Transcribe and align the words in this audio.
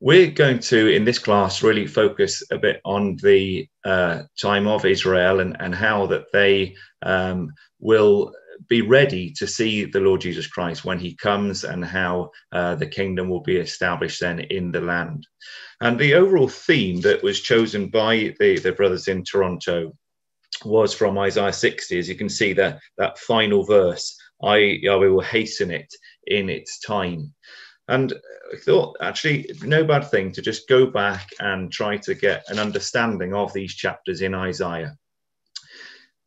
We're 0.00 0.30
going 0.30 0.60
to, 0.60 0.94
in 0.94 1.04
this 1.04 1.18
class, 1.18 1.62
really 1.62 1.86
focus 1.86 2.42
a 2.52 2.58
bit 2.58 2.80
on 2.84 3.16
the 3.16 3.68
uh, 3.84 4.22
time 4.40 4.68
of 4.68 4.84
Israel 4.84 5.40
and, 5.40 5.56
and 5.60 5.74
how 5.74 6.06
that 6.06 6.26
they 6.32 6.76
um, 7.02 7.50
will 7.80 8.32
be 8.68 8.82
ready 8.82 9.32
to 9.32 9.46
see 9.46 9.84
the 9.84 10.00
Lord 10.00 10.20
Jesus 10.20 10.46
Christ 10.46 10.84
when 10.84 10.98
he 10.98 11.14
comes 11.14 11.64
and 11.64 11.84
how 11.84 12.30
uh, 12.52 12.74
the 12.74 12.86
kingdom 12.86 13.28
will 13.28 13.42
be 13.42 13.56
established 13.56 14.20
then 14.20 14.40
in 14.40 14.70
the 14.70 14.80
land. 14.80 15.26
And 15.80 15.98
the 15.98 16.14
overall 16.14 16.48
theme 16.48 17.00
that 17.02 17.22
was 17.22 17.40
chosen 17.40 17.88
by 17.88 18.34
the, 18.40 18.58
the 18.58 18.72
brothers 18.72 19.08
in 19.08 19.24
Toronto 19.24 19.92
was 20.64 20.92
from 20.92 21.18
Isaiah 21.18 21.52
60. 21.52 21.98
As 21.98 22.08
you 22.08 22.16
can 22.16 22.28
see, 22.28 22.52
that, 22.54 22.80
that 22.98 23.18
final 23.18 23.64
verse, 23.64 24.16
I, 24.42 24.56
Yahweh 24.56 25.08
will 25.08 25.20
hasten 25.20 25.70
it 25.70 25.92
in 26.26 26.50
its 26.50 26.80
time. 26.80 27.32
And 27.88 28.12
I 28.52 28.56
thought 28.56 28.96
actually 29.00 29.50
no 29.62 29.84
bad 29.84 30.10
thing 30.10 30.32
to 30.32 30.42
just 30.42 30.68
go 30.68 30.86
back 30.86 31.30
and 31.40 31.72
try 31.72 31.96
to 31.98 32.14
get 32.14 32.44
an 32.48 32.58
understanding 32.58 33.34
of 33.34 33.52
these 33.52 33.74
chapters 33.74 34.20
in 34.20 34.34
Isaiah. 34.34 34.96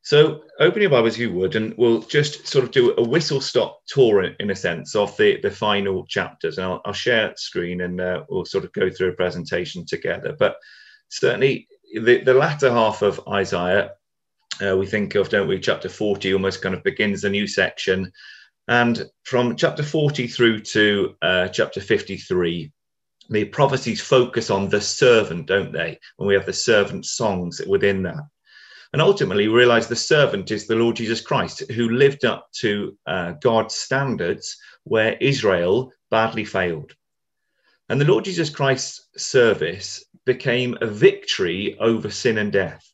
So 0.03 0.43
open 0.59 0.81
your 0.81 0.89
Bibles, 0.89 1.17
you 1.17 1.31
would, 1.33 1.55
and 1.55 1.75
we'll 1.77 2.01
just 2.01 2.47
sort 2.47 2.65
of 2.65 2.71
do 2.71 2.95
a 2.97 3.07
whistle 3.07 3.39
stop 3.39 3.81
tour 3.85 4.23
in, 4.23 4.49
a 4.49 4.55
sense 4.55 4.95
of 4.95 5.15
the, 5.17 5.39
the 5.41 5.51
final 5.51 6.07
chapters. 6.07 6.57
And 6.57 6.65
I'll, 6.65 6.81
I'll 6.85 6.93
share 6.93 7.33
screen 7.37 7.81
and 7.81 8.01
uh, 8.01 8.23
we'll 8.27 8.45
sort 8.45 8.65
of 8.65 8.73
go 8.73 8.89
through 8.89 9.09
a 9.09 9.13
presentation 9.15 9.85
together. 9.85 10.35
But 10.37 10.55
certainly 11.09 11.67
the, 11.93 12.23
the 12.23 12.33
latter 12.33 12.71
half 12.71 13.03
of 13.03 13.21
Isaiah, 13.27 13.91
uh, 14.65 14.75
we 14.75 14.87
think 14.87 15.13
of, 15.13 15.29
don't 15.29 15.47
we, 15.47 15.59
chapter 15.59 15.89
40 15.89 16.33
almost 16.33 16.63
kind 16.63 16.73
of 16.73 16.83
begins 16.83 17.21
the 17.21 17.29
new 17.29 17.45
section. 17.45 18.11
And 18.67 19.09
from 19.23 19.55
chapter 19.55 19.83
40 19.83 20.27
through 20.27 20.61
to 20.61 21.15
uh, 21.21 21.47
chapter 21.49 21.81
53, 21.81 22.71
the 23.29 23.45
prophecies 23.45 24.01
focus 24.01 24.49
on 24.49 24.69
the 24.69 24.81
servant, 24.81 25.47
don't 25.47 25.71
they? 25.71 25.99
And 26.19 26.27
we 26.27 26.33
have 26.33 26.45
the 26.45 26.53
servant 26.53 27.05
songs 27.05 27.61
within 27.67 28.03
that. 28.03 28.23
And 28.93 29.01
ultimately, 29.01 29.47
we 29.47 29.53
realize 29.55 29.87
the 29.87 29.95
servant 29.95 30.51
is 30.51 30.67
the 30.67 30.75
Lord 30.75 30.97
Jesus 30.97 31.21
Christ, 31.21 31.63
who 31.71 31.89
lived 31.89 32.25
up 32.25 32.49
to 32.59 32.97
uh, 33.05 33.31
God's 33.41 33.75
standards 33.75 34.57
where 34.83 35.17
Israel 35.21 35.93
badly 36.09 36.43
failed. 36.43 36.93
And 37.87 38.01
the 38.01 38.05
Lord 38.05 38.25
Jesus 38.25 38.49
Christ's 38.49 39.07
service 39.17 40.03
became 40.25 40.77
a 40.81 40.87
victory 40.87 41.77
over 41.79 42.09
sin 42.09 42.37
and 42.37 42.51
death. 42.51 42.85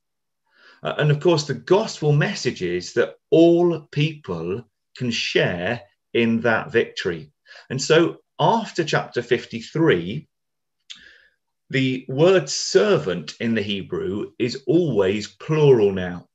Uh, 0.83 0.93
and 0.99 1.09
of 1.09 1.19
course, 1.19 1.45
the 1.45 1.55
gospel 1.55 2.11
message 2.11 2.61
is 2.61 2.93
that 2.93 3.15
all 3.31 3.81
people 3.91 4.63
can 4.97 5.11
share 5.11 5.81
in 6.13 6.41
that 6.41 6.71
victory. 6.71 7.31
And 7.69 7.81
so 7.81 8.17
after 8.39 8.83
chapter 8.83 9.21
53, 9.21 10.27
the 11.69 12.05
word 12.07 12.49
servant 12.49 13.33
in 13.39 13.55
the 13.55 13.61
Hebrew 13.61 14.31
is 14.39 14.63
always 14.67 15.27
plural 15.27 15.91
now. 15.91 16.27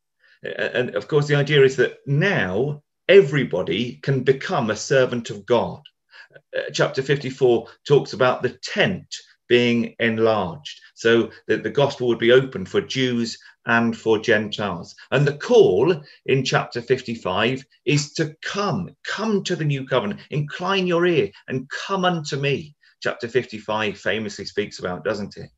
And 0.42 0.94
of 0.94 1.08
course, 1.08 1.26
the 1.26 1.36
idea 1.36 1.62
is 1.62 1.76
that 1.76 1.98
now 2.06 2.82
everybody 3.08 3.96
can 4.02 4.22
become 4.22 4.70
a 4.70 4.76
servant 4.76 5.30
of 5.30 5.46
God. 5.46 5.80
Uh, 6.56 6.62
chapter 6.72 7.02
54 7.02 7.68
talks 7.86 8.12
about 8.12 8.42
the 8.42 8.58
tent 8.62 9.14
being 9.48 9.94
enlarged 9.98 10.80
so 11.02 11.30
that 11.48 11.64
the 11.64 11.70
gospel 11.70 12.06
would 12.06 12.20
be 12.20 12.30
open 12.30 12.64
for 12.64 12.80
Jews 12.80 13.36
and 13.66 13.96
for 13.96 14.20
Gentiles. 14.20 14.94
And 15.10 15.26
the 15.26 15.36
call 15.36 16.00
in 16.26 16.44
chapter 16.44 16.80
55 16.80 17.64
is 17.84 18.12
to 18.14 18.36
come, 18.40 18.94
come 19.04 19.42
to 19.42 19.56
the 19.56 19.64
new 19.64 19.84
covenant, 19.84 20.20
incline 20.30 20.86
your 20.86 21.04
ear 21.06 21.30
and 21.48 21.68
come 21.70 22.04
unto 22.04 22.36
me 22.36 22.76
chapter 23.02 23.26
55 23.26 23.98
famously 23.98 24.44
speaks 24.44 24.78
about, 24.78 25.04
doesn't 25.04 25.36
it? 25.36 25.50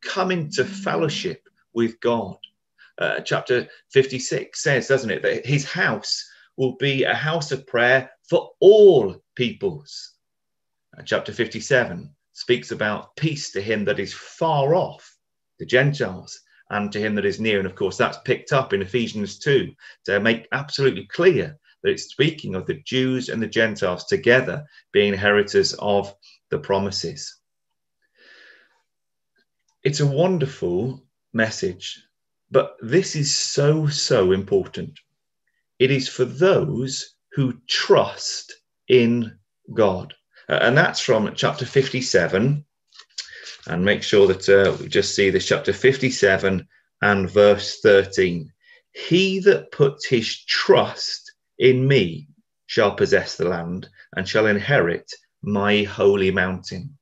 Come 0.00 0.30
into 0.30 0.64
fellowship 0.64 1.48
with 1.74 2.00
God. 2.00 2.36
Uh, 2.98 3.20
chapter 3.20 3.66
56 3.90 4.62
says, 4.62 4.86
doesn't 4.86 5.10
it, 5.10 5.22
that 5.22 5.44
his 5.44 5.64
house 5.64 6.24
will 6.56 6.76
be 6.76 7.02
a 7.02 7.14
house 7.14 7.50
of 7.50 7.66
prayer 7.66 8.10
for 8.28 8.52
all 8.60 9.16
peoples. 9.34 10.12
Uh, 10.96 11.02
chapter 11.02 11.32
57 11.32 12.14
speaks 12.32 12.70
about 12.70 13.14
peace 13.16 13.52
to 13.52 13.60
him 13.60 13.84
that 13.84 14.00
is 14.00 14.12
far 14.12 14.74
off, 14.74 15.16
the 15.58 15.66
Gentiles, 15.66 16.40
and 16.70 16.90
to 16.92 17.00
him 17.00 17.14
that 17.14 17.26
is 17.26 17.40
near. 17.40 17.58
And 17.58 17.66
of 17.66 17.74
course, 17.74 17.96
that's 17.96 18.18
picked 18.24 18.52
up 18.52 18.72
in 18.72 18.82
Ephesians 18.82 19.38
2 19.38 19.72
to 20.06 20.20
make 20.20 20.48
absolutely 20.52 21.06
clear 21.06 21.58
that 21.82 21.90
it's 21.90 22.04
speaking 22.04 22.54
of 22.54 22.66
the 22.66 22.80
Jews 22.84 23.28
and 23.28 23.42
the 23.42 23.46
Gentiles 23.46 24.04
together 24.04 24.64
being 24.92 25.12
inheritors 25.12 25.74
of 25.74 26.14
the 26.50 26.58
promises. 26.58 27.38
It's 29.84 30.00
a 30.00 30.06
wonderful 30.06 31.04
message, 31.32 32.02
but 32.50 32.76
this 32.80 33.16
is 33.16 33.36
so, 33.36 33.86
so 33.88 34.32
important. 34.32 34.98
It 35.78 35.90
is 35.90 36.08
for 36.08 36.24
those 36.24 37.16
who 37.32 37.54
trust 37.66 38.54
in 38.88 39.36
God. 39.74 40.14
Uh, 40.48 40.58
and 40.62 40.76
that's 40.76 41.00
from 41.00 41.32
chapter 41.34 41.64
57. 41.64 42.64
And 43.68 43.84
make 43.84 44.02
sure 44.02 44.26
that 44.26 44.48
uh, 44.48 44.76
we 44.80 44.88
just 44.88 45.14
see 45.14 45.30
this 45.30 45.46
chapter 45.46 45.72
57 45.72 46.66
and 47.02 47.30
verse 47.30 47.80
13. 47.80 48.52
He 48.92 49.38
that 49.40 49.70
puts 49.72 50.06
his 50.06 50.44
trust 50.44 51.32
in 51.58 51.86
me 51.86 52.28
shall 52.66 52.94
possess 52.94 53.36
the 53.36 53.48
land 53.48 53.88
and 54.16 54.28
shall 54.28 54.46
inherit 54.46 55.10
my 55.42 55.82
holy 55.82 56.30
mountain. 56.30 56.96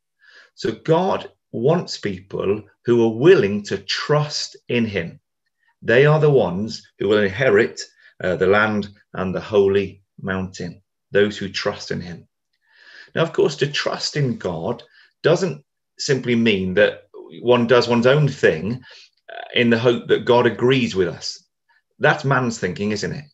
So 0.55 0.73
God 0.73 1.31
wants 1.53 1.99
people 1.99 2.63
who 2.85 3.05
are 3.05 3.17
willing 3.17 3.63
to 3.65 3.79
trust 3.79 4.57
in 4.69 4.85
him. 4.85 5.21
They 5.83 6.07
are 6.07 6.21
the 6.21 6.31
ones 6.31 6.87
who 6.99 7.09
will 7.09 7.23
inherit 7.23 7.81
uh, 8.23 8.37
the 8.37 8.47
land 8.47 8.89
and 9.15 9.35
the 9.35 9.41
holy 9.41 10.03
mountain, 10.21 10.83
those 11.11 11.39
who 11.39 11.49
trust 11.49 11.91
in 11.91 12.01
him. 12.01 12.29
Now, 13.15 13.23
of 13.23 13.33
course, 13.33 13.57
to 13.57 13.67
trust 13.67 14.17
in 14.17 14.37
God 14.37 14.83
doesn't 15.23 15.65
simply 15.99 16.35
mean 16.35 16.75
that 16.75 17.05
one 17.43 17.67
does 17.67 17.89
one's 17.89 18.07
own 18.07 18.29
thing 18.29 18.83
uh, 19.33 19.43
in 19.55 19.71
the 19.71 19.79
hope 19.79 20.09
that 20.09 20.25
God 20.25 20.47
agrees 20.47 20.95
with 20.95 21.09
us. 21.09 21.43
That's 21.99 22.25
man's 22.25 22.59
thinking, 22.59 22.93
isn't 22.93 23.13
it? 23.13 23.25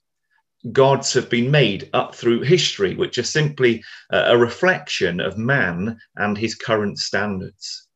gods 0.72 1.12
have 1.12 1.31
been 1.31 1.50
made 1.50 1.88
up 1.92 2.14
through 2.14 2.42
history, 2.42 2.94
which 2.94 3.19
are 3.19 3.22
simply 3.22 3.82
a 4.10 4.37
reflection 4.37 5.20
of 5.20 5.38
man 5.38 5.98
and 6.16 6.37
his 6.37 6.54
current 6.54 6.98
standards. 6.98 7.87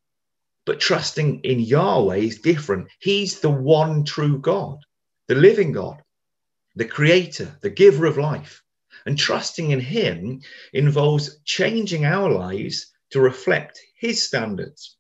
But 0.67 0.81
trusting 0.81 1.41
in 1.41 1.61
Yahweh 1.61 2.17
is 2.17 2.41
different. 2.41 2.89
He's 3.01 3.41
the 3.41 3.51
one 3.51 4.05
true 4.05 4.39
God, 4.39 4.79
the 5.27 5.35
living 5.35 5.73
God, 5.73 6.03
the 6.77 6.85
creator, 6.85 7.57
the 7.63 7.71
giver 7.71 8.07
of 8.07 8.19
life. 8.19 8.63
And 9.07 9.19
trusting 9.19 9.71
in 9.71 9.81
him 9.81 10.43
involves 10.73 11.41
changing 11.45 12.05
our 12.05 12.31
lives 12.31 12.93
to 13.11 13.21
reflect 13.21 13.81
his 13.97 14.23
standards. 14.23 14.97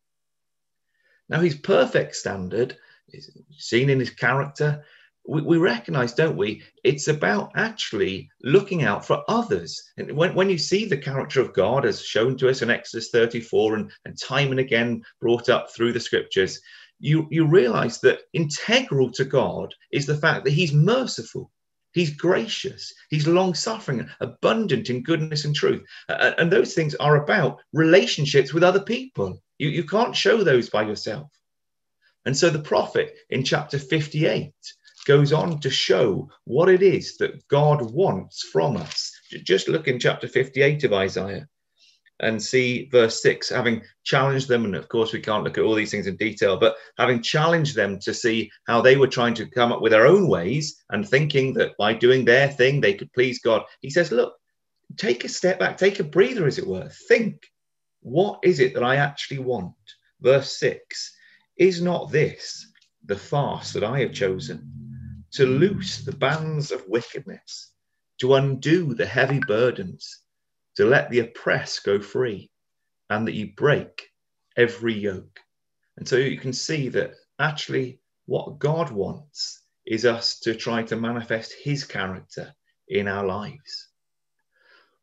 Now, 1.28 1.41
his 1.41 1.55
perfect 1.55 2.16
standard 2.16 2.77
is 3.09 3.31
seen 3.56 3.91
in 3.91 4.00
his 4.00 4.10
character 4.10 4.84
we, 5.27 5.43
we 5.43 5.59
recognize, 5.59 6.12
don't 6.12 6.37
we? 6.37 6.62
It's 6.84 7.09
about 7.09 7.53
actually 7.55 8.31
looking 8.43 8.83
out 8.83 9.06
for 9.06 9.22
others. 9.28 9.83
And 9.97 10.12
when, 10.16 10.34
when 10.34 10.50
you 10.50 10.59
see 10.59 10.87
the 10.87 10.97
character 10.97 11.41
of 11.41 11.55
God 11.55 11.84
as 11.84 12.03
shown 12.03 12.37
to 12.39 12.49
us 12.49 12.62
in 12.62 12.71
Exodus 12.71 13.10
34 13.10 13.77
and, 13.77 13.91
and 14.05 14.19
time 14.19 14.50
and 14.50 14.60
again 14.60 15.03
brought 15.21 15.49
up 15.49 15.71
through 15.71 15.93
the 15.93 16.00
scriptures, 16.00 16.60
you, 16.99 17.27
you 17.31 17.47
realize 17.47 18.00
that 18.00 18.22
integral 18.33 19.10
to 19.12 19.25
God 19.25 19.75
is 19.93 20.06
the 20.06 20.16
fact 20.16 20.44
that 20.44 20.53
He's 20.53 20.72
merciful. 20.72 21.50
He's 21.93 22.17
gracious. 22.17 22.93
He's 23.09 23.27
long 23.27 23.55
suffering, 23.55 24.09
abundant 24.21 24.91
in 24.91 25.03
goodness 25.03 25.45
and 25.45 25.55
truth. 25.55 25.83
And 26.09 26.51
those 26.51 26.75
things 26.75 26.95
are 26.97 27.23
about 27.23 27.61
relationships 27.73 28.55
with 28.55 28.62
other 28.62 28.81
people. 28.81 29.43
You, 29.59 29.71
you 29.71 29.84
can't 29.84 30.15
show 30.15 30.43
those 30.43 30.71
by 30.71 30.83
yourself. 30.83 31.28
And 32.27 32.37
so 32.37 32.51
the 32.51 32.60
prophet 32.60 33.16
in 33.31 33.45
chapter 33.45 33.78
58 33.78 34.53
goes 35.07 35.33
on 35.33 35.59
to 35.60 35.71
show 35.71 36.28
what 36.45 36.69
it 36.69 36.83
is 36.83 37.16
that 37.16 37.47
God 37.48 37.91
wants 37.91 38.43
from 38.43 38.77
us. 38.77 39.13
Just 39.43 39.69
look 39.69 39.89
in 39.89 39.98
chapter 39.98 40.28
58 40.28 40.84
of 40.84 40.93
Isaiah 40.93 41.48
and 42.21 42.43
see 42.43 42.89
verse 42.93 43.22
6 43.22 43.49
having 43.49 43.83
challenged 44.05 44.49
them. 44.49 44.65
And 44.65 44.75
of 44.75 44.89
course 44.89 45.13
we 45.13 45.21
can't 45.21 45.45
look 45.45 45.59
at 45.59 45.65
all 45.65 45.75
these 45.75 45.91
things 45.91 46.07
in 46.07 46.17
detail 46.17 46.57
but 46.57 46.77
having 46.99 47.22
challenged 47.22 47.75
them 47.75 47.99
to 48.01 48.15
see 48.15 48.51
how 48.67 48.81
they 48.81 48.97
were 48.97 49.09
trying 49.09 49.34
to 49.34 49.47
come 49.47 49.72
up 49.72 49.81
with 49.81 49.93
their 49.93 50.07
own 50.07 50.28
ways 50.28 50.83
and 50.91 51.09
thinking 51.09 51.55
that 51.55 51.77
by 51.78 51.93
doing 51.95 52.25
their 52.25 52.49
thing 52.49 52.81
they 52.81 52.95
could 52.95 53.13
please 53.13 53.41
god. 53.41 53.63
He 53.81 53.91
says 53.91 54.13
look 54.13 54.34
take 54.97 55.25
a 55.25 55.28
step 55.28 55.59
back 55.59 55.77
take 55.77 56.01
a 56.01 56.05
breather 56.05 56.47
as 56.47 56.59
it 56.59 56.67
were. 56.67 56.91
Think 57.09 57.51
what 58.03 58.41
is 58.43 58.61
it 58.61 58.75
that 58.75 58.83
i 58.83 58.97
actually 58.97 59.39
want? 59.39 59.75
Verse 60.21 60.59
6 60.59 61.17
is 61.57 61.83
not 61.83 62.11
this 62.11 62.67
the 63.07 63.17
fast 63.17 63.75
that 63.75 63.84
i 63.84 64.01
have 64.01 64.13
chosen? 64.13 64.71
To 65.33 65.47
loose 65.47 65.99
the 65.99 66.13
bands 66.13 66.72
of 66.72 66.83
wickedness, 66.89 67.72
to 68.19 68.34
undo 68.34 68.95
the 68.95 69.07
heavy 69.07 69.39
burdens, 69.47 70.22
to 70.80 70.86
let 70.86 71.10
the 71.10 71.18
oppressed 71.18 71.84
go 71.84 72.00
free, 72.00 72.50
and 73.10 73.28
that 73.28 73.34
you 73.34 73.53
break 73.54 74.09
every 74.56 74.94
yoke. 74.94 75.38
And 75.98 76.09
so 76.09 76.16
you 76.16 76.38
can 76.38 76.54
see 76.54 76.88
that 76.88 77.16
actually 77.38 78.00
what 78.24 78.59
God 78.59 78.91
wants 78.91 79.60
is 79.84 80.06
us 80.06 80.41
to 80.41 80.54
try 80.54 80.82
to 80.84 80.97
manifest 80.97 81.53
his 81.53 81.84
character 81.84 82.54
in 82.88 83.09
our 83.09 83.27
lives. 83.27 83.88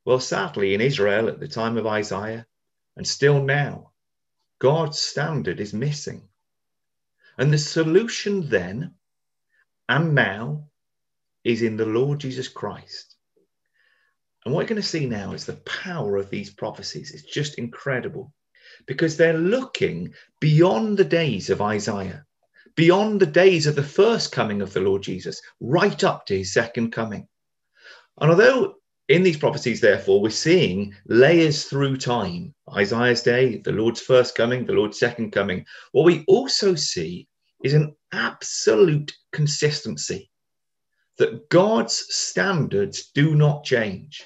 Well, 0.04 0.20
sadly, 0.20 0.74
in 0.74 0.82
Israel 0.82 1.28
at 1.28 1.40
the 1.40 1.48
time 1.48 1.78
of 1.78 1.86
Isaiah, 1.86 2.48
and 2.96 3.06
still 3.06 3.44
now, 3.44 3.92
God's 4.58 4.98
standard 4.98 5.60
is 5.60 5.76
missing. 5.76 6.28
And 7.38 7.54
the 7.54 7.60
solution 7.60 8.50
then 8.50 8.96
and 9.88 10.16
now 10.16 10.70
is 11.44 11.62
in 11.62 11.78
the 11.78 11.86
Lord 11.86 12.22
Jesus 12.22 12.48
Christ. 12.48 13.17
And 14.48 14.54
what 14.54 14.62
you're 14.62 14.70
going 14.70 14.82
to 14.82 14.88
see 14.88 15.06
now 15.06 15.34
is 15.34 15.46
the 15.46 15.58
power 15.66 16.16
of 16.16 16.30
these 16.30 16.50
prophecies. 16.50 17.12
It's 17.12 17.24
just 17.24 17.58
incredible 17.58 18.32
because 18.86 19.18
they're 19.18 19.38
looking 19.38 20.14
beyond 20.40 20.98
the 20.98 21.04
days 21.04 21.50
of 21.50 21.62
Isaiah, 21.62 22.26
beyond 22.78 23.20
the 23.20 23.26
days 23.26 23.68
of 23.68 23.76
the 23.76 23.84
first 23.84 24.32
coming 24.32 24.62
of 24.62 24.72
the 24.72 24.80
Lord 24.80 25.04
Jesus, 25.04 25.42
right 25.60 26.02
up 26.02 26.26
to 26.28 26.38
his 26.38 26.54
second 26.54 26.92
coming. 26.92 27.28
And 28.22 28.32
although 28.32 28.76
in 29.10 29.22
these 29.22 29.36
prophecies, 29.36 29.82
therefore, 29.82 30.22
we're 30.22 30.30
seeing 30.30 30.96
layers 31.08 31.66
through 31.66 31.98
time 31.98 32.56
Isaiah's 32.74 33.24
day, 33.24 33.58
the 33.58 33.74
Lord's 33.74 34.00
first 34.00 34.34
coming, 34.34 34.66
the 34.66 34.72
Lord's 34.72 34.98
second 34.98 35.32
coming. 35.32 35.66
What 35.92 36.06
we 36.06 36.24
also 36.26 36.74
see 36.74 37.28
is 37.66 37.74
an 37.74 37.94
absolute 38.14 39.14
consistency 39.34 40.32
that 41.18 41.50
God's 41.50 42.06
standards 42.16 43.12
do 43.14 43.36
not 43.36 43.66
change. 43.66 44.26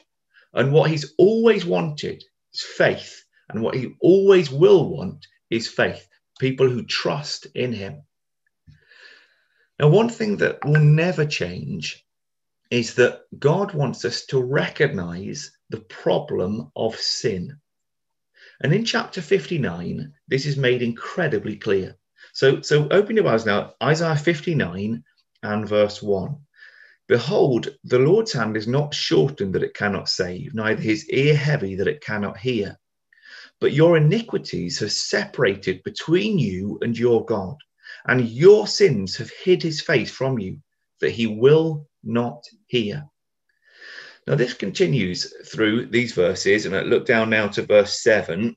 And 0.53 0.71
what 0.71 0.89
he's 0.89 1.13
always 1.18 1.65
wanted 1.65 2.24
is 2.53 2.62
faith. 2.62 3.24
And 3.50 3.62
what 3.62 3.75
he 3.75 3.95
always 4.00 4.51
will 4.51 4.89
want 4.89 5.27
is 5.50 5.68
faith, 5.68 6.07
people 6.39 6.69
who 6.69 6.83
trust 6.83 7.48
in 7.53 7.74
him. 7.74 8.03
Now, 9.80 9.89
one 9.89 10.09
thing 10.09 10.38
that 10.38 10.63
will 10.63 10.80
never 10.81 11.25
change 11.25 12.06
is 12.69 12.95
that 12.95 13.24
God 13.38 13.74
wants 13.74 14.06
us 14.06 14.25
to 14.27 14.42
recognize 14.42 15.51
the 15.69 15.81
problem 15.81 16.71
of 16.75 16.95
sin. 16.95 17.59
And 18.62 18.74
in 18.74 18.86
chapter 18.86 19.21
59, 19.21 20.13
this 20.27 20.45
is 20.45 20.56
made 20.56 20.81
incredibly 20.81 21.57
clear. 21.57 21.97
So, 22.33 22.62
so 22.62 22.88
open 22.89 23.18
your 23.18 23.27
eyes 23.27 23.45
now, 23.45 23.74
Isaiah 23.83 24.15
59 24.15 25.04
and 25.44 25.68
verse 25.68 26.01
1. 26.01 26.38
Behold, 27.12 27.75
the 27.84 28.00
Lord's 28.00 28.31
hand 28.31 28.56
is 28.56 28.69
not 28.69 28.94
shortened 28.94 29.54
that 29.54 29.63
it 29.63 29.74
cannot 29.74 30.08
save, 30.08 30.54
neither 30.54 30.81
his 30.81 31.10
ear 31.10 31.36
heavy 31.36 31.75
that 31.75 31.90
it 31.90 32.00
cannot 32.00 32.38
hear. 32.38 32.80
But 33.60 33.74
your 33.74 33.98
iniquities 33.98 34.80
have 34.80 34.94
separated 34.94 35.84
between 35.84 36.40
you 36.40 36.80
and 36.81 36.98
your 36.98 37.25
God, 37.25 37.58
and 38.06 38.30
your 38.30 38.66
sins 38.66 39.18
have 39.18 39.30
hid 39.30 39.62
his 39.62 39.81
face 39.81 40.10
from 40.10 40.40
you, 40.40 40.62
that 41.02 41.10
he 41.10 41.28
will 41.28 41.86
not 42.02 42.46
hear. 42.68 43.06
Now, 44.25 44.36
this 44.36 44.54
continues 44.54 45.34
through 45.52 45.88
these 45.88 46.14
verses, 46.14 46.66
and 46.66 46.74
I 46.74 46.84
look 46.84 47.06
down 47.06 47.30
now 47.30 47.50
to 47.50 47.64
verse 47.64 48.02
7. 48.02 48.56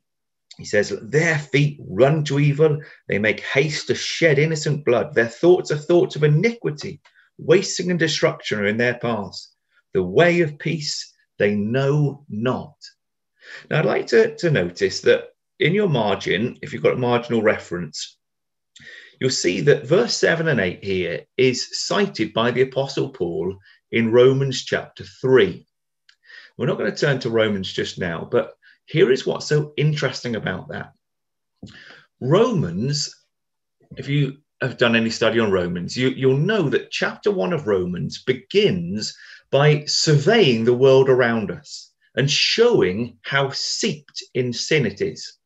He 0.59 0.65
says, 0.65 0.97
Their 1.03 1.41
feet 1.41 1.81
run 1.89 2.23
to 2.27 2.39
evil, 2.39 2.81
they 3.09 3.19
make 3.19 3.41
haste 3.41 3.89
to 3.89 3.97
shed 3.97 4.39
innocent 4.39 4.85
blood. 4.85 5.13
Their 5.13 5.27
thoughts 5.27 5.73
are 5.73 5.77
thoughts 5.77 6.15
of 6.15 6.23
iniquity, 6.23 7.01
wasting 7.39 7.91
and 7.91 7.99
destruction 7.99 8.61
are 8.61 8.67
in 8.67 8.77
their 8.77 8.95
paths. 8.95 9.55
The 9.93 10.03
way 10.03 10.41
of 10.41 10.59
peace 10.59 11.13
they 11.39 11.55
know 11.55 12.25
not. 12.29 12.77
Now, 13.71 13.81
I'd 13.81 13.85
like 13.85 14.07
to, 14.09 14.37
to 14.37 14.51
notice 14.51 15.01
that 15.03 15.31
in 15.61 15.75
your 15.75 15.89
margin, 15.89 16.59
if 16.63 16.73
you've 16.73 16.83
got 16.83 16.95
a 16.95 16.99
marginal 16.99 17.43
reference, 17.43 18.17
you'll 19.21 19.31
see 19.31 19.61
that 19.63 19.87
verse 19.87 20.17
7 20.17 20.49
and 20.49 20.61
8 20.61 20.85
here 20.85 21.25
is 21.37 21.87
cited 21.87 22.33
by 22.33 22.51
the 22.51 22.63
Apostle 22.63 23.11
Paul 23.11 23.57
in 23.93 24.13
Romans 24.13 24.65
chapter 24.65 25.05
3. 25.05 25.67
We're 26.57 26.67
not 26.67 26.79
going 26.79 26.91
to 26.91 26.97
turn 26.97 27.19
to 27.21 27.31
Romans 27.31 27.73
just 27.73 27.99
now, 27.99 28.29
but 28.31 28.55
here 28.87 29.11
is 29.11 29.27
what's 29.27 29.47
so 29.47 29.73
interesting 29.77 30.37
about 30.37 30.69
that. 30.69 30.93
Romans, 32.21 33.15
if 33.97 34.09
you 34.09 34.39
have 34.67 34.79
done 34.79 34.97
any 34.97 35.11
study 35.11 35.41
on 35.41 35.53
Romans, 35.53 35.97
you, 35.97 36.09
you'll 36.09 36.37
know 36.37 36.69
that 36.69 36.91
chapter 36.91 37.31
1 37.31 37.53
of 37.53 37.67
Romans 37.67 38.23
begins 38.23 39.17
by 39.51 39.85
surveying 39.85 40.65
the 40.65 40.75
world 40.75 41.09
around 41.09 41.51
us 41.51 41.93
and 42.17 42.31
showing 42.31 43.19
how 43.23 43.51
seeped 43.51 44.23
in 44.35 44.53
sin 44.53 44.87
it 44.87 45.01
is. 45.01 45.39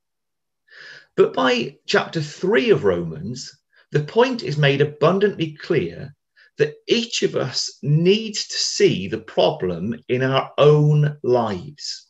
But 1.16 1.32
by 1.32 1.76
chapter 1.86 2.20
3 2.20 2.70
of 2.70 2.84
Romans, 2.84 3.58
the 3.90 4.04
point 4.04 4.42
is 4.42 4.58
made 4.58 4.80
abundantly 4.80 5.52
clear 5.52 6.14
that 6.58 6.74
each 6.86 7.22
of 7.22 7.36
us 7.36 7.78
needs 7.82 8.46
to 8.48 8.56
see 8.56 9.08
the 9.08 9.18
problem 9.18 9.94
in 10.08 10.22
our 10.22 10.52
own 10.58 11.16
lives. 11.22 12.06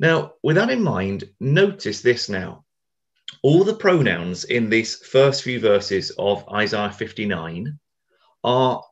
Now, 0.00 0.34
with 0.42 0.56
that 0.56 0.70
in 0.70 0.82
mind, 0.82 1.24
notice 1.40 2.00
this 2.00 2.28
now. 2.28 2.63
All 3.42 3.64
the 3.64 3.74
pronouns 3.74 4.44
in 4.44 4.68
these 4.68 4.96
first 4.96 5.42
few 5.42 5.60
verses 5.60 6.10
of 6.18 6.48
Isaiah 6.48 6.90
59 6.90 7.78
are 8.42 8.82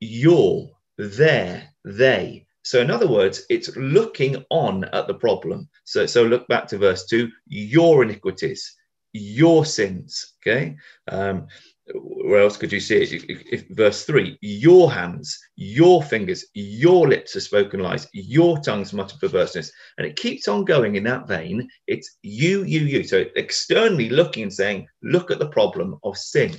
your, 0.00 0.70
their, 0.96 1.68
they. 1.84 2.46
So, 2.62 2.80
in 2.80 2.90
other 2.90 3.08
words, 3.08 3.44
it's 3.48 3.74
looking 3.76 4.44
on 4.50 4.84
at 4.84 5.06
the 5.06 5.14
problem. 5.14 5.68
So, 5.84 6.06
so 6.06 6.22
look 6.22 6.46
back 6.48 6.66
to 6.68 6.78
verse 6.78 7.06
2 7.06 7.30
your 7.46 8.02
iniquities, 8.02 8.76
your 9.12 9.64
sins. 9.64 10.34
Okay. 10.42 10.76
Um, 11.10 11.46
where 11.94 12.40
else 12.40 12.56
could 12.56 12.72
you 12.72 12.80
see 12.80 12.96
it? 12.96 13.12
If, 13.12 13.42
if, 13.50 13.68
verse 13.70 14.04
3 14.04 14.38
Your 14.40 14.90
hands, 14.90 15.38
your 15.56 16.02
fingers, 16.02 16.44
your 16.54 17.08
lips 17.08 17.34
have 17.34 17.42
spoken 17.42 17.80
lies, 17.80 18.06
your 18.12 18.58
tongues 18.58 18.92
mutter 18.92 19.16
perverseness. 19.20 19.72
And 19.96 20.06
it 20.06 20.16
keeps 20.16 20.48
on 20.48 20.64
going 20.64 20.96
in 20.96 21.04
that 21.04 21.26
vein. 21.26 21.68
It's 21.86 22.18
you, 22.22 22.64
you, 22.64 22.80
you. 22.80 23.04
So 23.04 23.24
externally 23.36 24.08
looking 24.10 24.42
and 24.44 24.52
saying, 24.52 24.86
Look 25.02 25.30
at 25.30 25.38
the 25.38 25.48
problem 25.48 25.98
of 26.04 26.16
sin. 26.18 26.54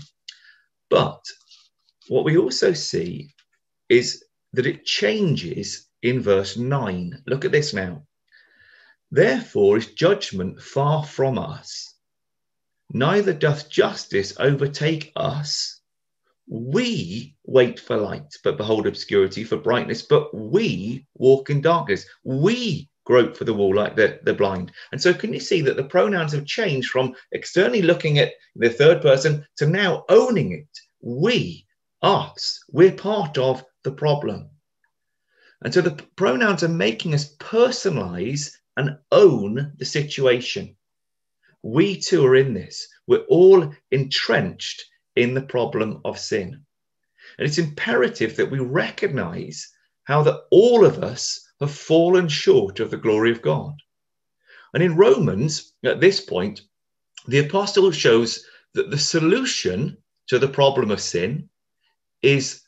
But 0.90 1.24
what 2.08 2.26
we 2.26 2.38
also 2.38 2.74
see 2.74 3.34
is 3.90 4.24
that 4.54 4.66
it 4.66 4.86
changes 4.86 5.88
in 6.02 6.22
verse 6.22 6.58
9. 6.58 7.24
Look 7.28 7.46
at 7.46 7.52
this 7.52 7.74
now. 7.74 8.04
Therefore 9.12 9.78
is 9.78 9.88
judgment 9.94 10.62
far 10.62 11.04
from 11.04 11.38
us 11.38 11.89
neither 12.92 13.34
doth 13.34 13.70
justice 13.70 14.34
overtake 14.40 15.12
us. 15.16 15.82
We 16.48 17.36
wait 17.46 17.80
for 17.80 17.98
light, 17.98 18.36
but 18.44 18.58
behold 18.58 18.88
obscurity 18.88 19.44
for 19.44 19.58
brightness, 19.58 20.02
but 20.02 20.34
we 20.34 21.06
walk 21.16 21.50
in 21.50 21.62
darkness. 21.62 22.06
We 22.24 22.90
grope 23.10 23.36
for 23.36 23.44
the 23.44 23.54
wall 23.54 23.76
like 23.76 23.96
the, 23.96 24.20
the 24.24 24.34
blind. 24.34 24.72
And 24.92 25.02
so, 25.02 25.14
can 25.14 25.34
you 25.34 25.40
see 25.40 25.62
that 25.62 25.78
the 25.78 25.84
pronouns 25.84 26.32
have 26.34 26.46
changed 26.46 26.90
from 26.90 27.16
externally 27.32 27.82
looking 27.82 28.20
at 28.20 28.34
the 28.56 28.70
third 28.70 29.02
person 29.02 29.46
to 29.58 29.68
now 29.68 30.06
owning 30.10 30.52
it? 30.52 30.70
We, 31.02 31.66
us, 32.02 32.64
we're 32.72 32.92
part 32.92 33.38
of 33.38 33.64
the 33.84 33.92
problem. 33.92 34.50
And 35.64 35.74
so, 35.74 35.82
the 35.82 36.02
pronouns 36.16 36.64
are 36.64 36.70
making 36.70 37.14
us 37.14 37.36
personalize 37.38 38.52
and 38.78 38.98
own 39.12 39.74
the 39.78 39.86
situation. 39.86 40.76
We 41.64 42.00
too 42.00 42.26
are 42.26 42.36
in 42.36 42.54
this. 42.54 42.88
We're 43.08 43.26
all 43.30 43.74
entrenched 43.92 44.86
in 45.16 45.34
the 45.34 45.42
problem 45.42 46.02
of 46.06 46.20
sin. 46.20 46.66
And 47.38 47.48
it's 47.48 47.58
imperative 47.58 48.36
that 48.38 48.50
we 48.50 48.60
recognize 48.60 49.70
how 50.06 50.24
that 50.24 50.42
all 50.52 50.86
of 50.86 51.04
us 51.04 51.48
have 51.60 51.72
fallen 51.72 52.28
short 52.28 52.80
of 52.80 52.92
the 52.92 52.98
glory 52.98 53.32
of 53.32 53.42
God. 53.42 53.74
And 54.74 54.84
in 54.84 54.96
Romans, 54.96 55.74
at 55.84 56.00
this 56.00 56.20
point, 56.20 56.62
the 57.28 57.40
apostle 57.40 57.92
shows 57.92 58.46
that 58.74 58.92
the 58.92 58.98
solution 58.98 59.98
to 60.28 60.40
the 60.40 60.48
problem 60.48 60.92
of 60.92 61.02
sin 61.02 61.50
is 62.22 62.62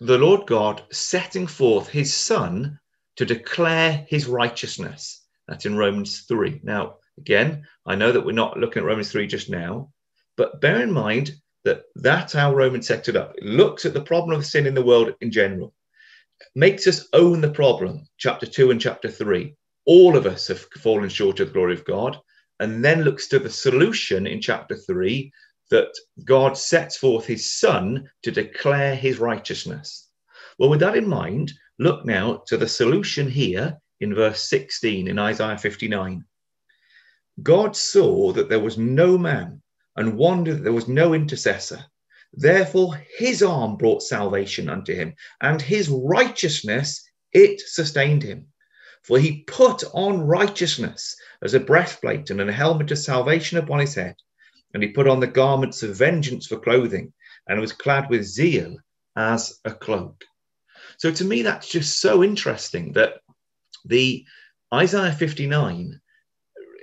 the 0.00 0.18
Lord 0.18 0.46
God 0.46 0.82
setting 0.90 1.46
forth 1.46 1.88
his 1.88 2.14
son 2.14 2.78
to 3.16 3.24
declare 3.24 4.06
his 4.08 4.26
righteousness. 4.26 5.22
That's 5.48 5.66
in 5.66 5.76
Romans 5.76 6.20
3. 6.22 6.60
Now, 6.62 6.96
Again, 7.18 7.66
I 7.86 7.94
know 7.94 8.12
that 8.12 8.24
we're 8.24 8.32
not 8.32 8.58
looking 8.58 8.82
at 8.82 8.86
Romans 8.86 9.12
3 9.12 9.26
just 9.26 9.50
now, 9.50 9.92
but 10.36 10.60
bear 10.60 10.82
in 10.82 10.92
mind 10.92 11.32
that 11.64 11.84
that's 11.94 12.32
how 12.32 12.54
Romans 12.54 12.86
set 12.86 13.08
it 13.08 13.16
up. 13.16 13.34
It 13.36 13.44
looks 13.44 13.84
at 13.84 13.94
the 13.94 14.02
problem 14.02 14.36
of 14.36 14.46
sin 14.46 14.66
in 14.66 14.74
the 14.74 14.84
world 14.84 15.14
in 15.20 15.30
general, 15.30 15.74
makes 16.54 16.86
us 16.86 17.08
own 17.12 17.40
the 17.40 17.50
problem, 17.50 18.08
chapter 18.18 18.46
2 18.46 18.70
and 18.70 18.80
chapter 18.80 19.08
3. 19.10 19.54
All 19.84 20.16
of 20.16 20.26
us 20.26 20.48
have 20.48 20.66
fallen 20.80 21.08
short 21.08 21.40
of 21.40 21.48
the 21.48 21.52
glory 21.52 21.74
of 21.74 21.84
God, 21.84 22.18
and 22.60 22.84
then 22.84 23.02
looks 23.02 23.28
to 23.28 23.38
the 23.38 23.50
solution 23.50 24.26
in 24.26 24.40
chapter 24.40 24.76
3 24.76 25.32
that 25.70 25.92
God 26.24 26.56
sets 26.56 26.96
forth 26.96 27.26
his 27.26 27.58
son 27.58 28.08
to 28.22 28.30
declare 28.30 28.94
his 28.94 29.18
righteousness. 29.18 30.08
Well, 30.58 30.70
with 30.70 30.80
that 30.80 30.96
in 30.96 31.08
mind, 31.08 31.52
look 31.78 32.04
now 32.04 32.42
to 32.46 32.56
the 32.56 32.68
solution 32.68 33.28
here 33.28 33.78
in 34.00 34.14
verse 34.14 34.48
16 34.48 35.08
in 35.08 35.18
Isaiah 35.18 35.58
59. 35.58 36.24
God 37.42 37.76
saw 37.76 38.32
that 38.32 38.48
there 38.48 38.60
was 38.60 38.78
no 38.78 39.18
man 39.18 39.62
and 39.96 40.16
wondered 40.16 40.58
that 40.58 40.62
there 40.64 40.72
was 40.72 40.88
no 40.88 41.14
intercessor. 41.14 41.84
Therefore, 42.32 43.04
his 43.18 43.42
arm 43.42 43.76
brought 43.76 44.02
salvation 44.02 44.68
unto 44.68 44.94
him, 44.94 45.14
and 45.40 45.60
his 45.60 45.88
righteousness 45.88 47.02
it 47.32 47.60
sustained 47.60 48.22
him. 48.22 48.46
For 49.02 49.18
he 49.18 49.42
put 49.42 49.82
on 49.92 50.22
righteousness 50.22 51.16
as 51.42 51.54
a 51.54 51.60
breastplate 51.60 52.30
and 52.30 52.40
a 52.40 52.52
helmet 52.52 52.90
of 52.90 52.98
salvation 52.98 53.58
upon 53.58 53.80
his 53.80 53.94
head, 53.94 54.16
and 54.72 54.82
he 54.82 54.90
put 54.90 55.08
on 55.08 55.20
the 55.20 55.26
garments 55.26 55.82
of 55.82 55.96
vengeance 55.96 56.46
for 56.46 56.58
clothing, 56.58 57.12
and 57.48 57.60
was 57.60 57.72
clad 57.72 58.08
with 58.08 58.24
zeal 58.24 58.78
as 59.16 59.60
a 59.64 59.72
cloak. 59.72 60.24
So 60.98 61.10
to 61.10 61.24
me, 61.24 61.42
that's 61.42 61.68
just 61.68 62.00
so 62.00 62.22
interesting 62.22 62.92
that 62.92 63.20
the 63.84 64.24
Isaiah 64.72 65.12
59 65.12 66.00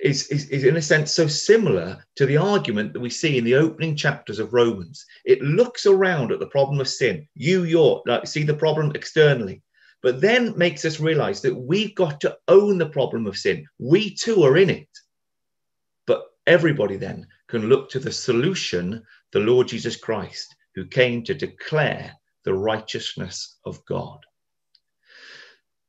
is, 0.02 0.28
is, 0.28 0.50
is 0.50 0.64
in 0.64 0.78
a 0.78 0.82
sense 0.82 1.14
so 1.14 1.28
similar 1.28 2.04
to 2.16 2.26
the 2.26 2.38
argument 2.38 2.94
that 2.94 3.00
we 3.00 3.10
see 3.10 3.38
in 3.38 3.44
the 3.44 3.56
opening 3.56 3.96
chapters 3.96 4.40
of 4.40 4.54
Romans. 4.54 5.06
It 5.26 5.42
looks 5.42 5.86
around 5.86 6.32
at 6.32 6.40
the 6.40 6.48
problem 6.48 6.80
of 6.80 6.88
sin. 6.88 7.28
You, 7.36 7.64
your, 7.64 8.02
like, 8.06 8.28
see 8.28 8.44
the 8.44 8.54
problem 8.54 8.92
externally, 8.96 9.62
but 10.02 10.22
then 10.22 10.58
makes 10.58 10.86
us 10.86 11.00
realize 11.00 11.42
that 11.42 11.56
we've 11.56 11.96
got 11.96 12.22
to 12.22 12.38
own 12.48 12.78
the 12.78 12.90
problem 12.90 13.28
of 13.28 13.38
sin. 13.38 13.66
We 13.78 14.16
too 14.16 14.44
are 14.44 14.58
in 14.58 14.70
it. 14.70 14.90
But 16.08 16.24
everybody 16.48 16.96
then 16.96 17.28
can 17.48 17.68
look 17.68 17.90
to 17.92 18.00
the 18.00 18.12
solution, 18.12 19.04
the 19.32 19.40
Lord 19.40 19.68
Jesus 19.68 19.96
Christ, 19.96 20.56
who 20.76 20.86
came 20.86 21.24
to 21.24 21.34
declare 21.34 22.14
the 22.46 22.54
righteousness 22.54 23.58
of 23.66 23.84
God. 23.86 24.20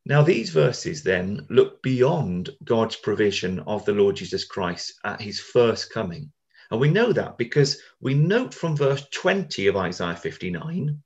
Now, 0.06 0.22
these 0.22 0.50
verses 0.50 1.02
then 1.02 1.46
look 1.50 1.82
beyond 1.82 2.50
God's 2.64 2.96
provision 2.96 3.60
of 3.60 3.84
the 3.84 3.92
Lord 3.92 4.16
Jesus 4.16 4.44
Christ 4.44 4.94
at 5.04 5.20
his 5.20 5.40
first 5.40 5.92
coming. 5.92 6.32
And 6.70 6.80
we 6.80 6.88
know 6.88 7.12
that 7.12 7.36
because 7.36 7.80
we 8.00 8.14
note 8.14 8.54
from 8.54 8.76
verse 8.76 9.06
20 9.12 9.66
of 9.66 9.76
Isaiah 9.76 10.16
59 10.16 11.02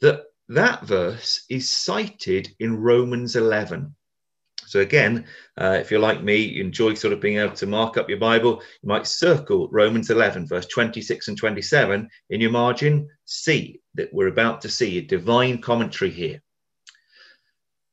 that 0.00 0.24
that 0.48 0.82
verse 0.84 1.44
is 1.48 1.70
cited 1.70 2.48
in 2.58 2.76
Romans 2.76 3.36
11. 3.36 3.94
So, 4.66 4.80
again, 4.80 5.26
uh, 5.56 5.78
if 5.80 5.90
you're 5.90 6.00
like 6.00 6.22
me, 6.22 6.36
you 6.36 6.62
enjoy 6.62 6.94
sort 6.94 7.12
of 7.12 7.20
being 7.20 7.38
able 7.38 7.54
to 7.54 7.66
mark 7.66 7.96
up 7.96 8.08
your 8.08 8.18
Bible, 8.18 8.62
you 8.82 8.88
might 8.88 9.06
circle 9.06 9.68
Romans 9.70 10.10
11, 10.10 10.46
verse 10.46 10.66
26 10.66 11.28
and 11.28 11.38
27 11.38 12.08
in 12.30 12.40
your 12.40 12.50
margin. 12.50 13.08
See 13.24 13.80
that 13.94 14.12
we're 14.12 14.28
about 14.28 14.60
to 14.62 14.68
see 14.68 14.98
a 14.98 15.02
divine 15.02 15.62
commentary 15.62 16.10
here. 16.10 16.42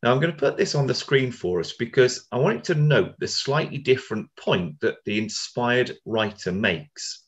Now, 0.05 0.11
I'm 0.11 0.19
going 0.19 0.31
to 0.31 0.37
put 0.37 0.55
this 0.55 0.75
on 0.75 0.85
the 0.85 0.93
screen 0.93 1.31
for 1.31 1.59
us 1.59 1.73
because 1.73 2.27
I 2.31 2.37
want 2.37 2.69
you 2.69 2.75
to 2.75 2.79
note 2.79 3.15
the 3.17 3.27
slightly 3.27 3.79
different 3.79 4.29
point 4.35 4.79
that 4.81 4.97
the 5.03 5.17
inspired 5.17 5.97
writer 6.05 6.51
makes. 6.51 7.23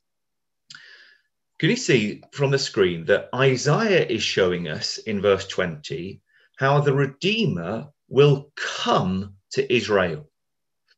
Can 1.58 1.72
you 1.72 1.76
see 1.76 2.22
from 2.34 2.52
the 2.52 2.60
screen 2.60 3.04
that 3.06 3.30
Isaiah 3.34 4.06
is 4.06 4.22
showing 4.22 4.68
us 4.68 5.00
in 5.00 5.24
verse 5.24 5.48
20 5.48 6.22
how 6.58 6.80
the 6.80 6.94
Redeemer 6.94 7.88
will 8.10 8.52
come 8.56 9.34
to 9.54 9.74
Israel? 9.74 10.30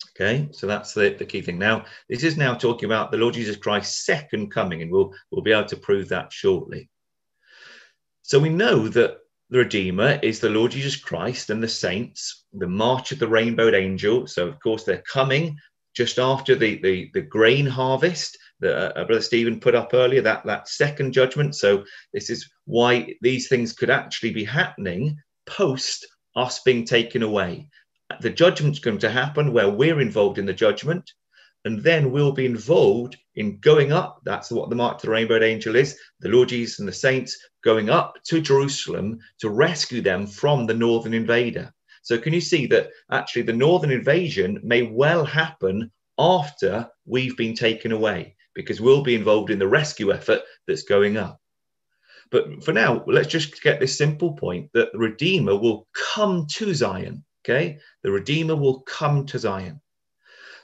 Okay, 0.10 0.50
so 0.52 0.68
that's 0.68 0.94
the, 0.94 1.12
the 1.12 1.24
key 1.24 1.40
thing. 1.40 1.58
Now, 1.58 1.86
this 2.10 2.26
is 2.26 2.36
now 2.36 2.56
talking 2.56 2.88
about 2.88 3.10
the 3.10 3.18
Lord 3.18 3.36
Jesus 3.36 3.56
Christ's 3.56 4.06
second 4.06 4.52
coming, 4.52 4.82
and 4.82 4.92
we'll, 4.92 5.14
we'll 5.32 5.44
be 5.44 5.54
able 5.54 5.70
to 5.70 5.78
prove 5.78 6.10
that 6.10 6.34
shortly. 6.34 6.90
So 8.22 8.38
we 8.38 8.50
know 8.50 8.90
that 8.90 9.20
the 9.50 9.60
Redeemer 9.60 10.20
is 10.22 10.40
the 10.40 10.50
Lord 10.50 10.72
Jesus 10.72 10.96
Christ 10.96 11.50
and 11.50 11.62
the 11.62 11.68
saints, 11.68 12.46
the 12.54 12.68
march 12.68 13.12
of 13.12 13.20
the 13.20 13.28
rainbowed 13.28 13.74
angel. 13.74 14.28
So, 14.28 14.48
of 14.48 14.60
course, 14.60 14.84
they're 14.84 15.04
coming 15.12 15.58
just 15.96 16.20
after 16.20 16.56
the, 16.56 16.80
the, 16.82 17.10
the 17.16 17.22
grain 17.22 17.66
harvest 17.66 18.38
that 18.60 18.96
uh, 18.96 19.06
Brother 19.06 19.22
Stephen 19.22 19.60
put 19.60 19.74
up 19.74 19.94
earlier, 19.94 20.22
that, 20.22 20.46
that 20.46 20.68
second 20.68 21.14
judgment. 21.14 21.56
So, 21.56 21.84
this 22.14 22.30
is 22.30 22.48
why 22.66 23.16
these 23.22 23.48
things 23.48 23.74
could 23.74 23.90
actually 23.90 24.32
be 24.32 24.44
happening 24.44 25.18
post 25.48 26.06
us 26.36 26.62
being 26.62 26.86
taken 26.86 27.24
away. 27.24 27.68
The 28.22 28.30
judgment's 28.30 28.80
going 28.80 29.00
to 29.00 29.10
happen 29.10 29.52
where 29.52 29.70
we're 29.70 30.00
involved 30.02 30.38
in 30.38 30.46
the 30.46 30.54
judgment, 30.54 31.12
and 31.66 31.82
then 31.84 32.12
we'll 32.12 32.32
be 32.32 32.46
involved 32.46 33.18
in 33.36 33.60
going 33.60 33.92
up. 33.92 34.22
That's 34.26 34.52
what 34.52 34.70
the 34.70 34.76
mark 34.76 35.00
to 35.00 35.08
the 35.08 35.12
rainbow 35.12 35.42
angel 35.42 35.76
is. 35.76 35.98
The 36.20 36.30
Lord 36.30 36.50
Jesus 36.50 36.80
and 36.80 36.88
the 36.88 36.94
saints 36.94 37.38
going 37.64 37.90
up 37.90 38.16
to 38.26 38.42
Jerusalem 38.42 39.20
to 39.40 39.50
rescue 39.50 40.02
them 40.02 40.28
from 40.28 40.66
the 40.66 40.74
northern 40.74 41.14
invader. 41.14 41.74
So, 42.02 42.18
can 42.18 42.34
you 42.34 42.42
see 42.42 42.66
that 42.68 42.90
actually 43.12 43.44
the 43.44 43.54
northern 43.54 43.92
invasion 43.92 44.60
may 44.64 44.84
well 44.84 45.26
happen 45.26 45.92
after 46.20 46.90
we've 47.06 47.38
been 47.38 47.56
taken 47.56 47.92
away 47.92 48.36
because 48.54 48.82
we'll 48.82 49.04
be 49.04 49.16
involved 49.16 49.50
in 49.50 49.60
the 49.60 49.68
rescue 49.68 50.12
effort 50.12 50.42
that's 50.68 50.84
going 50.84 51.18
up. 51.18 51.40
But 52.30 52.64
for 52.64 52.74
now, 52.74 53.04
let's 53.08 53.30
just 53.30 53.62
get 53.64 53.80
this 53.80 53.98
simple 53.98 54.34
point 54.34 54.70
that 54.74 54.92
the 54.92 55.00
Redeemer 55.00 55.56
will 55.56 55.88
come 56.14 56.46
to 56.56 56.74
Zion. 56.74 57.24
Okay, 57.44 57.80
the 58.04 58.12
Redeemer 58.12 58.56
will 58.56 58.82
come 58.82 59.26
to 59.28 59.40
Zion. 59.40 59.82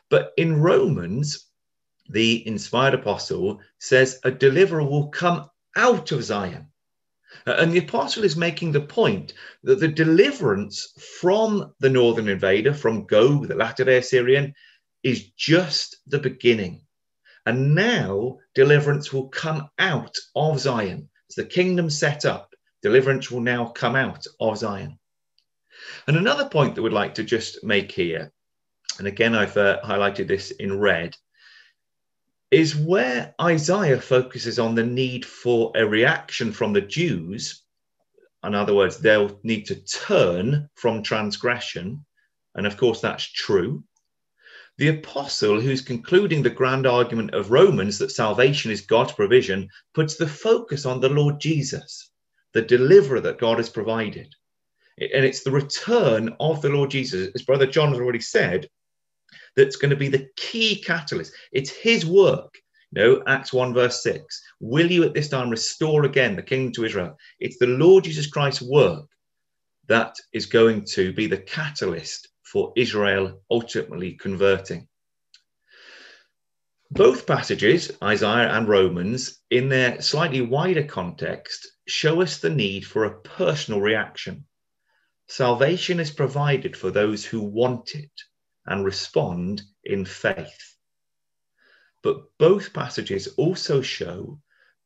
But 0.10 0.34
in 0.38 0.62
Romans, 0.62 1.48
the 2.10 2.46
inspired 2.46 2.94
apostle 2.94 3.62
says 3.80 4.20
a 4.24 4.30
deliverer 4.30 4.84
will 4.84 5.08
come 5.08 5.50
out 5.76 6.12
of 6.12 6.24
Zion. 6.24 6.68
And 7.46 7.72
the 7.72 7.80
apostle 7.80 8.24
is 8.24 8.36
making 8.36 8.72
the 8.72 8.82
point 8.82 9.34
that 9.64 9.80
the 9.80 9.88
deliverance 9.88 10.94
from 11.20 11.74
the 11.80 11.90
northern 11.90 12.30
invader, 12.30 12.74
from 12.74 13.06
Gog, 13.06 13.48
the 13.48 13.56
latter 13.56 13.84
day 13.84 13.98
Assyrian, 13.98 14.54
is 15.04 15.30
just 15.32 15.98
the 16.08 16.20
beginning. 16.20 16.82
And 17.46 17.76
now 17.76 18.40
deliverance 18.54 19.14
will 19.14 19.30
come 19.30 19.70
out 19.78 20.16
of 20.36 20.60
Zion. 20.60 21.10
As 21.30 21.36
the 21.36 21.46
kingdom 21.46 21.90
set 21.90 22.26
up, 22.26 22.54
deliverance 22.82 23.30
will 23.30 23.42
now 23.42 23.68
come 23.68 23.96
out 23.96 24.26
of 24.40 24.58
Zion. 24.58 24.98
And 26.08 26.18
another 26.18 26.50
point 26.50 26.76
that 26.76 26.82
we'd 26.82 26.94
like 26.94 27.16
to 27.16 27.24
just 27.24 27.64
make 27.64 27.92
here 27.92 28.32
and 28.98 29.08
again, 29.08 29.36
I've 29.36 29.58
uh, 29.58 29.82
highlighted 29.84 30.28
this 30.28 30.52
in 30.52 30.80
red, 30.80 31.18
is 32.56 32.74
where 32.74 33.36
Isaiah 33.42 34.00
focuses 34.00 34.60
on 34.60 34.76
the 34.76 34.86
need 34.86 35.26
for 35.26 35.74
a 35.76 35.86
reaction 35.86 36.54
from 36.54 36.72
the 36.72 36.80
Jews. 36.80 37.64
In 38.46 38.56
other 38.56 38.74
words, 38.74 38.98
they'll 38.98 39.38
need 39.44 39.66
to 39.66 39.76
turn 39.76 40.70
from 40.76 41.04
transgression. 41.04 42.06
And 42.56 42.66
of 42.66 42.78
course, 42.78 43.02
that's 43.02 43.30
true. 43.30 43.84
The 44.78 44.88
apostle, 44.88 45.60
who's 45.60 45.82
concluding 45.82 46.44
the 46.44 46.50
grand 46.50 46.88
argument 46.88 47.34
of 47.34 47.52
Romans 47.52 47.98
that 47.98 48.12
salvation 48.12 48.72
is 48.72 48.80
God's 48.80 49.12
provision, 49.12 49.68
puts 49.94 50.16
the 50.16 50.28
focus 50.28 50.86
on 50.86 51.02
the 51.02 51.10
Lord 51.10 51.42
Jesus, 51.42 52.10
the 52.54 52.62
deliverer 52.62 53.20
that 53.20 53.38
God 53.38 53.58
has 53.58 53.70
provided. 53.70 54.34
And 54.98 55.26
it's 55.26 55.44
the 55.44 55.52
return 55.52 56.34
of 56.40 56.62
the 56.62 56.70
Lord 56.70 56.90
Jesus. 56.90 57.32
As 57.36 57.42
Brother 57.42 57.68
John 57.68 57.90
has 57.90 58.00
already 58.00 58.22
said, 58.22 58.70
that's 59.56 59.76
going 59.76 59.90
to 59.90 59.96
be 59.96 60.10
the 60.10 60.28
key 60.36 60.82
catalyst. 60.82 61.34
It's 61.52 61.70
his 61.70 62.06
work. 62.06 62.54
You 62.92 63.02
know, 63.02 63.24
Acts 63.28 63.52
1, 63.52 63.74
verse 63.74 64.04
6. 64.04 64.44
Will 64.60 64.90
you 64.90 65.04
at 65.04 65.14
this 65.14 65.30
time 65.30 65.50
restore 65.50 66.06
again 66.06 66.36
the 66.36 66.44
kingdom 66.44 66.72
to 66.74 66.86
Israel? 66.86 67.18
It's 67.40 67.58
the 67.58 67.68
Lord 67.68 68.04
Jesus 68.04 68.28
Christ's 68.28 68.62
work 68.62 69.08
that 69.88 70.16
is 70.34 70.46
going 70.46 70.86
to 70.94 71.14
be 71.14 71.28
the 71.28 71.38
catalyst 71.38 72.30
for 72.44 72.74
Israel 72.76 73.42
ultimately 73.52 74.14
converting. 74.14 74.88
Both 76.92 77.28
passages, 77.28 77.92
Isaiah 78.04 78.56
and 78.56 78.68
Romans, 78.68 79.42
in 79.50 79.70
their 79.70 80.02
slightly 80.02 80.42
wider 80.42 80.84
context, 80.84 81.68
show 81.88 82.22
us 82.22 82.38
the 82.38 82.50
need 82.50 82.86
for 82.86 83.04
a 83.06 83.20
personal 83.22 83.82
reaction. 83.82 84.46
Salvation 85.28 86.00
is 86.00 86.12
provided 86.12 86.78
for 86.78 86.92
those 86.92 87.26
who 87.26 87.42
want 87.42 87.96
it 87.96 88.12
and 88.66 88.86
respond 88.86 89.62
in 89.84 90.06
faith. 90.06 90.76
But 92.04 92.24
both 92.38 92.74
passages 92.74 93.28
also 93.38 93.82
show 93.82 94.40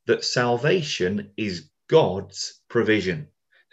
that 0.07 0.24
salvation 0.24 1.31
is 1.38 1.69
God's 1.89 2.62
provision. 2.69 3.27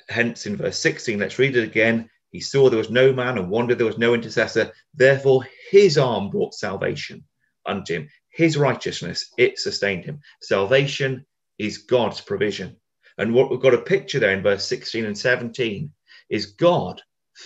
Hence, 0.09 0.47
in 0.47 0.57
verse 0.57 0.79
16, 0.79 1.19
let's 1.19 1.39
read 1.39 1.57
it 1.57 1.65
again. 1.65 2.11
He 2.31 2.41
saw 2.41 2.69
there 2.69 2.79
was 2.79 2.91
no 2.91 3.13
man 3.13 3.39
and 3.39 3.49
wondered 3.51 3.79
there 3.79 3.87
was 3.87 3.99
no 3.99 4.15
intercessor. 4.15 4.73
Therefore, 4.95 5.47
his 5.71 5.97
arm 5.97 6.31
brought 6.31 6.55
salvation 6.55 7.25
unto 7.65 7.95
him. 7.95 8.09
His 8.31 8.57
righteousness, 8.57 9.33
it 9.39 9.59
sustained 9.59 10.05
him. 10.05 10.21
Salvation 10.43 11.25
is 11.59 11.79
God's 11.79 12.21
provision. 12.21 12.77
And 13.19 13.33
what 13.33 13.51
we've 13.51 13.61
got 13.61 13.75
a 13.75 13.79
picture 13.79 14.19
there 14.19 14.33
in 14.37 14.43
verse 14.43 14.67
16 14.67 15.07
and 15.07 15.17
17 15.17 15.91
is 16.29 16.47
God, 16.47 17.01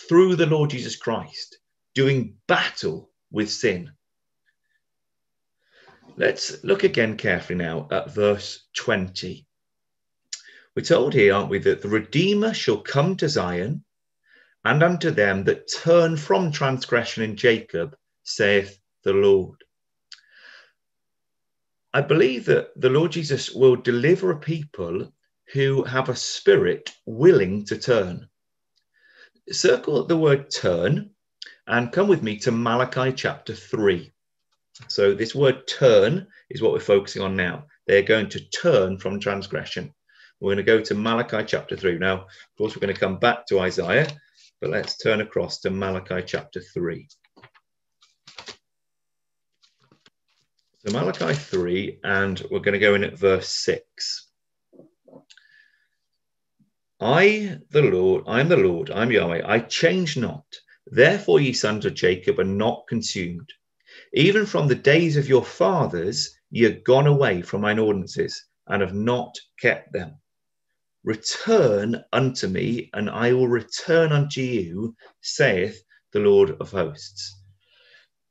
through 0.08 0.34
the 0.36 0.46
Lord 0.46 0.70
Jesus 0.70 0.96
Christ, 0.96 1.59
doing 1.94 2.36
battle 2.46 3.10
with 3.30 3.50
sin. 3.50 3.92
Let's 6.16 6.62
look 6.64 6.84
again 6.84 7.16
carefully 7.16 7.58
now 7.58 7.88
at 7.90 8.12
verse 8.12 8.66
20. 8.76 9.46
We're 10.74 10.82
told 10.82 11.14
here, 11.14 11.34
aren't 11.34 11.50
we, 11.50 11.58
that 11.60 11.82
the 11.82 11.88
Redeemer 11.88 12.54
shall 12.54 12.80
come 12.80 13.16
to 13.16 13.28
Zion, 13.28 13.84
and 14.64 14.82
unto 14.82 15.10
them 15.10 15.44
that 15.44 15.72
turn 15.72 16.16
from 16.16 16.52
transgression 16.52 17.22
in 17.22 17.36
Jacob, 17.36 17.96
saith 18.22 18.78
the 19.02 19.12
Lord. 19.12 19.64
I 21.92 22.02
believe 22.02 22.44
that 22.44 22.78
the 22.80 22.90
Lord 22.90 23.12
Jesus 23.12 23.50
will 23.50 23.76
deliver 23.76 24.30
a 24.30 24.38
people 24.38 25.12
who 25.52 25.82
have 25.84 26.08
a 26.08 26.14
spirit 26.14 26.94
willing 27.06 27.64
to 27.66 27.78
turn. 27.78 28.28
Circle 29.50 30.06
the 30.06 30.16
word 30.16 30.50
turn 30.50 31.10
and 31.70 31.92
come 31.92 32.08
with 32.08 32.22
me 32.22 32.36
to 32.36 32.50
Malachi 32.50 33.12
chapter 33.12 33.54
3. 33.54 34.12
So, 34.88 35.14
this 35.14 35.36
word 35.36 35.68
turn 35.68 36.26
is 36.50 36.60
what 36.60 36.72
we're 36.72 36.80
focusing 36.80 37.22
on 37.22 37.36
now. 37.36 37.66
They're 37.86 38.02
going 38.02 38.28
to 38.30 38.40
turn 38.50 38.98
from 38.98 39.20
transgression. 39.20 39.94
We're 40.40 40.54
going 40.54 40.64
to 40.64 40.72
go 40.72 40.80
to 40.80 40.94
Malachi 40.94 41.44
chapter 41.46 41.76
3. 41.76 41.98
Now, 41.98 42.22
of 42.22 42.26
course, 42.58 42.74
we're 42.74 42.80
going 42.80 42.94
to 42.94 43.00
come 43.00 43.18
back 43.18 43.46
to 43.46 43.60
Isaiah, 43.60 44.08
but 44.60 44.70
let's 44.70 44.96
turn 44.96 45.20
across 45.20 45.60
to 45.60 45.70
Malachi 45.70 46.22
chapter 46.26 46.60
3. 46.60 47.06
So 50.78 50.92
Malachi 50.92 51.34
3, 51.34 52.00
and 52.02 52.42
we're 52.50 52.60
going 52.60 52.72
to 52.72 52.78
go 52.80 52.94
in 52.94 53.04
at 53.04 53.18
verse 53.18 53.48
6. 53.48 54.28
I, 57.00 57.58
the 57.70 57.82
Lord, 57.82 58.24
I 58.26 58.40
am 58.40 58.48
the 58.48 58.56
Lord, 58.56 58.90
I'm 58.90 59.12
Yahweh, 59.12 59.42
I 59.44 59.60
change 59.60 60.16
not. 60.16 60.44
Therefore, 60.90 61.40
ye 61.40 61.52
sons 61.52 61.86
of 61.86 61.94
Jacob 61.94 62.40
are 62.40 62.44
not 62.44 62.86
consumed. 62.88 63.52
Even 64.12 64.44
from 64.44 64.66
the 64.66 64.74
days 64.74 65.16
of 65.16 65.28
your 65.28 65.44
fathers, 65.44 66.36
ye 66.50 66.66
are 66.66 66.80
gone 66.80 67.06
away 67.06 67.42
from 67.42 67.60
mine 67.60 67.78
ordinances 67.78 68.44
and 68.66 68.82
have 68.82 68.94
not 68.94 69.38
kept 69.60 69.92
them. 69.92 70.18
Return 71.04 72.04
unto 72.12 72.48
me, 72.48 72.90
and 72.92 73.08
I 73.08 73.32
will 73.32 73.48
return 73.48 74.12
unto 74.12 74.40
you, 74.40 74.96
saith 75.20 75.82
the 76.12 76.18
Lord 76.18 76.50
of 76.60 76.72
hosts. 76.72 77.40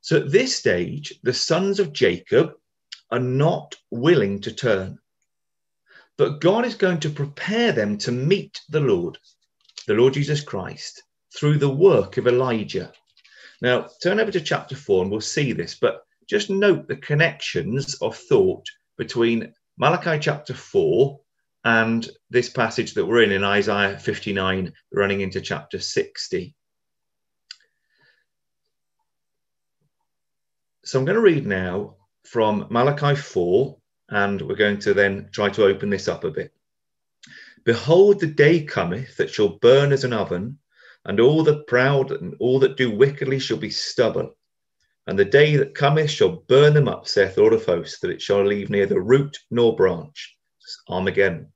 So 0.02 0.18
at 0.18 0.32
this 0.32 0.56
stage, 0.56 1.14
the 1.24 1.34
sons 1.34 1.80
of 1.80 1.94
Jacob 1.94 2.54
are 3.10 3.20
not 3.20 3.76
willing 3.90 4.42
to 4.42 4.52
turn. 4.52 5.00
But 6.18 6.42
God 6.42 6.66
is 6.66 6.76
going 6.76 7.00
to 7.00 7.10
prepare 7.10 7.72
them 7.72 7.98
to 8.00 8.12
meet 8.12 8.60
the 8.70 8.82
Lord, 8.82 9.18
the 9.88 9.94
Lord 9.94 10.14
Jesus 10.14 10.42
Christ, 10.42 11.04
through 11.36 11.58
the 11.58 11.70
work 11.70 12.18
of 12.18 12.28
Elijah. 12.28 12.92
Now, 13.62 13.88
turn 14.02 14.20
over 14.20 14.32
to 14.32 14.42
chapter 14.42 14.76
4 14.76 15.04
and 15.04 15.12
we'll 15.12 15.22
see 15.22 15.52
this, 15.52 15.76
but 15.76 16.04
just 16.28 16.50
note 16.50 16.88
the 16.88 16.96
connections 16.96 17.96
of 17.96 18.16
thought 18.16 18.66
between 18.98 19.54
Malachi 19.78 20.20
chapter 20.20 20.54
4 20.54 21.20
and 21.66 22.10
this 22.30 22.50
passage 22.50 22.94
that 22.94 23.06
we're 23.06 23.24
in 23.24 23.32
in 23.32 23.44
Isaiah 23.44 23.98
59, 23.98 24.72
running 24.92 25.22
into 25.22 25.42
chapter 25.42 25.80
60. 25.80 26.56
So 30.86 30.98
I'm 30.98 31.06
going 31.06 31.16
to 31.16 31.22
read 31.22 31.46
now 31.46 31.96
from 32.26 32.68
Malachi 32.70 33.16
4, 33.16 33.78
and 34.10 34.42
we're 34.42 34.56
going 34.56 34.80
to 34.80 34.94
then 34.94 35.30
try 35.32 35.50
to 35.50 35.66
open 35.66 35.90
this 35.90 36.08
up 36.08 36.24
a 36.24 36.32
bit. 36.32 36.54
Behold, 37.66 38.20
the 38.20 38.28
day 38.28 38.64
cometh 38.64 39.18
that 39.18 39.30
shall 39.30 39.60
burn 39.60 39.92
as 39.92 40.04
an 40.04 40.14
oven, 40.14 40.58
and 41.06 41.20
all 41.20 41.44
the 41.44 41.64
proud 41.64 42.12
and 42.12 42.36
all 42.40 42.60
that 42.60 42.78
do 42.78 42.92
wickedly 42.92 43.40
shall 43.40 43.58
be 43.58 43.70
stubble. 43.70 44.36
And 45.08 45.18
the 45.18 45.26
day 45.26 45.56
that 45.56 45.76
cometh 45.76 46.12
shall 46.12 46.44
burn 46.48 46.74
them 46.74 46.88
up, 46.88 47.08
saith 47.08 47.36
the 47.36 47.42
Lord 47.42 47.54
of 47.54 47.66
hosts, 47.66 48.00
that 48.00 48.12
it 48.12 48.22
shall 48.22 48.46
leave 48.46 48.70
neither 48.70 49.02
root 49.02 49.38
nor 49.50 49.76
branch. 49.76 50.36
Armageddon. 50.88 51.52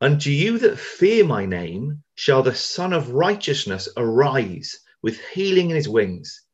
Unto 0.00 0.30
you 0.30 0.58
that 0.58 0.78
fear 0.78 1.24
my 1.24 1.46
name 1.46 2.02
shall 2.14 2.42
the 2.42 2.54
Sun 2.54 2.92
of 2.92 3.10
Righteousness 3.10 3.88
arise 3.96 4.80
with 5.02 5.20
healing 5.32 5.70
in 5.70 5.76
his 5.76 5.88
wings 5.88 6.44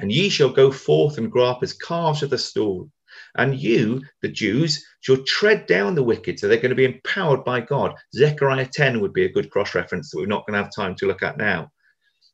and 0.00 0.10
ye 0.10 0.30
shall 0.30 0.50
go 0.50 0.72
forth 0.72 1.18
and 1.18 1.30
grow 1.30 1.44
up 1.44 1.62
as 1.62 1.74
calves 1.74 2.22
of 2.22 2.30
the 2.30 2.38
stall. 2.38 2.90
And 3.36 3.58
you, 3.58 4.02
the 4.22 4.28
Jews, 4.28 4.84
shall 5.00 5.22
tread 5.24 5.66
down 5.66 5.94
the 5.94 6.02
wicked. 6.02 6.38
So 6.38 6.48
they're 6.48 6.56
going 6.56 6.70
to 6.70 6.76
be 6.76 6.84
empowered 6.84 7.44
by 7.44 7.60
God. 7.60 7.94
Zechariah 8.14 8.68
10 8.72 9.00
would 9.00 9.12
be 9.12 9.24
a 9.24 9.32
good 9.32 9.50
cross 9.50 9.74
reference 9.74 10.10
that 10.10 10.18
we're 10.18 10.26
not 10.26 10.46
going 10.46 10.56
to 10.56 10.62
have 10.62 10.74
time 10.74 10.94
to 10.96 11.06
look 11.06 11.22
at 11.22 11.38
now. 11.38 11.70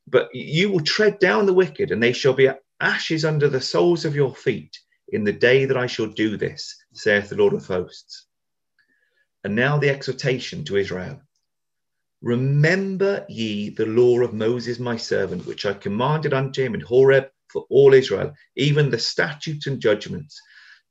But 0.08 0.28
you 0.34 0.70
will 0.70 0.80
tread 0.80 1.18
down 1.18 1.46
the 1.46 1.54
wicked, 1.54 1.90
and 1.90 2.02
they 2.02 2.12
shall 2.12 2.34
be 2.34 2.50
ashes 2.80 3.24
under 3.24 3.48
the 3.48 3.60
soles 3.60 4.04
of 4.04 4.14
your 4.14 4.34
feet 4.34 4.78
in 5.08 5.24
the 5.24 5.32
day 5.32 5.64
that 5.64 5.76
I 5.76 5.86
shall 5.86 6.06
do 6.06 6.36
this, 6.36 6.76
saith 6.92 7.28
the 7.28 7.36
Lord 7.36 7.54
of 7.54 7.66
hosts. 7.66 8.26
And 9.44 9.54
now 9.54 9.78
the 9.78 9.90
exhortation 9.90 10.64
to 10.64 10.76
Israel 10.76 11.20
Remember 12.22 13.26
ye 13.28 13.68
the 13.68 13.86
law 13.86 14.20
of 14.20 14.32
Moses 14.32 14.78
my 14.78 14.96
servant, 14.96 15.46
which 15.46 15.66
I 15.66 15.74
commanded 15.74 16.32
unto 16.32 16.62
him 16.62 16.74
in 16.74 16.80
Horeb 16.80 17.30
for 17.48 17.66
all 17.68 17.92
Israel, 17.92 18.32
even 18.56 18.90
the 18.90 18.98
statutes 18.98 19.66
and 19.66 19.80
judgments. 19.80 20.40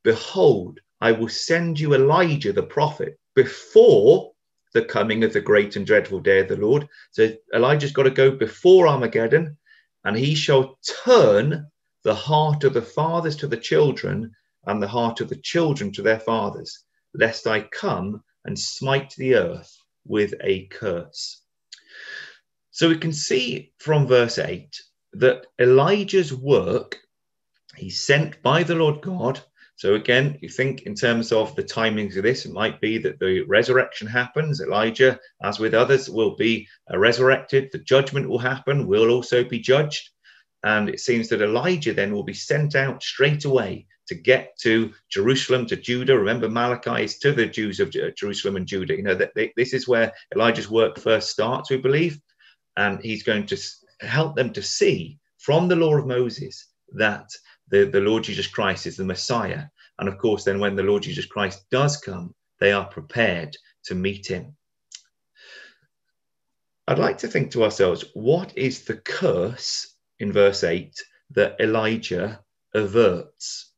Behold, 0.06 0.80
I 1.02 1.12
will 1.12 1.28
send 1.28 1.80
you 1.80 1.96
Elijah 1.96 2.54
the 2.54 2.62
prophet 2.62 3.20
before 3.36 4.34
the 4.72 4.86
coming 4.86 5.24
of 5.24 5.34
the 5.34 5.42
great 5.42 5.76
and 5.76 5.86
dreadful 5.86 6.20
day 6.20 6.42
of 6.42 6.48
the 6.48 6.58
Lord. 6.58 6.88
So 7.10 7.34
Elijah's 7.56 7.92
got 7.92 8.04
to 8.04 8.12
go 8.12 8.30
before 8.30 8.88
Armageddon, 8.88 9.58
and 10.04 10.16
he 10.16 10.36
shall 10.36 10.78
turn 11.04 11.68
the 12.04 12.14
heart 12.14 12.64
of 12.64 12.76
the 12.76 12.84
fathers 12.84 13.36
to 13.38 13.48
the 13.48 13.58
children 13.58 14.32
and 14.68 14.82
the 14.82 14.88
heart 14.88 15.22
of 15.22 15.30
the 15.30 15.38
children 15.38 15.92
to 15.94 16.04
their 16.04 16.20
fathers, 16.20 16.84
lest 17.16 17.48
I 17.48 17.62
come 17.62 18.24
and 18.46 18.58
smite 18.58 19.16
the 19.18 19.34
earth 19.34 19.76
with 20.06 20.36
a 20.44 20.68
curse. 20.68 21.42
So 22.70 22.90
we 22.90 22.98
can 23.00 23.12
see 23.12 23.74
from 23.80 24.06
verse 24.06 24.38
8 24.38 24.70
that 25.14 25.48
Elijah's 25.60 26.32
work, 26.32 27.00
he's 27.76 28.06
sent 28.06 28.40
by 28.44 28.62
the 28.62 28.76
Lord 28.76 29.02
God. 29.02 29.42
So 29.78 29.96
again, 29.96 30.38
you 30.42 30.48
think 30.48 30.84
in 30.84 30.96
terms 30.96 31.32
of 31.32 31.54
the 31.56 31.64
timings 31.64 32.16
of 32.16 32.24
this, 32.24 32.46
it 32.46 32.54
might 32.54 32.80
be 32.80 32.98
that 33.00 33.20
the 33.20 33.42
resurrection 33.42 34.08
happens. 34.08 34.62
Elijah, 34.62 35.20
as 35.44 35.60
with 35.60 35.74
others, 35.74 36.10
will 36.10 36.36
be 36.36 36.68
uh, 36.92 36.98
resurrected. 36.98 37.70
The 37.72 37.80
judgment 37.80 38.30
will 38.30 38.40
happen. 38.40 38.88
Will 38.88 39.10
also 39.10 39.44
be 39.44 39.60
judged. 39.60 40.10
And 40.64 40.90
it 40.90 41.02
seems 41.02 41.28
that 41.30 41.42
Elijah 41.42 41.94
then 41.94 42.14
will 42.14 42.24
be 42.24 42.34
sent 42.34 42.76
out 42.76 43.04
straight 43.04 43.44
away 43.44 43.86
to 44.08 44.16
get 44.16 44.58
to 44.60 44.94
Jerusalem, 45.10 45.66
to 45.68 45.76
Judah. 45.76 46.18
Remember, 46.18 46.50
Malachi 46.50 47.04
is 47.04 47.20
to 47.20 47.34
the 47.34 47.46
Jews 47.46 47.80
of 47.80 47.94
Jerusalem 48.16 48.56
and 48.56 48.68
Judah. 48.68 48.96
You 48.96 49.04
know 49.04 49.16
that 49.16 49.34
this 49.56 49.74
is 49.74 49.88
where 49.88 50.14
Elijah's 50.34 50.70
work 50.70 51.00
first 51.00 51.32
starts, 51.32 51.70
we 51.70 51.78
believe, 51.78 52.20
and 52.78 53.00
he's 53.02 53.24
going 53.24 53.46
to 53.48 53.58
help 54.00 54.36
them 54.36 54.54
to 54.54 54.62
see 54.62 55.20
from 55.38 55.68
the 55.68 55.76
law 55.76 55.98
of 55.98 56.08
Moses 56.08 56.68
that 56.94 57.30
the, 57.70 57.86
the 57.86 58.00
Lord 58.00 58.24
Jesus 58.24 58.48
Christ 58.48 58.86
is 58.86 58.98
the 58.98 59.06
Messiah. 59.06 59.64
And 60.00 60.10
of 60.10 60.18
course, 60.18 60.44
then 60.44 60.60
when 60.60 60.76
the 60.76 60.84
Lord 60.84 61.04
Jesus 61.04 61.26
Christ 61.26 61.66
does 61.72 61.98
come, 61.98 62.34
they 62.60 62.72
are 62.72 62.86
prepared 62.86 63.56
to 63.86 63.96
meet 63.96 64.28
him. 64.28 64.56
I'd 66.88 67.00
like 67.00 67.18
to 67.20 67.28
think 67.28 67.52
to 67.52 67.64
ourselves, 67.64 68.06
what 68.14 68.56
is 68.58 68.86
the 68.86 68.98
curse 68.98 69.96
in 70.20 70.32
verse 70.32 70.64
8 70.64 70.94
that 71.32 71.60
Elijah 71.60 72.44
averts? 72.74 73.72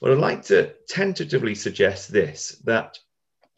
Well, 0.00 0.12
I'd 0.12 0.18
like 0.18 0.42
to 0.46 0.74
tentatively 0.88 1.54
suggest 1.54 2.10
this 2.10 2.60
that 2.64 2.98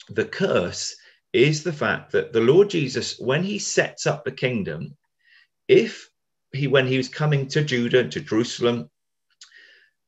the 0.08 0.24
curse 0.24 0.96
is 1.32 1.62
the 1.62 1.72
fact 1.72 2.12
that 2.12 2.32
the 2.32 2.40
Lord 2.40 2.70
Jesus, 2.70 3.18
when 3.18 3.44
he 3.44 3.58
sets 3.58 4.06
up 4.06 4.24
the 4.24 4.32
kingdom, 4.32 4.96
if 5.68 6.10
he, 6.52 6.66
when 6.66 6.86
he 6.86 6.96
was 6.96 7.08
coming 7.08 7.46
to 7.48 7.64
Judah 7.64 8.08
to 8.08 8.20
Jerusalem, 8.20 8.90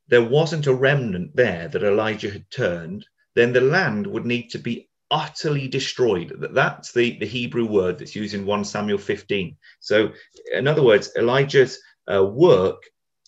there 0.08 0.24
wasn't 0.24 0.66
a 0.66 0.74
remnant 0.74 1.34
there 1.34 1.68
that 1.68 1.82
Elijah 1.82 2.30
had 2.30 2.50
turned, 2.50 3.06
then 3.34 3.52
the 3.52 3.60
land 3.60 4.06
would 4.06 4.26
need 4.26 4.50
to 4.50 4.58
be 4.58 4.88
utterly 5.10 5.68
destroyed. 5.68 6.34
That's 6.52 6.92
the, 6.92 7.18
the 7.18 7.26
Hebrew 7.26 7.66
word 7.66 7.98
that's 7.98 8.16
used 8.16 8.34
in 8.34 8.46
1 8.46 8.64
Samuel 8.64 8.98
15. 8.98 9.56
So, 9.80 10.12
in 10.52 10.66
other 10.66 10.82
words, 10.82 11.10
Elijah's 11.16 11.80
uh, 12.12 12.24
work 12.24 12.82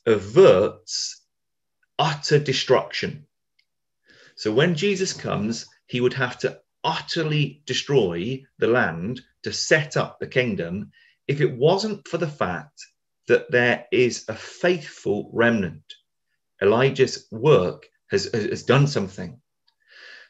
averts 0.05 1.23
utter 1.99 2.39
destruction. 2.39 3.27
So, 4.37 4.53
when 4.53 4.75
Jesus 4.75 5.13
comes, 5.13 5.67
he 5.87 6.01
would 6.01 6.15
have 6.15 6.39
to 6.41 6.61
utterly 6.85 7.63
destroy 7.67 8.45
the 8.59 8.69
land 8.69 9.21
to 9.43 9.53
set 9.53 9.97
up 9.97 10.19
the 10.19 10.27
kingdom 10.27 10.91
if 11.27 11.41
it 11.41 11.57
wasn't 11.57 12.07
for 12.07 12.19
the 12.19 12.29
fact 12.29 12.81
that 13.29 13.51
there 13.51 13.87
is 13.91 14.25
a 14.29 14.35
faithful 14.35 15.31
remnant. 15.33 15.83
Elijah's 16.63 17.27
work 17.31 17.87
has, 18.11 18.25
has 18.33 18.63
done 18.63 18.87
something. 18.87 19.41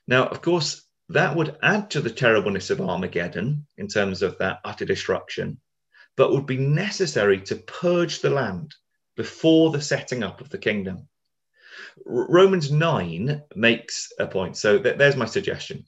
Now, 0.06 0.26
of 0.26 0.42
course, 0.42 0.82
that 1.08 1.36
would 1.36 1.56
add 1.62 1.90
to 1.90 2.00
the 2.00 2.10
terribleness 2.10 2.70
of 2.70 2.80
Armageddon 2.80 3.66
in 3.76 3.88
terms 3.88 4.22
of 4.22 4.38
that 4.38 4.60
utter 4.64 4.84
destruction, 4.84 5.60
but 6.16 6.32
would 6.32 6.46
be 6.46 6.56
necessary 6.56 7.40
to 7.42 7.56
purge 7.56 8.20
the 8.20 8.30
land 8.30 8.74
before 9.16 9.70
the 9.70 9.80
setting 9.80 10.22
up 10.22 10.40
of 10.40 10.50
the 10.50 10.58
kingdom. 10.58 11.08
Romans 12.04 12.70
9 12.70 13.42
makes 13.54 14.12
a 14.18 14.26
point. 14.26 14.56
So 14.56 14.78
th- 14.78 14.98
there's 14.98 15.16
my 15.16 15.26
suggestion 15.26 15.84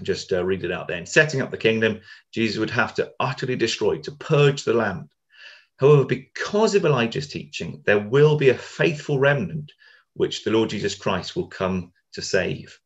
just 0.00 0.32
uh, 0.32 0.44
read 0.44 0.64
it 0.64 0.72
out 0.72 0.88
there. 0.88 0.96
In 0.96 1.06
setting 1.06 1.42
up 1.42 1.50
the 1.50 1.58
kingdom, 1.58 2.00
Jesus 2.32 2.58
would 2.58 2.70
have 2.70 2.94
to 2.94 3.12
utterly 3.20 3.56
destroy, 3.56 3.98
to 3.98 4.12
purge 4.12 4.64
the 4.64 4.72
land. 4.72 5.10
However, 5.78 6.04
because 6.04 6.74
of 6.74 6.84
Elijah's 6.84 7.28
teaching, 7.28 7.82
there 7.84 7.98
will 7.98 8.36
be 8.36 8.50
a 8.50 8.58
faithful 8.58 9.18
remnant 9.18 9.72
which 10.14 10.44
the 10.44 10.50
Lord 10.50 10.70
Jesus 10.70 10.94
Christ 10.94 11.34
will 11.34 11.48
come 11.48 11.92
to 12.12 12.22
save. 12.22 12.78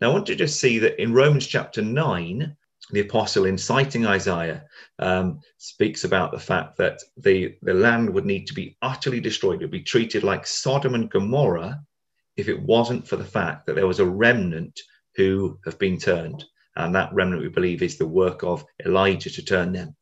Now, 0.00 0.10
I 0.10 0.12
want 0.12 0.26
to 0.26 0.34
just 0.34 0.60
see 0.60 0.78
that 0.80 1.00
in 1.00 1.14
Romans 1.14 1.46
chapter 1.46 1.82
9, 1.82 2.56
the 2.90 3.00
apostle, 3.00 3.46
inciting 3.46 4.06
Isaiah, 4.06 4.64
um, 4.98 5.40
speaks 5.58 6.04
about 6.04 6.32
the 6.32 6.38
fact 6.38 6.76
that 6.76 7.00
the, 7.16 7.56
the 7.62 7.74
land 7.74 8.10
would 8.10 8.26
need 8.26 8.46
to 8.46 8.54
be 8.54 8.76
utterly 8.82 9.20
destroyed, 9.20 9.60
it 9.60 9.64
would 9.64 9.70
be 9.70 9.82
treated 9.82 10.22
like 10.22 10.46
Sodom 10.46 10.94
and 10.94 11.10
Gomorrah 11.10 11.80
if 12.36 12.48
it 12.48 12.60
wasn't 12.60 13.08
for 13.08 13.16
the 13.16 13.24
fact 13.24 13.66
that 13.66 13.74
there 13.74 13.86
was 13.86 14.00
a 14.00 14.06
remnant 14.06 14.78
who 15.16 15.58
have 15.64 15.78
been 15.78 15.98
turned. 15.98 16.44
And 16.76 16.94
that 16.94 17.14
remnant, 17.14 17.42
we 17.42 17.48
believe, 17.48 17.82
is 17.82 17.96
the 17.96 18.06
work 18.06 18.42
of 18.42 18.64
Elijah 18.84 19.30
to 19.30 19.44
turn 19.44 19.72
them. 19.72 19.96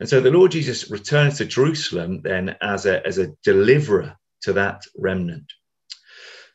And 0.00 0.08
so 0.08 0.20
the 0.20 0.30
Lord 0.30 0.52
Jesus 0.52 0.90
returns 0.90 1.38
to 1.38 1.44
Jerusalem 1.44 2.20
then 2.22 2.56
as 2.60 2.86
a, 2.86 3.04
as 3.06 3.18
a 3.18 3.32
deliverer 3.42 4.16
to 4.42 4.52
that 4.52 4.82
remnant. 4.96 5.52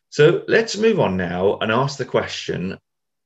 So 0.09 0.43
let's 0.47 0.77
move 0.77 0.99
on 0.99 1.17
now 1.17 1.57
and 1.59 1.71
ask 1.71 1.97
the 1.97 2.05
question 2.05 2.77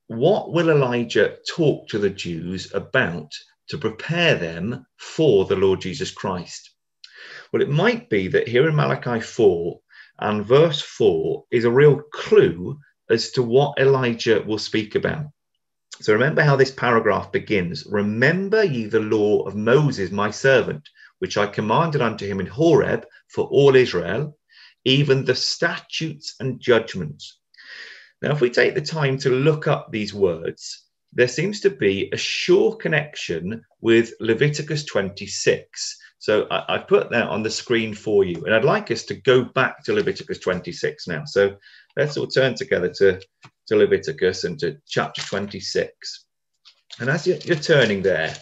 what 0.08 0.52
will 0.52 0.70
Elijah 0.70 1.36
talk 1.54 1.88
to 1.88 1.98
the 1.98 2.10
Jews 2.10 2.72
about 2.72 3.30
to 3.68 3.76
prepare 3.76 4.34
them 4.36 4.86
for 4.96 5.44
the 5.44 5.56
Lord 5.56 5.82
Jesus 5.82 6.10
Christ? 6.10 6.70
Well, 7.52 7.62
it 7.62 7.68
might 7.68 8.08
be 8.08 8.28
that 8.28 8.48
here 8.48 8.68
in 8.68 8.74
Malachi 8.74 9.20
4 9.20 9.78
and 10.20 10.46
verse 10.46 10.80
4 10.80 11.44
is 11.50 11.64
a 11.64 11.70
real 11.70 12.00
clue 12.12 12.78
as 13.10 13.30
to 13.32 13.42
what 13.42 13.78
Elijah 13.78 14.42
will 14.46 14.58
speak 14.58 14.94
about. 14.94 15.26
So 16.00 16.12
remember 16.12 16.42
how 16.42 16.54
this 16.54 16.70
paragraph 16.70 17.32
begins 17.32 17.84
Remember 17.86 18.62
ye 18.62 18.84
the 18.84 19.00
law 19.00 19.42
of 19.42 19.56
Moses, 19.56 20.10
my 20.12 20.30
servant, 20.30 20.88
which 21.18 21.36
I 21.36 21.46
commanded 21.46 22.00
unto 22.00 22.26
him 22.26 22.38
in 22.38 22.46
Horeb 22.46 23.04
for 23.28 23.46
all 23.46 23.74
Israel, 23.74 24.38
even 24.84 25.24
the 25.24 25.34
statutes 25.34 26.36
and 26.38 26.60
judgments. 26.60 27.40
Now, 28.22 28.32
if 28.32 28.40
we 28.40 28.50
take 28.50 28.74
the 28.74 28.80
time 28.80 29.18
to 29.18 29.30
look 29.30 29.66
up 29.66 29.90
these 29.90 30.14
words, 30.14 30.84
there 31.12 31.28
seems 31.28 31.60
to 31.60 31.70
be 31.70 32.10
a 32.12 32.16
sure 32.16 32.76
connection 32.76 33.64
with 33.80 34.12
Leviticus 34.20 34.84
26. 34.84 35.98
So 36.20 36.46
I, 36.50 36.78
put 36.78 37.10
that 37.10 37.28
on 37.28 37.42
the 37.42 37.50
screen 37.50 37.94
for 37.94 38.24
you. 38.24 38.44
And 38.44 38.54
I'd 38.54 38.64
like 38.64 38.90
us 38.90 39.04
to 39.04 39.14
go 39.14 39.44
back 39.44 39.84
to 39.84 39.92
Leviticus 39.92 40.40
26 40.40 41.06
now. 41.06 41.24
So 41.24 41.56
let's 41.96 42.16
all 42.16 42.26
turn 42.26 42.54
together 42.54 42.92
to 42.98 43.20
to 43.68 43.76
Leviticus 43.76 44.44
and 44.44 44.58
to 44.58 44.78
chapter 44.86 45.22
26. 45.22 46.24
And 47.00 47.08
as 47.08 47.26
you're, 47.26 47.56
turning 47.56 48.02
there, 48.02 48.34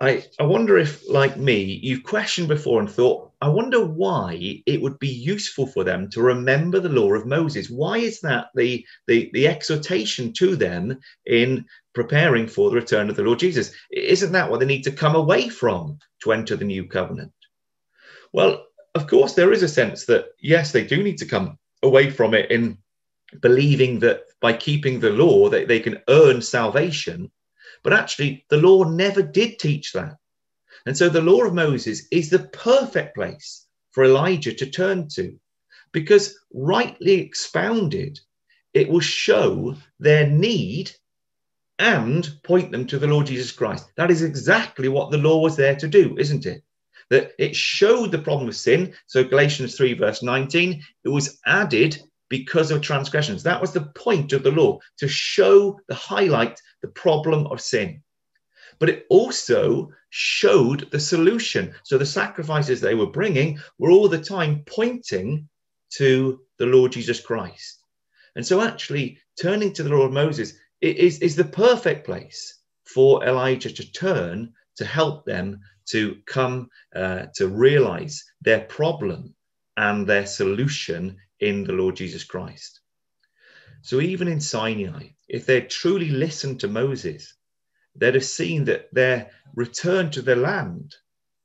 I, 0.00 0.24
I 0.38 0.42
wonder 0.42 0.76
if, 0.76 1.08
like 1.08 1.36
me, 1.36 1.80
you've 1.82 2.02
questioned 2.02 2.48
before 2.48 2.80
and 2.80 2.90
thought, 2.90 3.30
I 3.40 3.48
wonder 3.48 3.84
why 3.84 4.62
it 4.66 4.82
would 4.82 4.98
be 4.98 5.08
useful 5.08 5.66
for 5.66 5.84
them 5.84 6.10
to 6.10 6.22
remember 6.22 6.80
the 6.80 6.88
law 6.88 7.12
of 7.14 7.26
Moses. 7.26 7.70
Why 7.70 7.98
is 7.98 8.20
that 8.20 8.48
the, 8.54 8.84
the, 9.06 9.30
the 9.32 9.48
exhortation 9.48 10.32
to 10.34 10.56
them 10.56 10.98
in 11.26 11.64
preparing 11.94 12.46
for 12.48 12.70
the 12.70 12.76
return 12.76 13.08
of 13.08 13.16
the 13.16 13.22
Lord 13.22 13.38
Jesus? 13.38 13.72
Isn't 13.90 14.32
that 14.32 14.50
what 14.50 14.60
they 14.60 14.66
need 14.66 14.84
to 14.84 14.92
come 14.92 15.14
away 15.14 15.48
from 15.48 15.98
to 16.24 16.32
enter 16.32 16.56
the 16.56 16.64
new 16.64 16.86
covenant? 16.86 17.32
Well, 18.32 18.66
of 18.94 19.06
course, 19.06 19.34
there 19.34 19.52
is 19.52 19.62
a 19.62 19.68
sense 19.68 20.06
that, 20.06 20.26
yes, 20.40 20.72
they 20.72 20.84
do 20.84 21.02
need 21.02 21.18
to 21.18 21.26
come 21.26 21.58
away 21.82 22.10
from 22.10 22.34
it 22.34 22.50
in 22.50 22.78
believing 23.40 23.98
that 24.00 24.24
by 24.40 24.52
keeping 24.52 25.00
the 25.00 25.10
law 25.10 25.48
that 25.48 25.68
they 25.68 25.80
can 25.80 26.02
earn 26.08 26.42
salvation. 26.42 27.30
But 27.82 27.92
actually 27.92 28.44
the 28.48 28.58
law 28.58 28.84
never 28.84 29.22
did 29.22 29.58
teach 29.58 29.92
that. 29.92 30.16
And 30.86 30.96
so 30.96 31.08
the 31.08 31.20
law 31.20 31.44
of 31.44 31.54
moses 31.54 32.06
is 32.10 32.28
the 32.28 32.48
perfect 32.48 33.14
place 33.14 33.66
for 33.92 34.04
elijah 34.04 34.52
to 34.52 34.66
turn 34.66 35.08
to 35.08 35.38
because 35.92 36.38
rightly 36.52 37.12
expounded 37.12 38.18
it 38.74 38.88
will 38.88 39.00
show 39.00 39.76
their 40.00 40.26
need 40.26 40.90
and 41.78 42.30
point 42.42 42.72
them 42.72 42.86
to 42.86 42.98
the 42.98 43.06
lord 43.06 43.26
jesus 43.26 43.52
christ. 43.52 43.92
That 43.96 44.10
is 44.10 44.22
exactly 44.22 44.88
what 44.88 45.10
the 45.10 45.18
law 45.18 45.40
was 45.40 45.56
there 45.56 45.76
to 45.76 45.88
do 45.88 46.16
isn't 46.18 46.46
it? 46.46 46.62
That 47.10 47.32
it 47.38 47.54
showed 47.54 48.10
the 48.10 48.18
problem 48.18 48.48
of 48.48 48.56
sin. 48.56 48.94
So 49.06 49.22
galatians 49.22 49.76
3 49.76 49.94
verse 49.94 50.22
19 50.22 50.82
it 51.04 51.08
was 51.08 51.38
added 51.46 52.02
because 52.32 52.70
of 52.70 52.80
transgressions. 52.80 53.42
That 53.42 53.60
was 53.60 53.74
the 53.74 53.92
point 53.94 54.32
of 54.32 54.42
the 54.42 54.50
law 54.50 54.78
to 54.96 55.06
show 55.06 55.78
the 55.86 55.94
highlight 55.94 56.58
the 56.80 56.88
problem 56.88 57.46
of 57.48 57.60
sin. 57.60 58.02
But 58.78 58.88
it 58.88 59.04
also 59.10 59.90
showed 60.08 60.90
the 60.90 60.98
solution. 60.98 61.74
So 61.82 61.98
the 61.98 62.06
sacrifices 62.06 62.80
they 62.80 62.94
were 62.94 63.18
bringing 63.18 63.58
were 63.78 63.90
all 63.90 64.08
the 64.08 64.18
time 64.34 64.62
pointing 64.64 65.46
to 65.98 66.40
the 66.56 66.64
Lord 66.64 66.92
Jesus 66.92 67.20
Christ. 67.20 67.84
And 68.34 68.46
so, 68.46 68.62
actually, 68.62 69.18
turning 69.38 69.74
to 69.74 69.82
the 69.82 69.94
of 69.94 70.10
Moses 70.10 70.54
is, 70.80 71.18
is 71.18 71.36
the 71.36 71.44
perfect 71.44 72.06
place 72.06 72.60
for 72.86 73.22
Elijah 73.26 73.70
to 73.74 73.92
turn 73.92 74.54
to 74.78 74.86
help 74.86 75.26
them 75.26 75.60
to 75.90 76.16
come 76.24 76.70
uh, 76.96 77.26
to 77.34 77.48
realize 77.48 78.24
their 78.40 78.60
problem 78.60 79.34
and 79.76 80.06
their 80.06 80.24
solution 80.24 81.18
in 81.42 81.64
the 81.64 81.72
Lord 81.72 81.96
Jesus 81.96 82.24
Christ. 82.24 82.80
So 83.82 84.00
even 84.00 84.28
in 84.28 84.40
Sinai, 84.40 85.08
if 85.28 85.44
they'd 85.44 85.68
truly 85.68 86.08
listened 86.08 86.60
to 86.60 86.68
Moses, 86.68 87.34
they'd 87.96 88.14
have 88.14 88.24
seen 88.24 88.64
that 88.66 88.94
their 88.94 89.30
return 89.54 90.10
to 90.12 90.22
the 90.22 90.36
land 90.36 90.94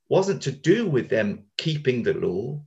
wasn't 0.08 0.44
to 0.44 0.52
do 0.52 0.88
with 0.88 1.10
them 1.10 1.46
keeping 1.58 2.04
the 2.04 2.14
law, 2.14 2.62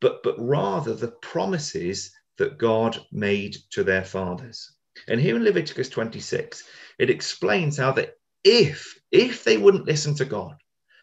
but, 0.00 0.22
but 0.24 0.34
rather 0.38 0.94
the 0.94 1.12
promises 1.22 2.12
that 2.38 2.58
God 2.58 2.98
made 3.12 3.56
to 3.70 3.84
their 3.84 4.04
fathers. 4.04 4.72
And 5.06 5.20
here 5.20 5.36
in 5.36 5.44
Leviticus 5.44 5.88
26, 5.88 6.64
it 6.98 7.08
explains 7.08 7.76
how 7.76 7.92
that 7.92 8.14
if, 8.42 8.98
if 9.12 9.44
they 9.44 9.56
wouldn't 9.58 9.86
listen 9.86 10.16
to 10.16 10.24
God 10.24 10.56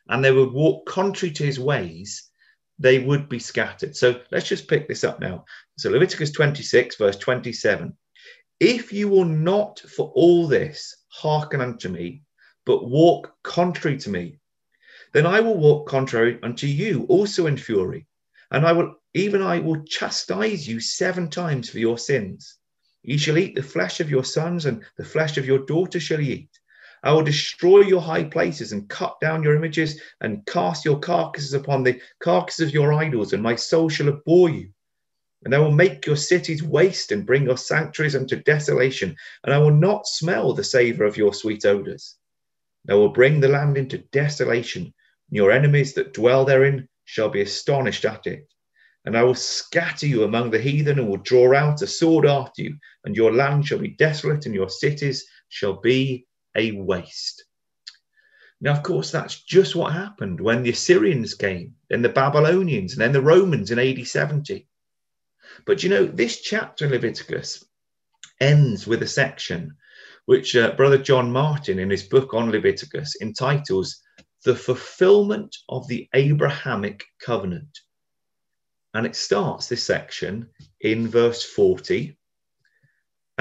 and 0.09 0.23
they 0.23 0.31
would 0.31 0.51
walk 0.51 0.85
contrary 0.85 1.33
to 1.35 1.45
his 1.45 1.59
ways, 1.59 2.30
they 2.79 2.99
would 2.99 3.29
be 3.29 3.39
scattered. 3.39 3.95
So 3.95 4.21
let's 4.31 4.47
just 4.47 4.67
pick 4.67 4.87
this 4.87 5.03
up 5.03 5.19
now. 5.19 5.45
So 5.77 5.89
Leviticus 5.89 6.31
26, 6.31 6.95
verse 6.97 7.17
27. 7.17 7.95
If 8.59 8.93
you 8.93 9.07
will 9.09 9.25
not 9.25 9.79
for 9.79 10.11
all 10.15 10.47
this 10.47 10.95
hearken 11.09 11.61
unto 11.61 11.89
me, 11.89 12.23
but 12.65 12.87
walk 12.87 13.33
contrary 13.43 13.97
to 13.97 14.09
me, 14.09 14.39
then 15.13 15.25
I 15.25 15.39
will 15.39 15.57
walk 15.57 15.87
contrary 15.87 16.39
unto 16.41 16.67
you 16.67 17.05
also 17.09 17.47
in 17.47 17.57
fury, 17.57 18.07
and 18.51 18.65
I 18.65 18.71
will 18.71 18.95
even 19.13 19.41
I 19.41 19.59
will 19.59 19.83
chastise 19.83 20.67
you 20.67 20.79
seven 20.79 21.29
times 21.29 21.69
for 21.69 21.79
your 21.79 21.97
sins. 21.97 22.57
Ye 23.03 23.17
shall 23.17 23.37
eat 23.37 23.55
the 23.55 23.63
flesh 23.63 23.99
of 23.99 24.09
your 24.09 24.23
sons, 24.23 24.65
and 24.65 24.85
the 24.97 25.03
flesh 25.03 25.37
of 25.37 25.45
your 25.45 25.65
daughters 25.65 26.03
shall 26.03 26.21
ye 26.21 26.33
eat. 26.33 26.50
I 27.03 27.13
will 27.13 27.23
destroy 27.23 27.81
your 27.81 28.01
high 28.01 28.25
places 28.25 28.71
and 28.71 28.87
cut 28.87 29.19
down 29.19 29.41
your 29.41 29.55
images 29.55 29.99
and 30.21 30.45
cast 30.45 30.85
your 30.85 30.99
carcasses 30.99 31.53
upon 31.53 31.83
the 31.83 31.99
carcasses 32.19 32.67
of 32.67 32.73
your 32.73 32.93
idols, 32.93 33.33
and 33.33 33.41
my 33.41 33.55
soul 33.55 33.89
shall 33.89 34.09
abhor 34.09 34.49
you. 34.49 34.69
And 35.43 35.55
I 35.55 35.59
will 35.59 35.71
make 35.71 36.05
your 36.05 36.15
cities 36.15 36.61
waste 36.61 37.11
and 37.11 37.25
bring 37.25 37.45
your 37.45 37.57
sanctuaries 37.57 38.15
unto 38.15 38.35
desolation, 38.43 39.15
and 39.43 39.51
I 39.51 39.57
will 39.57 39.73
not 39.73 40.05
smell 40.05 40.53
the 40.53 40.63
savour 40.63 41.05
of 41.05 41.17
your 41.17 41.33
sweet 41.33 41.65
odours. 41.65 42.17
I 42.87 42.93
will 42.93 43.09
bring 43.09 43.39
the 43.39 43.47
land 43.47 43.77
into 43.77 43.97
desolation, 44.11 44.83
and 44.83 44.93
your 45.31 45.51
enemies 45.51 45.95
that 45.95 46.13
dwell 46.13 46.45
therein 46.45 46.87
shall 47.05 47.29
be 47.29 47.41
astonished 47.41 48.05
at 48.05 48.27
it. 48.27 48.47
And 49.05 49.17
I 49.17 49.23
will 49.23 49.33
scatter 49.33 50.05
you 50.05 50.23
among 50.23 50.51
the 50.51 50.61
heathen, 50.61 50.99
and 50.99 51.09
will 51.09 51.17
draw 51.17 51.55
out 51.55 51.81
a 51.81 51.87
sword 51.87 52.27
after 52.27 52.61
you, 52.61 52.77
and 53.03 53.15
your 53.15 53.33
land 53.33 53.65
shall 53.65 53.79
be 53.79 53.87
desolate, 53.87 54.45
and 54.45 54.53
your 54.53 54.69
cities 54.69 55.25
shall 55.49 55.81
be 55.81 56.27
a 56.55 56.71
waste. 56.73 57.45
Now, 58.59 58.73
of 58.73 58.83
course, 58.83 59.11
that's 59.11 59.41
just 59.41 59.75
what 59.75 59.93
happened 59.93 60.39
when 60.39 60.61
the 60.61 60.69
Assyrians 60.69 61.33
came, 61.33 61.75
then 61.89 62.01
the 62.01 62.09
Babylonians, 62.09 62.93
and 62.93 63.01
then 63.01 63.11
the 63.11 63.21
Romans 63.21 63.71
in 63.71 63.79
AD 63.79 64.05
70. 64.05 64.67
But 65.65 65.83
you 65.83 65.89
know, 65.89 66.05
this 66.05 66.41
chapter 66.41 66.85
in 66.85 66.91
Leviticus 66.91 67.65
ends 68.39 68.85
with 68.85 69.01
a 69.01 69.07
section 69.07 69.75
which 70.25 70.55
uh, 70.55 70.75
Brother 70.75 70.99
John 70.99 71.31
Martin, 71.31 71.79
in 71.79 71.89
his 71.89 72.03
book 72.03 72.33
on 72.33 72.51
Leviticus, 72.51 73.15
entitles 73.21 73.99
The 74.45 74.55
Fulfillment 74.55 75.55
of 75.67 75.87
the 75.87 76.07
Abrahamic 76.13 77.03
Covenant. 77.19 77.79
And 78.93 79.05
it 79.05 79.15
starts 79.15 79.67
this 79.67 79.83
section 79.83 80.49
in 80.81 81.07
verse 81.07 81.43
40 81.43 82.17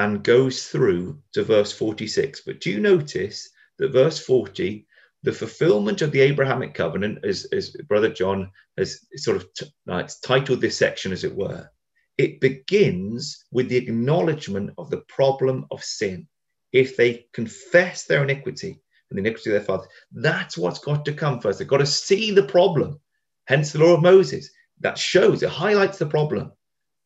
and 0.00 0.24
goes 0.24 0.66
through 0.68 1.02
to 1.34 1.44
verse 1.44 1.72
46. 1.72 2.42
But 2.46 2.60
do 2.60 2.70
you 2.70 2.80
notice 2.80 3.50
that 3.78 3.92
verse 3.92 4.18
40, 4.18 4.86
the 5.22 5.32
fulfillment 5.32 6.02
of 6.02 6.12
the 6.12 6.22
Abrahamic 6.22 6.74
covenant, 6.74 7.24
as, 7.24 7.46
as 7.52 7.70
Brother 7.88 8.10
John 8.10 8.50
has 8.78 9.06
sort 9.16 9.36
of 9.38 9.52
t- 9.54 9.66
uh, 9.88 10.08
titled 10.24 10.60
this 10.62 10.78
section, 10.78 11.12
as 11.12 11.24
it 11.24 11.36
were, 11.36 11.70
it 12.18 12.40
begins 12.40 13.44
with 13.52 13.68
the 13.68 13.76
acknowledgement 13.76 14.70
of 14.78 14.90
the 14.90 15.02
problem 15.08 15.66
of 15.70 15.84
sin. 15.84 16.28
If 16.72 16.96
they 16.96 17.26
confess 17.34 18.04
their 18.04 18.22
iniquity 18.22 18.80
and 19.10 19.16
the 19.18 19.20
iniquity 19.20 19.50
of 19.50 19.54
their 19.54 19.66
fathers, 19.66 19.88
that's 20.12 20.56
what's 20.56 20.78
got 20.80 21.04
to 21.06 21.12
come 21.14 21.40
first. 21.40 21.58
They've 21.58 21.68
got 21.68 21.78
to 21.78 21.86
see 21.86 22.30
the 22.30 22.44
problem. 22.44 23.00
Hence 23.46 23.72
the 23.72 23.80
law 23.80 23.94
of 23.94 24.02
Moses. 24.02 24.50
That 24.80 24.98
shows, 24.98 25.42
it 25.42 25.50
highlights 25.50 25.98
the 25.98 26.06
problem. 26.06 26.52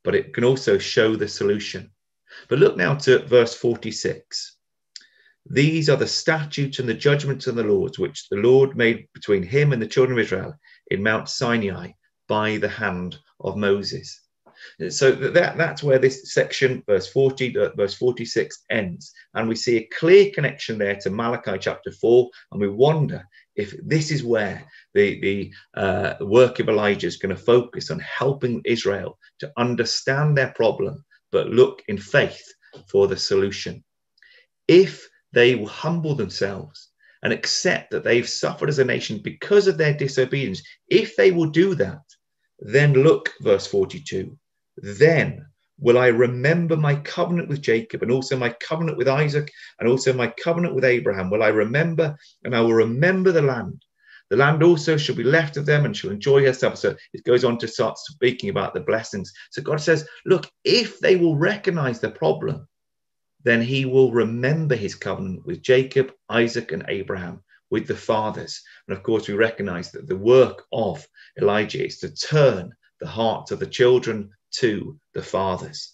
but 0.05 0.15
it 0.15 0.35
can 0.35 0.45
also 0.45 0.79
show 0.79 1.17
the 1.17 1.29
solution. 1.29 1.91
But 2.49 2.59
look 2.59 2.77
now 2.77 2.95
to 2.97 3.21
verse 3.27 3.55
46. 3.55 4.57
These 5.51 5.89
are 5.91 5.97
the 5.97 6.07
statutes 6.07 6.79
and 6.79 6.89
the 6.89 6.95
judgments 6.95 7.47
and 7.47 7.59
the 7.59 7.65
laws 7.65 7.99
which 7.99 8.29
the 8.29 8.37
Lord 8.37 8.77
made 8.77 9.07
between 9.13 9.43
him 9.43 9.73
and 9.73 9.83
the 9.83 9.87
children 9.87 10.19
of 10.19 10.25
Israel 10.25 10.55
in 10.91 11.03
Mount 11.03 11.29
Sinai 11.29 11.93
by 12.29 12.57
the 12.57 12.69
hand 12.69 13.19
of 13.41 13.57
Moses. 13.57 14.25
So 14.89 15.13
that, 15.13 15.59
that's 15.59 15.83
where 15.83 15.99
this 15.99 16.33
section, 16.33 16.83
verse 16.87 17.09
40, 17.09 17.59
uh, 17.59 17.71
verse 17.77 17.95
46, 17.95 18.65
ends. 18.71 19.13
And 19.35 19.49
we 19.49 19.57
see 19.57 19.77
a 19.77 19.89
clear 19.99 20.31
connection 20.31 20.79
there 20.79 20.97
to 20.97 21.11
Malachi 21.11 21.59
chapter 21.59 21.91
4. 21.91 22.31
And 22.53 22.61
we 22.61 22.69
wonder 22.69 23.25
if 23.57 23.75
this 23.85 24.11
is 24.11 24.25
where 24.25 24.65
the, 24.95 25.21
the 25.21 25.53
uh, 25.79 26.15
work 26.21 26.59
of 26.59 26.69
Elijah 26.69 27.07
is 27.07 27.17
going 27.17 27.35
to 27.35 27.41
focus 27.41 27.91
on 27.91 28.01
helping 28.01 28.63
Israel 28.65 29.19
to 29.41 29.53
understand 29.57 30.37
their 30.37 30.53
problem, 30.57 31.05
but 31.35 31.49
look 31.49 31.83
in 31.89 31.99
faith 31.99 32.47
for 32.89 33.09
the 33.09 33.17
solution. 33.17 33.83
If 34.69 35.07
they 35.33 35.57
will 35.57 35.67
humble 35.67 36.15
themselves 36.15 36.91
and 37.25 37.33
accept 37.33 37.91
that 37.91 38.05
they've 38.05 38.29
suffered 38.29 38.69
as 38.69 38.79
a 38.79 38.85
nation 38.85 39.21
because 39.23 39.67
of 39.67 39.77
their 39.77 39.93
disobedience, 39.93 40.63
if 40.89 41.17
they 41.17 41.33
will 41.33 41.51
do 41.51 41.75
that, 41.75 42.03
then 42.61 42.93
look, 42.93 43.33
verse 43.41 43.67
42, 43.67 44.39
then 44.77 45.45
will 45.81 45.99
I 45.99 46.07
remember 46.07 46.77
my 46.77 46.95
covenant 46.95 47.49
with 47.49 47.61
Jacob 47.61 48.03
and 48.03 48.13
also 48.13 48.37
my 48.37 48.55
covenant 48.61 48.97
with 48.97 49.09
Isaac 49.09 49.51
and 49.81 49.89
also 49.89 50.13
my 50.13 50.29
covenant 50.29 50.77
with 50.77 50.85
Abraham. 50.85 51.31
Will 51.31 51.43
I 51.43 51.49
remember 51.49 52.17
and 52.45 52.55
I 52.55 52.61
will 52.61 52.75
remember 52.75 53.33
the 53.33 53.43
land. 53.43 53.84
The 54.31 54.37
land 54.37 54.63
also 54.63 54.97
shall 54.97 55.15
be 55.15 55.23
left 55.23 55.57
of 55.57 55.67
them 55.67 55.85
and 55.85 55.97
shall 55.97 56.11
enjoy 56.11 56.45
herself. 56.45 56.79
So 56.79 56.97
it 57.13 57.25
goes 57.25 57.45
on 57.45 57.59
to 57.59 57.69
start 57.69 57.99
speaking 57.99 58.49
about 58.49 58.75
the 58.75 58.81
blessings. 58.81 59.33
So 59.51 59.63
God 59.63 59.81
says, 59.81 60.07
look, 60.25 60.51
if 60.65 60.99
they 60.99 61.17
will 61.17 61.37
recognize 61.37 62.01
the 62.01 62.11
problem, 62.11 62.67
then 63.43 63.61
he 63.61 63.85
will 63.85 64.11
remember 64.11 64.75
his 64.75 64.95
covenant 64.95 65.45
with 65.45 65.63
Jacob, 65.63 66.13
Isaac, 66.31 66.73
and 66.73 66.85
Abraham, 66.89 67.43
with 67.71 67.87
the 67.87 67.97
fathers. 67.97 68.63
And 68.89 68.97
of 68.97 69.03
course, 69.03 69.29
we 69.29 69.35
recognize 69.35 69.93
that 69.93 70.09
the 70.09 70.17
work 70.17 70.65
of 70.73 71.07
Elijah 71.41 71.85
is 71.85 71.99
to 71.99 72.15
turn 72.15 72.75
the 73.01 73.07
hearts 73.07 73.51
of 73.51 73.59
the 73.59 73.67
children 73.67 74.31
to 74.53 74.99
the 75.13 75.23
fathers. 75.23 75.93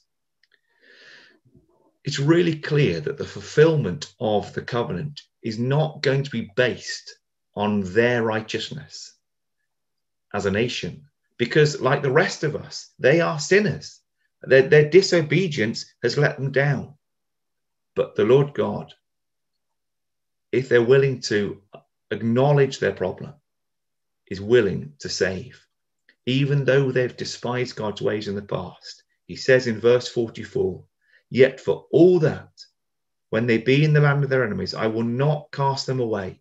It's 2.05 2.21
really 2.21 2.59
clear 2.59 3.01
that 3.01 3.19
the 3.19 3.27
fulfillment 3.27 4.15
of 4.21 4.53
the 4.55 4.63
covenant 4.63 5.21
is 5.43 5.59
not 5.59 6.03
going 6.03 6.23
to 6.23 6.31
be 6.31 6.51
based 6.55 7.19
on 7.55 7.81
their 7.93 8.23
righteousness 8.23 9.15
as 10.33 10.47
a 10.47 10.51
nation, 10.51 11.05
because, 11.39 11.81
like 11.81 12.03
the 12.03 12.11
rest 12.11 12.45
of 12.45 12.55
us, 12.55 12.91
they 12.99 13.21
are 13.21 13.39
sinners. 13.39 14.01
Their, 14.43 14.63
their 14.63 14.89
disobedience 14.89 15.93
has 16.03 16.17
let 16.17 16.37
them 16.37 16.53
down. 16.53 16.95
But 17.97 18.15
the 18.15 18.25
Lord 18.25 18.55
God, 18.55 18.95
if 20.53 20.69
they're 20.69 20.83
willing 20.83 21.21
to 21.23 21.61
acknowledge 22.11 22.79
their 22.79 22.93
problem, 22.93 23.35
is 24.29 24.41
willing 24.41 24.93
to 25.01 25.09
save 25.09 25.61
even 26.27 26.65
though 26.65 26.93
they've 26.93 27.17
despised 27.17 27.77
God's 27.77 28.03
ways 28.03 28.29
in 28.29 28.35
the 28.35 28.43
past. 28.43 29.03
He 29.27 29.37
says 29.37 29.67
in 29.67 29.81
verse 29.81 30.09
44 30.09 30.83
Yet 31.31 31.61
for 31.61 31.87
all 31.93 32.19
that, 32.21 32.51
when 33.31 33.47
they 33.47 33.59
be 33.59 33.85
in 33.85 33.93
the 33.93 34.01
land 34.01 34.25
of 34.25 34.31
their 34.31 34.45
enemies, 34.45 34.75
I 34.75 34.87
will 34.89 35.05
not 35.05 35.49
cast 35.53 35.87
them 35.87 36.01
away, 36.01 36.40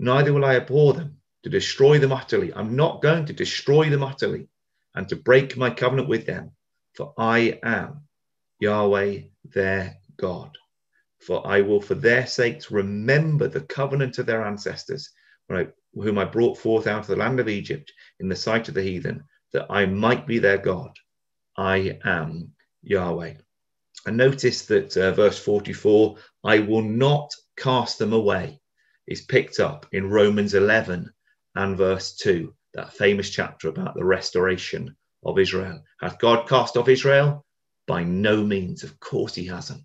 neither 0.00 0.32
will 0.32 0.44
I 0.44 0.56
abhor 0.56 0.94
them 0.94 1.18
to 1.42 1.50
destroy 1.50 1.98
them 1.98 2.12
utterly. 2.12 2.52
I'm 2.54 2.74
not 2.74 3.02
going 3.02 3.26
to 3.26 3.32
destroy 3.32 3.90
them 3.90 4.02
utterly 4.02 4.48
and 4.94 5.08
to 5.08 5.16
break 5.16 5.56
my 5.56 5.70
covenant 5.70 6.08
with 6.08 6.26
them, 6.26 6.52
for 6.94 7.12
I 7.18 7.58
am 7.62 8.02
Yahweh 8.60 9.20
their 9.44 9.98
God. 10.16 10.56
For 11.20 11.46
I 11.46 11.60
will, 11.60 11.82
for 11.82 11.94
their 11.94 12.26
sakes, 12.26 12.70
remember 12.70 13.46
the 13.46 13.60
covenant 13.60 14.18
of 14.18 14.26
their 14.26 14.44
ancestors, 14.44 15.10
whom 15.48 16.18
I 16.18 16.24
brought 16.24 16.56
forth 16.56 16.86
out 16.86 17.02
of 17.02 17.06
the 17.08 17.16
land 17.16 17.38
of 17.40 17.48
Egypt 17.48 17.92
in 18.20 18.28
the 18.28 18.36
sight 18.36 18.68
of 18.68 18.74
the 18.74 18.82
heathen, 18.82 19.24
that 19.52 19.66
I 19.68 19.84
might 19.84 20.26
be 20.26 20.38
their 20.38 20.58
God. 20.58 20.96
I 21.56 21.98
am 22.04 22.52
Yahweh. 22.82 23.34
And 24.06 24.16
notice 24.16 24.64
that 24.66 24.96
uh, 24.96 25.12
verse 25.12 25.38
44, 25.38 26.16
I 26.44 26.60
will 26.60 26.82
not 26.82 27.34
cast 27.56 27.98
them 27.98 28.14
away, 28.14 28.60
is 29.10 29.22
picked 29.22 29.58
up 29.58 29.86
in 29.92 30.08
Romans 30.08 30.54
11 30.54 31.12
and 31.56 31.76
verse 31.76 32.14
2, 32.16 32.54
that 32.74 32.94
famous 32.94 33.28
chapter 33.28 33.68
about 33.68 33.94
the 33.94 34.04
restoration 34.04 34.96
of 35.24 35.38
Israel. 35.38 35.82
Hath 36.00 36.20
God 36.20 36.48
cast 36.48 36.76
off 36.76 36.88
Israel? 36.88 37.44
By 37.88 38.04
no 38.04 38.44
means. 38.44 38.84
Of 38.84 38.98
course, 39.00 39.34
he 39.34 39.46
hasn't. 39.46 39.82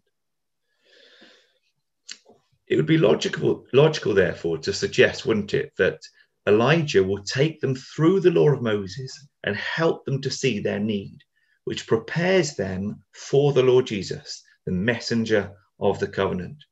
It 2.68 2.76
would 2.76 2.86
be 2.86 3.00
logical, 3.00 3.66
logical, 3.74 4.14
therefore, 4.14 4.60
to 4.60 4.74
suggest, 4.74 5.26
wouldn't 5.26 5.54
it, 5.54 5.72
that 5.78 6.00
Elijah 6.48 7.04
will 7.04 7.24
take 7.24 7.60
them 7.60 7.76
through 7.76 8.20
the 8.20 8.32
law 8.32 8.50
of 8.50 8.62
Moses 8.62 9.12
and 9.44 9.56
help 9.56 10.06
them 10.06 10.22
to 10.22 10.30
see 10.30 10.60
their 10.60 10.80
need, 10.80 11.18
which 11.64 11.88
prepares 11.88 12.56
them 12.56 13.04
for 13.14 13.54
the 13.54 13.64
Lord 13.64 13.88
Jesus, 13.88 14.44
the 14.68 14.72
messenger 14.72 15.52
of 15.80 16.00
the 16.00 16.08
covenant. 16.08 16.64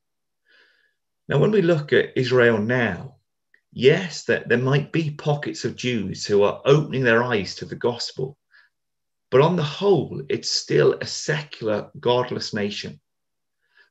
Now, 1.30 1.40
when 1.40 1.52
we 1.52 1.62
look 1.62 1.94
at 1.94 2.18
Israel 2.18 2.58
now, 2.58 3.16
yes, 3.72 4.26
that 4.26 4.50
there 4.50 4.58
might 4.58 4.92
be 4.92 5.12
pockets 5.12 5.64
of 5.64 5.76
Jews 5.76 6.26
who 6.26 6.44
are 6.44 6.62
opening 6.66 7.04
their 7.04 7.24
eyes 7.24 7.56
to 7.56 7.66
the 7.66 7.76
gospel, 7.76 8.38
but 9.32 9.42
on 9.42 9.56
the 9.56 9.64
whole, 9.64 10.22
it's 10.30 10.52
still 10.52 10.96
a 11.00 11.06
secular, 11.06 11.90
godless 12.00 12.54
nation. 12.54 13.00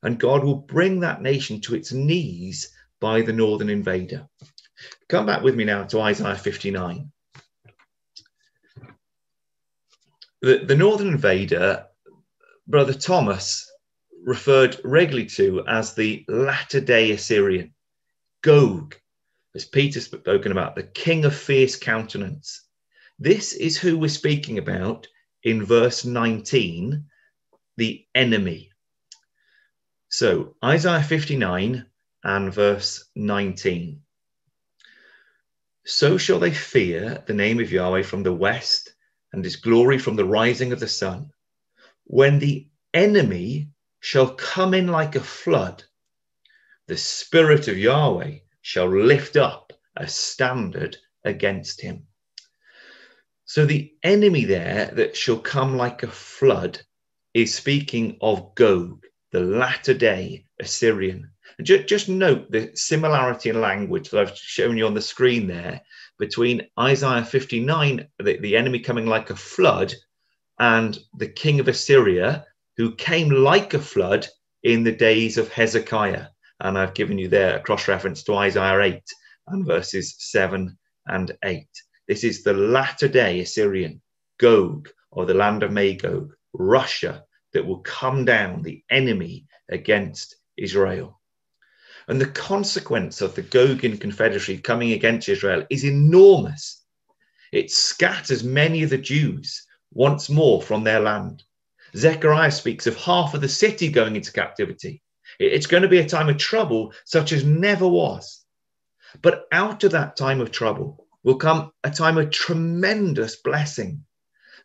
And 0.03 0.19
God 0.19 0.43
will 0.43 0.55
bring 0.55 0.99
that 0.99 1.21
nation 1.21 1.59
to 1.61 1.75
its 1.75 1.91
knees 1.91 2.71
by 2.99 3.21
the 3.21 3.33
northern 3.33 3.69
invader. 3.69 4.27
Come 5.09 5.25
back 5.25 5.41
with 5.41 5.55
me 5.55 5.63
now 5.63 5.83
to 5.85 6.01
Isaiah 6.01 6.35
59. 6.35 7.11
The, 10.41 10.65
the 10.65 10.75
northern 10.75 11.07
invader, 11.07 11.85
Brother 12.67 12.93
Thomas, 12.93 13.69
referred 14.23 14.79
regularly 14.83 15.27
to 15.27 15.63
as 15.67 15.93
the 15.93 16.25
latter 16.27 16.79
day 16.79 17.11
Assyrian, 17.11 17.73
Gog, 18.41 18.95
as 19.55 19.65
Peter's 19.65 20.05
spoken 20.05 20.51
about, 20.51 20.75
the 20.75 20.83
king 20.83 21.25
of 21.25 21.35
fierce 21.35 21.75
countenance. 21.75 22.65
This 23.19 23.53
is 23.53 23.77
who 23.77 23.97
we're 23.97 24.07
speaking 24.09 24.57
about 24.57 25.07
in 25.43 25.63
verse 25.63 26.05
19, 26.05 27.05
the 27.77 28.05
enemy. 28.15 28.71
So, 30.09 30.55
Isaiah 30.63 31.03
59 31.03 31.85
and 32.23 32.53
verse 32.53 33.09
19. 33.15 34.01
So 35.85 36.17
shall 36.17 36.39
they 36.39 36.53
fear 36.53 37.23
the 37.27 37.33
name 37.33 37.59
of 37.59 37.71
Yahweh 37.71 38.03
from 38.03 38.23
the 38.23 38.33
west 38.33 38.93
and 39.33 39.43
his 39.43 39.57
glory 39.57 39.97
from 39.97 40.15
the 40.15 40.25
rising 40.25 40.71
of 40.71 40.79
the 40.79 40.87
sun. 40.87 41.31
When 42.05 42.39
the 42.39 42.67
enemy 42.93 43.69
shall 44.03 44.35
come 44.35 44.73
in 44.73 44.87
like 44.89 45.15
a 45.15 45.21
flood, 45.21 45.81
the 46.87 46.97
spirit 46.97 47.69
of 47.69 47.77
Yahweh 47.77 48.39
shall 48.61 48.89
lift 48.89 49.37
up 49.37 49.71
a 49.95 50.05
standard 50.05 50.97
against 51.23 51.79
him. 51.79 52.05
So 53.45 53.65
the 53.65 53.93
enemy 54.03 54.43
there 54.43 54.91
that 54.95 55.15
shall 55.15 55.39
come 55.39 55.77
like 55.77 56.03
a 56.03 56.11
flood 56.11 56.81
is 57.33 57.55
speaking 57.55 58.17
of 58.19 58.53
Gog, 58.55 59.05
the 59.31 59.39
latter 59.39 59.93
day 59.93 60.47
Assyrian. 60.59 61.31
Just, 61.61 61.87
just 61.87 62.09
note 62.09 62.51
the 62.51 62.71
similarity 62.75 63.51
in 63.51 63.61
language 63.61 64.09
that 64.09 64.19
I've 64.19 64.37
shown 64.37 64.75
you 64.75 64.85
on 64.85 64.95
the 64.95 65.01
screen 65.01 65.47
there 65.47 65.79
between 66.19 66.67
Isaiah 66.77 67.23
59, 67.23 68.05
the, 68.19 68.37
the 68.37 68.57
enemy 68.57 68.79
coming 68.79 69.05
like 69.05 69.29
a 69.29 69.35
flood, 69.37 69.93
and 70.59 70.99
the 71.17 71.29
king 71.29 71.61
of 71.61 71.69
Assyria, 71.69 72.45
who 72.77 72.95
came 72.95 73.29
like 73.29 73.73
a 73.73 73.79
flood 73.79 74.27
in 74.63 74.83
the 74.83 74.91
days 74.91 75.37
of 75.37 75.51
Hezekiah. 75.51 76.27
And 76.59 76.77
I've 76.77 76.93
given 76.93 77.17
you 77.17 77.27
there 77.27 77.57
a 77.57 77.61
cross 77.61 77.87
reference 77.87 78.23
to 78.23 78.35
Isaiah 78.35 78.79
8 78.79 79.01
and 79.47 79.65
verses 79.65 80.15
7 80.17 80.77
and 81.07 81.31
8. 81.43 81.67
This 82.07 82.23
is 82.23 82.43
the 82.43 82.53
latter 82.53 83.07
day 83.07 83.41
Assyrian, 83.41 84.01
Gog, 84.39 84.89
or 85.11 85.25
the 85.25 85.33
land 85.33 85.63
of 85.63 85.71
Magog, 85.71 86.33
Russia, 86.53 87.23
that 87.53 87.65
will 87.65 87.79
come 87.79 88.25
down, 88.25 88.61
the 88.61 88.83
enemy 88.89 89.45
against 89.69 90.35
Israel. 90.57 91.19
And 92.07 92.19
the 92.19 92.27
consequence 92.27 93.21
of 93.21 93.35
the 93.35 93.43
Gogian 93.43 93.99
Confederacy 93.99 94.57
coming 94.57 94.91
against 94.91 95.29
Israel 95.29 95.65
is 95.69 95.85
enormous. 95.85 96.83
It 97.51 97.71
scatters 97.71 98.43
many 98.43 98.83
of 98.83 98.89
the 98.89 98.97
Jews 98.97 99.65
once 99.93 100.29
more 100.29 100.61
from 100.61 100.83
their 100.83 100.99
land. 100.99 101.43
Zechariah 101.95 102.51
speaks 102.51 102.87
of 102.87 102.97
half 102.97 103.33
of 103.33 103.41
the 103.41 103.49
city 103.49 103.89
going 103.89 104.15
into 104.15 104.31
captivity. 104.31 105.01
It's 105.39 105.67
going 105.67 105.83
to 105.83 105.89
be 105.89 105.99
a 105.99 106.09
time 106.09 106.29
of 106.29 106.37
trouble 106.37 106.93
such 107.05 107.31
as 107.31 107.45
never 107.45 107.87
was. 107.87 108.45
But 109.21 109.45
out 109.51 109.83
of 109.83 109.91
that 109.91 110.15
time 110.17 110.41
of 110.41 110.51
trouble 110.51 111.07
will 111.23 111.37
come 111.37 111.71
a 111.83 111.91
time 111.91 112.17
of 112.17 112.31
tremendous 112.31 113.37
blessing. 113.37 114.03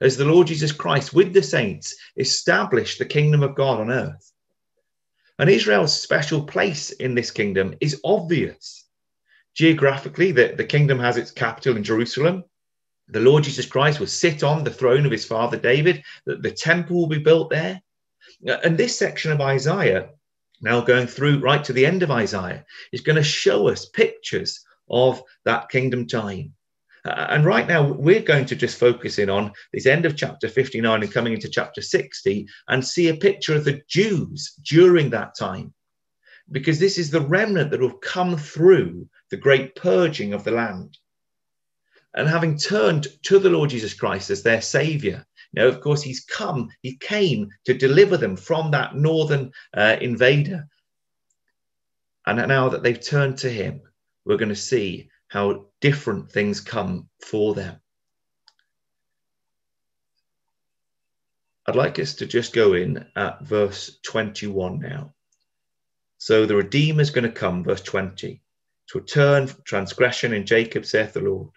as 0.00 0.16
the 0.16 0.24
Lord 0.24 0.46
Jesus 0.46 0.72
Christ 0.72 1.12
with 1.12 1.32
the 1.32 1.42
saints 1.42 1.96
established 2.16 2.98
the 2.98 3.04
kingdom 3.06 3.42
of 3.42 3.54
God 3.54 3.80
on 3.80 3.90
earth. 3.90 4.32
And 5.38 5.50
Israel's 5.50 5.98
special 6.00 6.42
place 6.42 6.90
in 6.90 7.14
this 7.14 7.30
kingdom 7.30 7.74
is 7.80 8.00
obvious. 8.04 8.86
Geographically, 9.54 10.32
the, 10.32 10.54
the 10.56 10.64
kingdom 10.64 10.98
has 11.00 11.16
its 11.16 11.30
capital 11.30 11.76
in 11.76 11.84
Jerusalem. 11.84 12.44
The 13.10 13.20
Lord 13.20 13.44
Jesus 13.44 13.66
Christ 13.66 14.00
will 14.00 14.06
sit 14.06 14.42
on 14.42 14.64
the 14.64 14.70
throne 14.70 15.06
of 15.06 15.12
his 15.12 15.24
father 15.24 15.56
David, 15.56 16.02
that 16.26 16.42
the 16.42 16.50
temple 16.50 16.96
will 16.96 17.06
be 17.06 17.18
built 17.18 17.50
there. 17.50 17.80
And 18.46 18.76
this 18.76 18.98
section 18.98 19.32
of 19.32 19.40
Isaiah, 19.40 20.10
now 20.60 20.80
going 20.82 21.06
through 21.06 21.40
right 21.40 21.64
to 21.64 21.72
the 21.72 21.86
end 21.86 22.02
of 22.02 22.10
Isaiah, 22.10 22.64
is 22.92 23.00
going 23.00 23.16
to 23.16 23.22
show 23.22 23.68
us 23.68 23.86
pictures 23.86 24.64
of 24.90 25.22
that 25.44 25.70
kingdom 25.70 26.06
time. 26.06 26.54
Uh, 27.04 27.26
and 27.30 27.44
right 27.44 27.66
now, 27.66 27.82
we're 27.82 28.20
going 28.20 28.44
to 28.46 28.56
just 28.56 28.78
focus 28.78 29.18
in 29.18 29.30
on 29.30 29.52
this 29.72 29.86
end 29.86 30.04
of 30.04 30.16
chapter 30.16 30.48
59 30.48 31.02
and 31.02 31.12
coming 31.12 31.32
into 31.32 31.48
chapter 31.48 31.80
60 31.80 32.46
and 32.68 32.84
see 32.84 33.08
a 33.08 33.14
picture 33.14 33.54
of 33.54 33.64
the 33.64 33.80
Jews 33.88 34.54
during 34.62 35.10
that 35.10 35.34
time. 35.34 35.72
Because 36.50 36.78
this 36.78 36.98
is 36.98 37.10
the 37.10 37.20
remnant 37.20 37.70
that 37.70 37.80
will 37.80 37.96
come 37.98 38.36
through 38.36 39.08
the 39.30 39.36
great 39.36 39.74
purging 39.74 40.32
of 40.32 40.44
the 40.44 40.50
land. 40.50 40.98
And 42.14 42.28
having 42.28 42.58
turned 42.58 43.06
to 43.24 43.38
the 43.38 43.50
Lord 43.50 43.70
Jesus 43.70 43.94
Christ 43.94 44.30
as 44.30 44.42
their 44.42 44.60
savior, 44.60 45.26
now, 45.52 45.66
of 45.66 45.80
course, 45.80 46.02
he's 46.02 46.24
come, 46.24 46.70
he 46.82 46.96
came 46.96 47.50
to 47.64 47.74
deliver 47.74 48.16
them 48.16 48.36
from 48.36 48.70
that 48.72 48.94
northern 48.94 49.52
uh, 49.74 49.96
invader. 50.00 50.68
And 52.26 52.46
now 52.48 52.68
that 52.68 52.82
they've 52.82 53.00
turned 53.00 53.38
to 53.38 53.50
him, 53.50 53.80
we're 54.24 54.36
going 54.36 54.50
to 54.50 54.56
see 54.56 55.08
how 55.28 55.66
different 55.80 56.30
things 56.30 56.60
come 56.60 57.08
for 57.20 57.54
them. 57.54 57.80
I'd 61.66 61.76
like 61.76 61.98
us 61.98 62.14
to 62.14 62.26
just 62.26 62.54
go 62.54 62.74
in 62.74 63.06
at 63.16 63.42
verse 63.42 63.98
21 64.02 64.80
now. 64.80 65.14
So 66.18 66.46
the 66.46 66.56
Redeemer 66.56 67.02
is 67.02 67.10
going 67.10 67.24
to 67.24 67.30
come, 67.30 67.62
verse 67.62 67.82
20, 67.82 68.42
to 68.88 68.98
return 68.98 69.50
transgression 69.64 70.32
in 70.32 70.46
Jacob, 70.46 70.84
saith 70.84 71.12
the 71.12 71.20
Lord. 71.20 71.50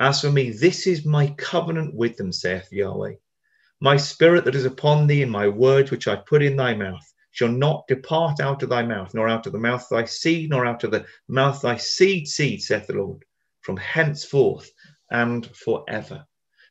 As 0.00 0.20
for 0.20 0.30
me, 0.30 0.50
this 0.50 0.86
is 0.86 1.04
my 1.04 1.28
covenant 1.38 1.94
with 1.94 2.16
them, 2.16 2.32
saith 2.32 2.72
Yahweh. 2.72 3.14
My 3.80 3.96
spirit 3.96 4.44
that 4.44 4.54
is 4.54 4.64
upon 4.64 5.06
thee, 5.06 5.22
and 5.22 5.32
my 5.32 5.48
words 5.48 5.90
which 5.90 6.06
I 6.06 6.16
put 6.16 6.42
in 6.42 6.56
thy 6.56 6.74
mouth, 6.74 7.12
shall 7.32 7.48
not 7.48 7.86
depart 7.88 8.40
out 8.40 8.62
of 8.62 8.68
thy 8.68 8.82
mouth, 8.82 9.12
nor 9.12 9.28
out 9.28 9.46
of 9.46 9.52
the 9.52 9.58
mouth 9.58 9.82
of 9.82 9.88
thy 9.90 10.04
seed, 10.04 10.50
nor 10.50 10.66
out 10.66 10.84
of 10.84 10.92
the 10.92 11.04
mouth 11.28 11.60
thy 11.62 11.76
seed 11.76 12.28
seed, 12.28 12.62
saith 12.62 12.86
the 12.86 12.94
Lord, 12.94 13.24
from 13.62 13.76
henceforth 13.76 14.70
and 15.10 15.46
forever. 15.56 16.24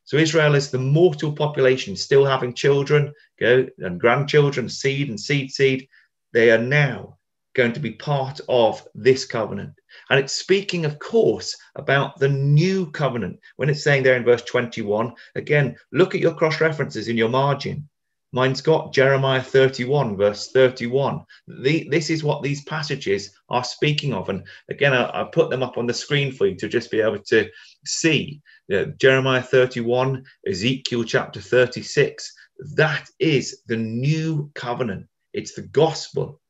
So 0.04 0.16
Israel 0.16 0.54
is 0.54 0.70
the 0.70 0.78
mortal 0.78 1.32
population, 1.32 1.96
still 1.96 2.24
having 2.24 2.54
children, 2.54 3.12
go 3.38 3.66
and 3.78 4.00
grandchildren, 4.00 4.70
seed 4.70 5.10
and 5.10 5.20
seed 5.20 5.50
seed. 5.50 5.86
They 6.32 6.50
are 6.50 6.58
now 6.58 7.17
going 7.58 7.72
to 7.72 7.80
be 7.80 7.90
part 7.90 8.40
of 8.48 8.86
this 8.94 9.26
covenant. 9.26 9.74
And 10.10 10.20
it's 10.20 10.32
speaking, 10.32 10.84
of 10.84 11.00
course, 11.00 11.56
about 11.74 12.16
the 12.20 12.28
new 12.28 12.88
covenant. 12.92 13.40
When 13.56 13.68
it's 13.68 13.82
saying 13.82 14.04
there 14.04 14.16
in 14.16 14.24
verse 14.24 14.42
21, 14.42 15.12
again, 15.34 15.76
look 15.92 16.14
at 16.14 16.20
your 16.20 16.34
cross 16.34 16.60
references 16.60 17.08
in 17.08 17.16
your 17.16 17.28
margin. 17.28 17.88
Mine's 18.30 18.60
got 18.60 18.94
Jeremiah 18.94 19.42
31, 19.42 20.16
verse 20.16 20.52
31. 20.52 21.24
The, 21.48 21.88
this 21.90 22.10
is 22.10 22.22
what 22.22 22.44
these 22.44 22.62
passages 22.62 23.32
are 23.48 23.64
speaking 23.64 24.14
of. 24.14 24.28
And 24.28 24.44
again, 24.68 24.92
I, 24.92 25.22
I, 25.22 25.24
put 25.24 25.50
them 25.50 25.64
up 25.64 25.78
on 25.78 25.86
the 25.86 25.94
screen 25.94 26.30
for 26.30 26.46
you 26.46 26.54
to 26.56 26.68
just 26.68 26.92
be 26.92 27.00
able 27.00 27.18
to 27.18 27.50
see. 27.84 28.40
Uh, 28.72 28.84
Jeremiah 29.00 29.42
31, 29.42 30.24
Ezekiel 30.46 31.02
chapter 31.02 31.40
36. 31.40 32.32
That 32.76 33.08
is 33.18 33.62
the 33.66 33.76
new 33.76 34.48
covenant, 34.54 35.08
it's 35.32 35.54
the 35.54 35.62
gospel. 35.62 36.40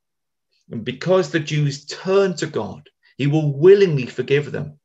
And 0.71 0.85
because 0.85 1.31
the 1.31 1.41
Jews 1.41 1.85
turn 1.87 2.35
to 2.37 2.47
God, 2.47 2.89
He 3.17 3.27
will 3.27 3.57
willingly 3.59 4.07
forgive 4.07 4.53
them. 4.53 4.79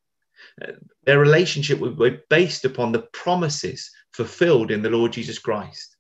Uh, 0.62 0.74
their 1.06 1.20
relationship 1.20 1.80
will 1.80 1.92
be 1.92 2.18
based 2.30 2.66
upon 2.66 2.92
the 2.92 3.08
promises 3.14 3.90
fulfilled 4.14 4.72
in 4.72 4.82
the 4.82 4.90
Lord 4.90 5.14
Jesus 5.14 5.40
Christ. 5.40 5.98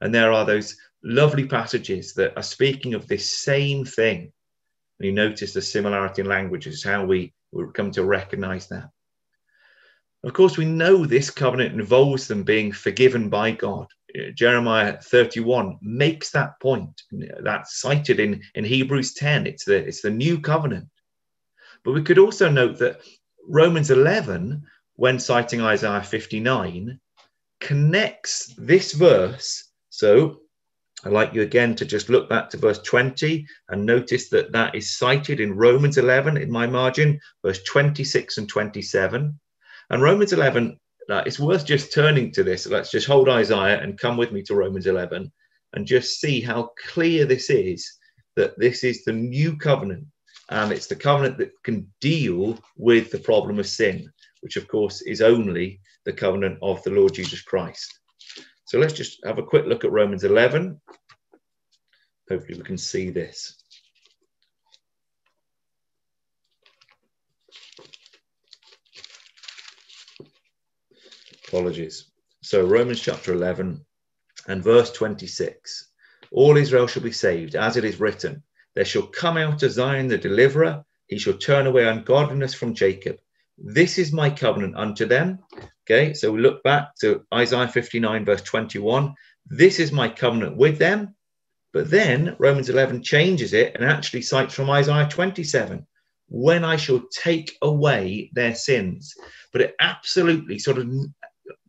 And 0.00 0.14
there 0.14 0.32
are 0.32 0.44
those 0.44 0.76
lovely 1.02 1.46
passages 1.46 2.14
that 2.14 2.36
are 2.36 2.42
speaking 2.42 2.94
of 2.94 3.06
this 3.06 3.28
same 3.28 3.84
thing. 3.84 4.32
And 4.98 5.06
you 5.06 5.12
notice 5.12 5.52
the 5.52 5.62
similarity 5.62 6.22
in 6.22 6.28
language 6.28 6.66
how 6.82 7.04
we 7.04 7.34
come 7.74 7.90
to 7.92 8.04
recognize 8.04 8.68
that. 8.68 8.90
Of 10.24 10.32
course, 10.32 10.56
we 10.56 10.64
know 10.64 11.06
this 11.06 11.30
covenant 11.30 11.74
involves 11.74 12.26
them 12.26 12.42
being 12.42 12.72
forgiven 12.72 13.28
by 13.28 13.52
God. 13.52 13.86
Jeremiah 14.34 14.98
31 15.00 15.78
makes 15.82 16.30
that 16.30 16.58
point. 16.60 17.02
That's 17.40 17.80
cited 17.80 18.20
in, 18.20 18.42
in 18.54 18.64
Hebrews 18.64 19.14
10. 19.14 19.46
It's 19.46 19.64
the, 19.64 19.76
it's 19.76 20.02
the 20.02 20.10
new 20.10 20.40
covenant. 20.40 20.88
But 21.84 21.92
we 21.92 22.02
could 22.02 22.18
also 22.18 22.50
note 22.50 22.78
that 22.78 23.00
Romans 23.48 23.90
11, 23.90 24.62
when 24.94 25.18
citing 25.18 25.60
Isaiah 25.60 26.02
59, 26.02 26.98
connects 27.60 28.54
this 28.58 28.92
verse 28.92 29.66
so 29.96 30.42
I'd 31.04 31.12
like 31.12 31.32
you 31.32 31.40
again 31.40 31.74
to 31.76 31.86
just 31.86 32.10
look 32.10 32.28
back 32.28 32.50
to 32.50 32.58
verse 32.58 32.80
20 32.80 33.46
and 33.70 33.86
notice 33.86 34.28
that 34.28 34.52
that 34.52 34.74
is 34.74 34.98
cited 34.98 35.40
in 35.40 35.56
Romans 35.56 35.96
11 35.96 36.36
in 36.36 36.50
my 36.50 36.66
margin, 36.66 37.18
verse 37.42 37.62
26 37.62 38.36
and 38.36 38.46
27. 38.46 39.40
And 39.88 40.02
Romans 40.02 40.34
11, 40.34 40.78
uh, 41.10 41.22
it's 41.26 41.38
worth 41.38 41.64
just 41.64 41.92
turning 41.92 42.32
to 42.32 42.42
this. 42.42 42.66
Let's 42.66 42.90
just 42.90 43.06
hold 43.06 43.28
Isaiah 43.28 43.80
and 43.80 43.98
come 43.98 44.16
with 44.16 44.32
me 44.32 44.42
to 44.42 44.54
Romans 44.54 44.86
11 44.86 45.30
and 45.74 45.86
just 45.86 46.20
see 46.20 46.40
how 46.40 46.70
clear 46.88 47.24
this 47.24 47.50
is 47.50 47.98
that 48.34 48.58
this 48.58 48.84
is 48.84 49.04
the 49.04 49.12
new 49.12 49.56
covenant. 49.56 50.06
And 50.50 50.70
it's 50.70 50.86
the 50.86 50.96
covenant 50.96 51.38
that 51.38 51.52
can 51.64 51.92
deal 52.00 52.58
with 52.76 53.10
the 53.10 53.18
problem 53.18 53.58
of 53.58 53.66
sin, 53.66 54.10
which 54.42 54.56
of 54.56 54.68
course 54.68 55.02
is 55.02 55.20
only 55.20 55.80
the 56.04 56.12
covenant 56.12 56.58
of 56.62 56.82
the 56.84 56.90
Lord 56.90 57.14
Jesus 57.14 57.42
Christ. 57.42 57.92
So 58.66 58.78
let's 58.78 58.92
just 58.92 59.18
have 59.24 59.38
a 59.38 59.42
quick 59.42 59.66
look 59.66 59.84
at 59.84 59.92
Romans 59.92 60.24
11. 60.24 60.80
Hopefully 62.28 62.58
we 62.58 62.64
can 62.64 62.78
see 62.78 63.10
this. 63.10 63.64
Apologies. 71.48 72.06
So 72.42 72.66
Romans 72.66 73.00
chapter 73.00 73.32
11 73.32 73.84
and 74.48 74.62
verse 74.62 74.92
26. 74.92 75.88
All 76.32 76.56
Israel 76.56 76.86
shall 76.86 77.02
be 77.02 77.12
saved, 77.12 77.54
as 77.54 77.76
it 77.76 77.84
is 77.84 78.00
written, 78.00 78.42
There 78.74 78.84
shall 78.84 79.06
come 79.06 79.36
out 79.36 79.62
of 79.62 79.72
Zion 79.72 80.08
the 80.08 80.18
deliverer, 80.18 80.84
he 81.06 81.18
shall 81.18 81.38
turn 81.38 81.66
away 81.66 81.86
ungodliness 81.86 82.52
from 82.52 82.74
Jacob. 82.74 83.18
This 83.58 83.96
is 83.96 84.12
my 84.12 84.28
covenant 84.28 84.76
unto 84.76 85.06
them. 85.06 85.38
Okay, 85.84 86.14
so 86.14 86.32
we 86.32 86.40
look 86.40 86.62
back 86.64 86.96
to 87.00 87.24
Isaiah 87.32 87.68
59, 87.68 88.24
verse 88.24 88.42
21. 88.42 89.14
This 89.46 89.78
is 89.78 89.92
my 89.92 90.08
covenant 90.08 90.56
with 90.56 90.78
them. 90.78 91.14
But 91.72 91.90
then 91.90 92.34
Romans 92.38 92.68
11 92.68 93.02
changes 93.02 93.52
it 93.52 93.74
and 93.76 93.84
actually 93.84 94.22
cites 94.22 94.54
from 94.54 94.70
Isaiah 94.70 95.08
27 95.08 95.86
when 96.28 96.64
I 96.64 96.76
shall 96.76 97.02
take 97.12 97.56
away 97.62 98.30
their 98.32 98.54
sins. 98.54 99.14
But 99.52 99.60
it 99.60 99.76
absolutely 99.80 100.58
sort 100.58 100.78
of 100.78 100.88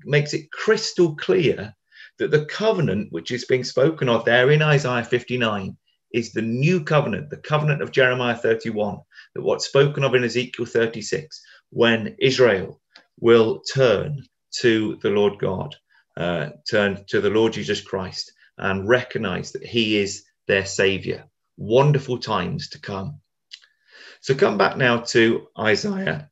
makes 0.07 0.33
it 0.33 0.51
crystal 0.51 1.15
clear 1.15 1.73
that 2.19 2.31
the 2.31 2.45
covenant 2.45 3.11
which 3.11 3.31
is 3.31 3.45
being 3.45 3.63
spoken 3.63 4.09
of 4.09 4.25
there 4.25 4.49
in 4.51 4.61
Isaiah 4.61 5.03
59 5.03 5.77
is 6.13 6.31
the 6.31 6.41
new 6.41 6.83
covenant, 6.83 7.29
the 7.29 7.37
covenant 7.37 7.81
of 7.81 7.91
Jeremiah 7.91 8.35
31, 8.35 8.99
that 9.35 9.41
what's 9.41 9.65
spoken 9.65 10.03
of 10.03 10.15
in 10.15 10.23
Ezekiel 10.23 10.65
36, 10.65 11.41
when 11.69 12.15
Israel 12.19 12.81
will 13.19 13.61
turn 13.73 14.23
to 14.59 14.97
the 15.01 15.09
Lord 15.09 15.37
God, 15.39 15.75
uh, 16.15 16.49
turn 16.69 17.03
to 17.07 17.21
the 17.21 17.29
Lord 17.29 17.53
Jesus 17.53 17.81
Christ, 17.81 18.31
and 18.57 18.87
recognize 18.87 19.51
that 19.51 19.65
He 19.65 19.97
is 19.97 20.23
their 20.47 20.65
Savior. 20.65 21.25
Wonderful 21.57 22.19
times 22.19 22.69
to 22.69 22.79
come. 22.79 23.19
So 24.21 24.33
come 24.33 24.57
back 24.57 24.77
now 24.77 25.01
to 25.01 25.47
Isaiah, 25.59 26.29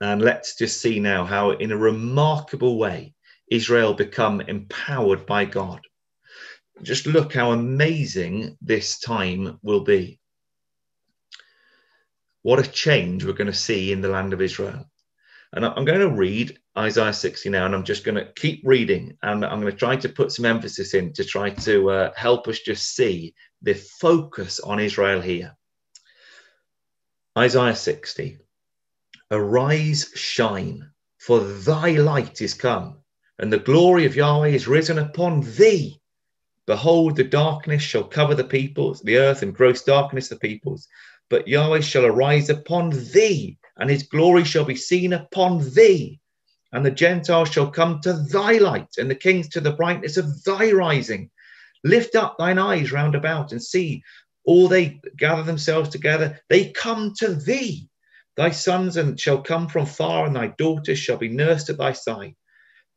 and 0.00 0.20
let's 0.20 0.56
just 0.56 0.80
see 0.80 1.00
now 1.00 1.24
how, 1.24 1.52
in 1.52 1.72
a 1.72 1.76
remarkable 1.76 2.78
way, 2.78 3.14
Israel 3.50 3.94
become 3.94 4.40
empowered 4.40 5.26
by 5.26 5.44
God. 5.44 5.80
Just 6.82 7.06
look 7.06 7.32
how 7.32 7.52
amazing 7.52 8.58
this 8.60 8.98
time 8.98 9.58
will 9.62 9.84
be. 9.84 10.18
What 12.42 12.58
a 12.58 12.68
change 12.68 13.24
we're 13.24 13.32
going 13.32 13.46
to 13.46 13.52
see 13.52 13.92
in 13.92 14.00
the 14.00 14.08
land 14.08 14.32
of 14.32 14.42
Israel. 14.42 14.90
And 15.52 15.64
I'm 15.64 15.84
going 15.84 16.00
to 16.00 16.10
read 16.10 16.58
Isaiah 16.76 17.12
60 17.12 17.48
now, 17.48 17.64
and 17.64 17.74
I'm 17.74 17.84
just 17.84 18.02
going 18.02 18.16
to 18.16 18.32
keep 18.32 18.62
reading, 18.64 19.16
and 19.22 19.44
I'm 19.44 19.60
going 19.60 19.72
to 19.72 19.78
try 19.78 19.94
to 19.94 20.08
put 20.08 20.32
some 20.32 20.44
emphasis 20.44 20.94
in 20.94 21.12
to 21.12 21.24
try 21.24 21.50
to 21.50 21.90
uh, 21.90 22.12
help 22.16 22.48
us 22.48 22.58
just 22.58 22.96
see 22.96 23.34
the 23.62 23.74
focus 23.74 24.58
on 24.58 24.80
Israel 24.80 25.20
here. 25.20 25.56
Isaiah 27.38 27.76
60 27.76 28.38
Arise, 29.36 30.12
shine, 30.14 30.88
for 31.18 31.40
thy 31.40 31.90
light 31.90 32.40
is 32.40 32.54
come, 32.54 32.98
and 33.40 33.52
the 33.52 33.58
glory 33.58 34.06
of 34.06 34.14
Yahweh 34.14 34.50
is 34.50 34.68
risen 34.68 34.96
upon 34.96 35.40
thee. 35.56 36.00
Behold, 36.66 37.16
the 37.16 37.24
darkness 37.24 37.82
shall 37.82 38.04
cover 38.04 38.36
the 38.36 38.44
peoples, 38.44 39.00
the 39.00 39.16
earth, 39.16 39.42
and 39.42 39.52
gross 39.52 39.82
darkness 39.82 40.28
the 40.28 40.36
peoples. 40.36 40.86
But 41.30 41.48
Yahweh 41.48 41.80
shall 41.80 42.06
arise 42.06 42.48
upon 42.48 42.90
thee, 42.90 43.58
and 43.76 43.90
his 43.90 44.04
glory 44.04 44.44
shall 44.44 44.64
be 44.64 44.76
seen 44.76 45.12
upon 45.12 45.68
thee. 45.74 46.20
And 46.70 46.86
the 46.86 46.92
Gentiles 46.92 47.50
shall 47.50 47.72
come 47.72 48.00
to 48.02 48.12
thy 48.12 48.58
light, 48.58 48.98
and 48.98 49.10
the 49.10 49.16
kings 49.16 49.48
to 49.48 49.60
the 49.60 49.72
brightness 49.72 50.16
of 50.16 50.44
thy 50.44 50.70
rising. 50.70 51.28
Lift 51.82 52.14
up 52.14 52.38
thine 52.38 52.60
eyes 52.60 52.92
round 52.92 53.16
about 53.16 53.50
and 53.50 53.60
see 53.60 54.04
all 54.44 54.68
they 54.68 55.00
gather 55.16 55.42
themselves 55.42 55.88
together. 55.88 56.38
They 56.48 56.70
come 56.70 57.14
to 57.18 57.34
thee. 57.34 57.88
Thy 58.36 58.50
sons 58.50 58.96
and 58.96 59.18
shall 59.18 59.42
come 59.42 59.68
from 59.68 59.86
far, 59.86 60.26
and 60.26 60.34
thy 60.34 60.48
daughters 60.58 60.98
shall 60.98 61.16
be 61.16 61.28
nursed 61.28 61.70
at 61.70 61.78
thy 61.78 61.92
side. 61.92 62.34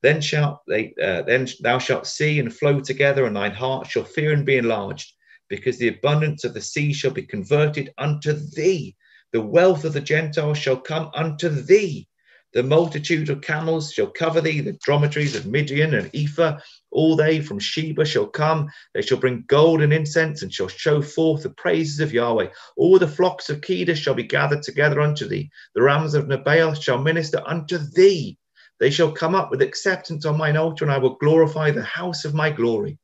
Then 0.02 0.22
shalt 0.22 0.62
they, 0.68 0.94
uh, 1.02 1.24
then 1.24 1.48
thou 1.62 1.80
shalt 1.80 2.08
see 2.08 2.40
and 2.40 2.54
flow 2.54 2.80
together, 2.80 3.26
and 3.26 3.36
thine 3.36 3.54
heart 3.54 3.88
shall 3.88 4.04
fear 4.04 4.32
and 4.34 4.46
be 4.46 4.58
enlarged, 4.58 5.14
because 5.48 5.78
the 5.78 5.90
abundance 5.90 6.44
of 6.44 6.54
the 6.54 6.62
sea 6.62 6.94
shall 6.94 7.12
be 7.12 7.24
converted 7.24 7.94
unto 7.98 8.34
thee. 8.34 8.96
The 9.32 9.42
wealth 9.42 9.86
of 9.86 9.94
the 9.94 10.02
Gentiles 10.02 10.58
shall 10.58 10.78
come 10.78 11.12
unto 11.14 11.50
thee. 11.50 12.08
The 12.54 12.64
multitude 12.64 13.30
of 13.30 13.42
camels 13.42 13.92
shall 13.92 14.08
cover 14.08 14.40
thee, 14.40 14.62
the 14.62 14.78
dromedaries 14.84 15.36
of 15.36 15.46
Midian 15.46 15.94
and 15.94 16.10
Ephah, 16.16 16.60
all 16.92 17.16
they 17.16 17.42
from 17.42 17.60
Sheba 17.60 18.06
shall 18.06 18.28
come. 18.28 18.70
They 18.94 19.02
shall 19.02 19.18
bring 19.18 19.44
gold 19.48 19.82
and 19.82 19.92
incense 19.92 20.42
and 20.42 20.54
shall 20.54 20.70
show 20.70 21.02
forth 21.02 21.44
the 21.44 21.50
praises 21.50 22.00
of 22.00 22.14
Yahweh. 22.14 22.48
All 22.78 22.98
the 23.00 23.08
flocks 23.08 23.50
of 23.50 23.62
Kedar 23.62 23.96
shall 23.96 24.14
be 24.14 24.24
gathered 24.24 24.64
together 24.64 25.02
unto 25.02 25.28
thee. 25.28 25.50
The 25.76 25.82
rams 25.82 26.14
of 26.14 26.28
Nebaioth 26.28 26.82
shall 26.82 26.98
minister 26.98 27.44
unto 27.46 27.78
thee. 27.78 28.38
They 28.80 28.92
shall 28.92 29.12
come 29.12 29.36
up 29.36 29.52
with 29.52 29.62
acceptance 29.62 30.26
on 30.26 30.38
mine 30.38 30.56
altar, 30.56 30.86
and 30.86 30.92
I 30.92 31.00
will 31.00 31.16
glorify 31.16 31.72
the 31.72 31.84
house 31.84 32.24
of 32.26 32.34
my 32.34 32.50
glory. 32.50 32.98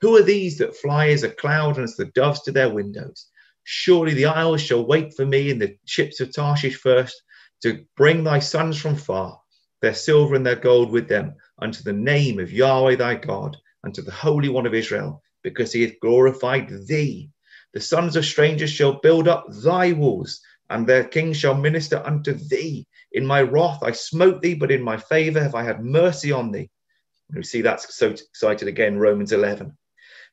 Who 0.00 0.16
are 0.16 0.22
these 0.22 0.58
that 0.58 0.76
fly 0.76 1.10
as 1.10 1.22
a 1.22 1.30
cloud 1.30 1.76
and 1.76 1.84
as 1.84 1.96
the 1.96 2.06
doves 2.06 2.42
to 2.42 2.52
their 2.52 2.70
windows? 2.70 3.26
Surely 3.64 4.14
the 4.14 4.26
isles 4.26 4.62
shall 4.62 4.84
wait 4.84 5.14
for 5.14 5.24
me, 5.24 5.50
and 5.50 5.62
the 5.62 5.76
ships 5.84 6.20
of 6.20 6.34
Tarshish 6.34 6.76
first, 6.76 7.22
to 7.62 7.84
bring 7.96 8.24
thy 8.24 8.38
sons 8.38 8.80
from 8.80 8.96
far, 8.96 9.40
their 9.82 9.94
silver 9.94 10.34
and 10.34 10.46
their 10.46 10.56
gold 10.56 10.90
with 10.90 11.08
them, 11.08 11.34
unto 11.58 11.82
the 11.82 11.92
name 11.92 12.38
of 12.38 12.52
Yahweh 12.52 12.96
thy 12.96 13.14
God, 13.14 13.56
unto 13.84 14.02
the 14.02 14.10
Holy 14.10 14.48
One 14.48 14.66
of 14.66 14.74
Israel, 14.74 15.22
because 15.42 15.72
he 15.72 15.82
hath 15.82 16.00
glorified 16.00 16.68
thee. 16.86 17.30
The 17.72 17.80
sons 17.80 18.16
of 18.16 18.24
strangers 18.24 18.70
shall 18.70 19.00
build 19.00 19.28
up 19.28 19.46
thy 19.62 19.92
walls, 19.92 20.40
and 20.68 20.86
their 20.86 21.04
kings 21.04 21.36
shall 21.36 21.54
minister 21.54 22.02
unto 22.04 22.32
thee. 22.32 22.86
In 23.12 23.26
my 23.26 23.42
wrath 23.42 23.82
I 23.82 23.92
smote 23.92 24.42
thee, 24.42 24.54
but 24.54 24.70
in 24.70 24.82
my 24.82 24.96
favor 24.96 25.42
have 25.42 25.54
I 25.54 25.62
had 25.64 25.84
mercy 25.84 26.32
on 26.32 26.52
thee. 26.52 26.70
And 27.28 27.36
we 27.36 27.42
see 27.42 27.60
that's 27.60 27.94
so 27.94 28.14
cited 28.34 28.68
again, 28.68 28.98
Romans 28.98 29.32
11. 29.32 29.76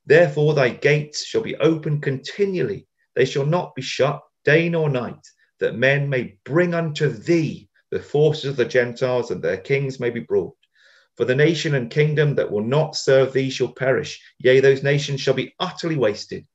Therefore 0.06 0.54
thy 0.54 0.70
gates 0.70 1.26
shall 1.26 1.42
be 1.42 1.56
open 1.58 2.02
continually, 2.02 2.88
they 3.16 3.26
shall 3.26 3.46
not 3.46 3.76
be 3.76 3.82
shut 3.82 4.22
day 4.46 4.70
nor 4.70 4.90
night, 4.90 5.28
that 5.60 5.76
men 5.76 6.10
may 6.10 6.38
bring 6.44 6.74
unto 6.74 7.10
thee 7.10 7.70
the 7.92 8.00
forces 8.00 8.52
of 8.52 8.56
the 8.56 8.66
Gentiles, 8.66 9.32
and 9.32 9.42
their 9.42 9.58
kings 9.58 10.00
may 10.00 10.10
be 10.10 10.20
brought. 10.20 10.56
For 11.16 11.26
the 11.26 11.36
nation 11.36 11.74
and 11.74 11.90
kingdom 11.90 12.36
that 12.36 12.52
will 12.52 12.64
not 12.64 12.96
serve 12.96 13.34
thee 13.34 13.50
shall 13.50 13.72
perish. 13.72 14.22
Yea, 14.40 14.60
those 14.60 14.84
nations 14.84 15.20
shall 15.22 15.34
be 15.34 15.56
utterly 15.60 15.96
wasted. 15.96 16.46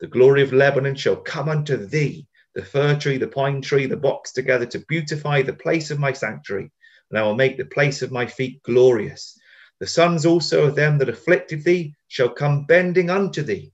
The 0.00 0.06
glory 0.06 0.42
of 0.42 0.52
Lebanon 0.52 0.94
shall 0.94 1.16
come 1.16 1.48
unto 1.48 1.76
thee, 1.76 2.26
the 2.54 2.64
fir 2.64 2.96
tree, 2.96 3.18
the 3.18 3.26
pine 3.26 3.60
tree, 3.60 3.86
the 3.86 3.96
box 3.96 4.32
together 4.32 4.66
to 4.66 4.84
beautify 4.86 5.42
the 5.42 5.54
place 5.54 5.90
of 5.90 5.98
my 5.98 6.12
sanctuary. 6.12 6.70
And 7.10 7.18
I 7.18 7.22
will 7.22 7.34
make 7.34 7.56
the 7.56 7.64
place 7.64 8.02
of 8.02 8.12
my 8.12 8.26
feet 8.26 8.62
glorious. 8.62 9.36
The 9.80 9.86
sons 9.86 10.24
also 10.24 10.64
of 10.64 10.76
them 10.76 10.98
that 10.98 11.08
afflicted 11.08 11.64
thee 11.64 11.94
shall 12.08 12.28
come 12.28 12.66
bending 12.66 13.10
unto 13.10 13.42
thee, 13.42 13.72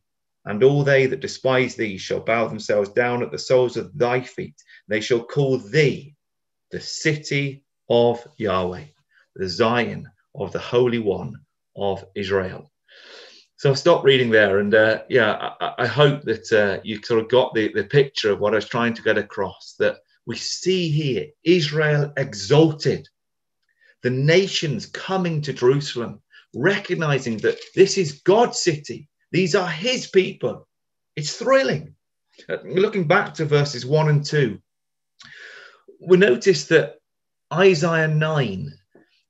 and 0.51 0.65
all 0.65 0.83
they 0.83 1.07
that 1.07 1.21
despise 1.21 1.77
thee 1.77 1.97
shall 1.97 2.19
bow 2.19 2.49
themselves 2.49 2.89
down 2.89 3.23
at 3.23 3.31
the 3.31 3.39
soles 3.39 3.77
of 3.77 3.97
thy 3.97 4.21
feet. 4.21 4.61
They 4.89 5.01
shall 5.01 5.23
call 5.23 5.59
thee 5.59 6.17
the 6.73 6.81
city 6.81 7.63
of 7.89 8.27
Yahweh, 8.37 8.87
the 9.37 9.49
Zion 9.49 10.11
of 10.35 10.51
the 10.51 10.59
Holy 10.59 10.99
One 10.99 11.37
of 11.77 12.05
Israel. 12.17 12.69
So 13.59 13.69
I'll 13.69 13.77
stop 13.77 14.03
reading 14.03 14.31
there. 14.31 14.59
And 14.59 14.75
uh, 14.75 15.03
yeah, 15.09 15.53
I, 15.61 15.75
I, 15.79 15.87
hope 15.87 16.23
that 16.23 16.53
uh, 16.53 16.81
you 16.83 17.01
sort 17.01 17.23
of 17.23 17.29
got 17.29 17.55
the, 17.55 17.73
the 17.73 17.85
picture 17.85 18.33
of 18.33 18.41
what 18.41 18.53
I 18.53 18.57
was 18.57 18.69
trying 18.69 18.95
to 18.95 19.03
get 19.03 19.19
across 19.19 19.77
that 19.79 19.99
we 20.27 20.35
see 20.35 20.91
here 20.91 21.27
Israel 21.45 22.13
exalted, 22.17 23.09
the 24.03 24.11
nations 24.11 24.87
coming 24.87 25.43
to 25.43 25.53
Jerusalem, 25.53 26.23
recognizing 26.57 27.37
that 27.39 27.61
this 27.77 27.97
is 27.99 28.23
God's 28.23 28.61
city, 28.61 29.10
these 29.33 29.55
are 29.55 29.69
his 29.69 30.07
people. 30.07 30.67
It's 31.17 31.37
thrilling. 31.37 31.95
Uh, 32.49 32.59
looking 32.65 33.07
back 33.07 33.35
to 33.35 33.45
verses 33.45 33.85
one 33.85 34.09
and 34.09 34.25
two, 34.25 34.61
we 36.01 36.17
notice 36.17 36.67
that 36.67 36.97
Isaiah 37.53 38.09
9 38.09 38.73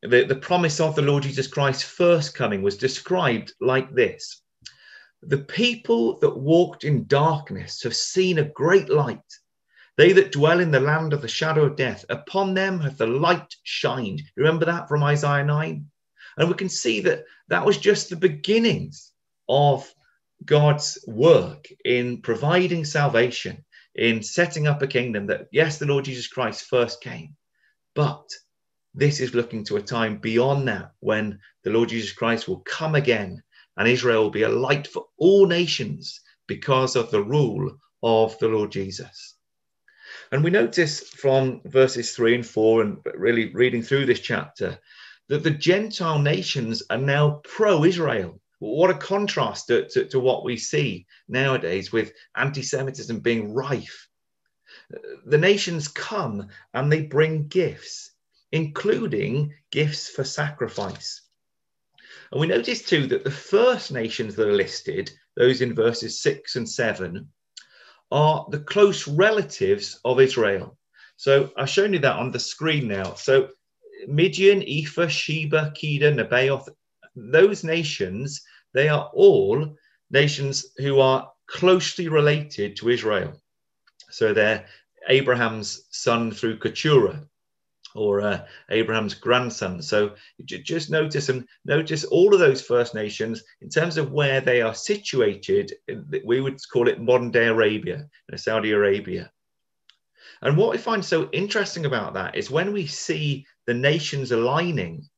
the, 0.02 0.24
the 0.24 0.36
promise 0.36 0.80
of 0.80 0.94
the 0.94 1.02
Lord 1.02 1.24
Jesus 1.24 1.46
Christ's 1.46 1.82
first 1.82 2.34
coming 2.34 2.62
was 2.62 2.76
described 2.76 3.52
like 3.60 3.94
this 3.94 4.42
The 5.22 5.38
people 5.38 6.18
that 6.20 6.36
walked 6.36 6.84
in 6.84 7.06
darkness 7.06 7.82
have 7.82 7.94
seen 7.94 8.38
a 8.38 8.48
great 8.48 8.88
light. 8.88 9.18
They 9.98 10.12
that 10.12 10.32
dwell 10.32 10.60
in 10.60 10.70
the 10.70 10.80
land 10.80 11.12
of 11.12 11.20
the 11.20 11.28
shadow 11.28 11.64
of 11.64 11.76
death, 11.76 12.06
upon 12.08 12.54
them 12.54 12.80
hath 12.80 12.96
the 12.96 13.06
light 13.06 13.54
shined. 13.64 14.22
Remember 14.36 14.64
that 14.64 14.88
from 14.88 15.02
Isaiah 15.02 15.44
9? 15.44 15.86
And 16.38 16.48
we 16.48 16.54
can 16.54 16.70
see 16.70 17.00
that 17.00 17.24
that 17.48 17.66
was 17.66 17.76
just 17.76 18.08
the 18.08 18.16
beginnings 18.16 19.09
of 19.50 19.92
God's 20.44 21.04
work 21.06 21.66
in 21.84 22.22
providing 22.22 22.84
salvation, 22.84 23.64
in 23.94 24.22
setting 24.22 24.68
up 24.68 24.80
a 24.80 24.86
kingdom 24.86 25.26
that, 25.26 25.48
yes, 25.50 25.78
the 25.78 25.86
Lord 25.86 26.04
Jesus 26.04 26.28
Christ 26.28 26.64
first 26.64 27.02
came, 27.02 27.36
but 27.94 28.30
this 28.94 29.20
is 29.20 29.34
looking 29.34 29.64
to 29.64 29.76
a 29.76 29.82
time 29.82 30.18
beyond 30.18 30.68
that 30.68 30.92
when 31.00 31.40
the 31.64 31.70
Lord 31.70 31.88
Jesus 31.88 32.12
Christ 32.12 32.48
will 32.48 32.60
come 32.60 32.94
again 32.94 33.42
and 33.76 33.88
Israel 33.88 34.22
will 34.22 34.30
be 34.30 34.42
a 34.42 34.48
light 34.48 34.86
for 34.86 35.06
all 35.18 35.46
nations 35.46 36.20
because 36.46 36.96
of 36.96 37.10
the 37.10 37.22
rule 37.22 37.76
of 38.02 38.38
the 38.38 38.48
Lord 38.48 38.72
Jesus. 38.72 39.36
And 40.32 40.44
we 40.44 40.50
notice 40.50 41.00
from 41.00 41.60
verses 41.64 42.14
three 42.14 42.34
and 42.34 42.46
four, 42.46 42.82
and 42.82 42.98
really 43.14 43.52
reading 43.52 43.82
through 43.82 44.06
this 44.06 44.20
chapter, 44.20 44.78
that 45.28 45.42
the 45.42 45.50
Gentile 45.50 46.18
nations 46.18 46.82
are 46.90 46.98
now 46.98 47.40
pro 47.44 47.84
Israel. 47.84 48.39
What 48.60 48.90
a 48.90 48.94
contrast 48.94 49.66
to, 49.66 49.88
to, 49.88 50.04
to, 50.06 50.20
what 50.20 50.44
we 50.44 50.56
see 50.56 51.06
nowadays 51.28 51.92
with 51.92 52.12
anti 52.36 52.62
Semitism 52.62 53.20
being 53.20 53.52
rife. 53.52 54.08
The 55.26 55.38
nations 55.38 55.88
come 55.88 56.48
and 56.72 56.92
they 56.92 57.02
bring 57.02 57.48
gifts 57.48 58.10
including 58.52 59.54
gifts 59.70 60.08
for 60.08 60.24
sacrifice. 60.24 61.22
And 62.32 62.40
we 62.40 62.46
notice 62.46 62.82
too 62.82 63.06
that 63.08 63.24
the 63.24 63.30
first 63.30 63.92
nations 63.92 64.34
that 64.36 64.48
are 64.48 64.52
listed, 64.52 65.10
those 65.36 65.60
in 65.60 65.74
verses 65.74 66.22
six 66.22 66.56
and 66.56 66.68
seven, 66.68 67.28
are 68.10 68.46
the 68.50 68.60
close 68.60 69.06
relatives 69.06 70.00
of 70.04 70.20
Israel. 70.20 70.76
So 71.16 71.50
I've 71.56 71.68
shown 71.68 71.92
you 71.92 71.98
that 72.00 72.16
on 72.16 72.32
the 72.32 72.38
screen 72.38 72.88
now. 72.88 73.14
So 73.14 73.50
Midian, 74.08 74.62
Ephah, 74.62 75.08
Sheba, 75.08 75.72
Kedar, 75.76 76.12
Nebaioth, 76.12 76.68
those 77.20 77.64
nations, 77.64 78.42
they 78.72 78.88
are 78.88 79.10
all 79.12 79.76
nations 80.10 80.66
who 80.78 81.00
are 81.00 81.30
closely 81.46 82.08
related 82.08 82.76
to 82.76 82.88
Israel. 82.88 83.32
So 84.10 84.32
they're 84.32 84.66
Abraham's 85.08 85.86
son 85.90 86.30
through 86.30 86.58
Keturah 86.58 87.26
or 87.94 88.20
uh, 88.20 88.46
Abraham's 88.70 89.14
grandson. 89.14 89.82
So 89.82 90.14
just 90.44 90.90
notice 90.90 91.28
and 91.28 91.46
notice 91.64 92.04
all 92.04 92.32
of 92.32 92.40
those 92.40 92.62
First 92.62 92.94
Nations 92.94 93.42
in 93.60 93.68
terms 93.68 93.96
of 93.96 94.12
where 94.12 94.40
they 94.40 94.62
are 94.62 94.74
situated. 94.74 95.72
We 96.24 96.40
would 96.40 96.58
call 96.72 96.88
it 96.88 97.00
modern 97.00 97.30
day 97.30 97.48
Arabia, 97.48 98.08
Saudi 98.36 98.72
Arabia. 98.72 99.32
And 100.42 100.56
what 100.56 100.70
we 100.70 100.78
find 100.78 101.04
so 101.04 101.28
interesting 101.32 101.84
about 101.84 102.14
that 102.14 102.36
is 102.36 102.50
when 102.50 102.72
we 102.72 102.86
see 102.86 103.44
the 103.66 103.74
nations 103.74 104.32
aligning, 104.32 105.08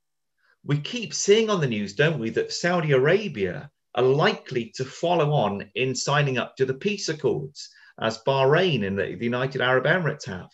we 0.65 0.79
keep 0.79 1.13
seeing 1.13 1.51
on 1.51 1.61
the 1.61 1.67
news, 1.67 1.95
don't 1.95 2.19
we, 2.19 2.31
that 2.31 2.53
Saudi 2.53 2.93
Arabia 2.93 3.71
are 3.95 4.03
likely 4.03 4.73
to 4.77 4.85
follow 4.85 5.33
on 5.33 5.71
in 5.75 5.95
signing 5.95 6.39
up 6.39 6.57
to 6.57 6.65
the 6.65 6.75
peace 6.75 7.09
accords 7.09 7.69
as 8.01 8.23
Bahrain 8.27 8.87
and 8.87 8.99
the, 8.99 9.17
the 9.17 9.25
United 9.25 9.61
Arab 9.61 9.85
Emirates 9.85 10.27
have. 10.27 10.51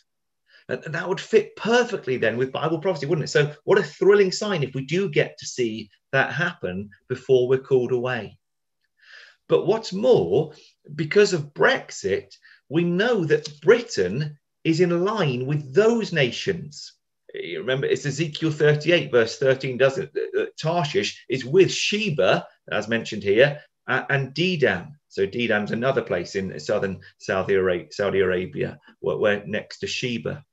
And 0.69 0.83
that 0.95 1.09
would 1.09 1.21
fit 1.21 1.57
perfectly 1.57 2.19
then 2.19 2.37
with 2.37 2.53
Bible 2.53 2.79
prophecy, 2.79 3.07
wouldn't 3.07 3.25
it? 3.25 3.31
So, 3.31 3.55
what 3.65 3.79
a 3.79 3.83
thrilling 3.83 4.33
sign 4.33 4.63
if 4.63 4.75
we 4.75 4.85
do 4.85 5.09
get 5.09 5.39
to 5.39 5.47
see 5.47 5.89
that 6.13 6.33
happen 6.33 6.91
before 7.09 7.49
we're 7.49 7.59
called 7.59 7.93
away. 7.93 8.39
But 9.49 9.67
what's 9.67 9.95
more, 9.95 10.53
because 10.95 11.33
of 11.33 11.55
Brexit, 11.55 12.35
we 12.69 12.85
know 12.85 13.25
that 13.25 13.61
Britain 13.63 14.39
is 14.63 14.81
in 14.81 15.05
line 15.05 15.47
with 15.47 15.75
those 15.75 16.13
nations. 16.13 16.98
You 17.35 17.61
remember, 17.61 17.87
it's 17.87 18.07
Ezekiel 18.07 18.51
38, 18.51 19.11
verse 19.11 19.39
13, 19.39 19.77
doesn't 19.77 20.11
it? 20.15 20.57
Tarshish 20.57 21.25
is 21.29 21.45
with 21.45 21.71
Sheba, 21.71 22.47
as 22.71 22.89
mentioned 22.89 23.23
here, 23.23 23.61
and 23.87 24.35
Dedan. 24.35 24.93
So 25.09 25.27
Dedan's 25.27 25.73
another 25.73 26.03
place 26.03 26.37
in 26.37 26.59
southern 26.61 27.01
Saudi 27.19 27.55
Arabia, 27.55 28.79
where, 29.01 29.45
next 29.47 29.79
to 29.79 29.87
Sheba. 29.87 30.45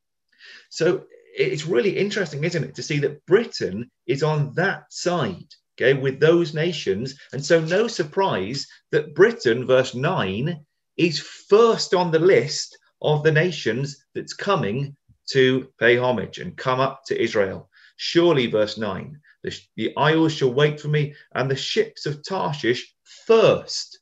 So 0.69 1.05
it's 1.37 1.65
really 1.65 1.97
interesting, 1.97 2.43
isn't 2.43 2.63
it, 2.63 2.75
to 2.75 2.83
see 2.83 2.99
that 2.99 3.25
Britain 3.25 3.89
is 4.07 4.23
on 4.23 4.53
that 4.55 4.91
side, 4.91 5.47
okay, 5.77 5.93
with 5.93 6.19
those 6.19 6.53
nations. 6.53 7.17
And 7.33 7.43
so, 7.43 7.59
no 7.59 7.87
surprise 7.87 8.67
that 8.91 9.15
Britain, 9.15 9.65
verse 9.65 9.95
9, 9.95 10.59
is 10.97 11.19
first 11.19 11.93
on 11.93 12.11
the 12.11 12.19
list 12.19 12.77
of 13.01 13.23
the 13.23 13.31
nations 13.31 14.05
that's 14.13 14.33
coming 14.33 14.95
to 15.31 15.67
pay 15.79 15.97
homage 15.97 16.39
and 16.39 16.57
come 16.57 16.79
up 16.79 17.03
to 17.05 17.21
Israel. 17.21 17.69
Surely, 17.97 18.47
verse 18.47 18.77
9, 18.77 19.19
the, 19.43 19.59
the 19.75 19.95
isles 19.97 20.33
shall 20.33 20.53
wait 20.53 20.79
for 20.79 20.87
me, 20.87 21.15
and 21.33 21.49
the 21.49 21.55
ships 21.55 22.05
of 22.05 22.23
Tarshish 22.23 22.93
first 23.25 23.99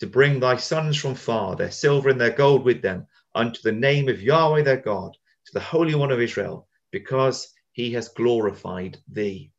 to 0.00 0.06
bring 0.06 0.40
thy 0.40 0.56
sons 0.56 0.96
from 0.96 1.14
far, 1.14 1.56
their 1.56 1.70
silver 1.70 2.08
and 2.08 2.20
their 2.20 2.32
gold 2.32 2.64
with 2.64 2.82
them, 2.82 3.06
unto 3.34 3.60
the 3.62 3.72
name 3.72 4.08
of 4.08 4.22
Yahweh 4.22 4.62
their 4.62 4.80
God, 4.80 5.16
to 5.46 5.52
the 5.52 5.60
Holy 5.60 5.94
One 5.94 6.10
of 6.10 6.20
Israel, 6.20 6.68
because 6.90 7.52
he 7.72 7.92
has 7.92 8.08
glorified 8.08 8.98
thee. 9.08 9.52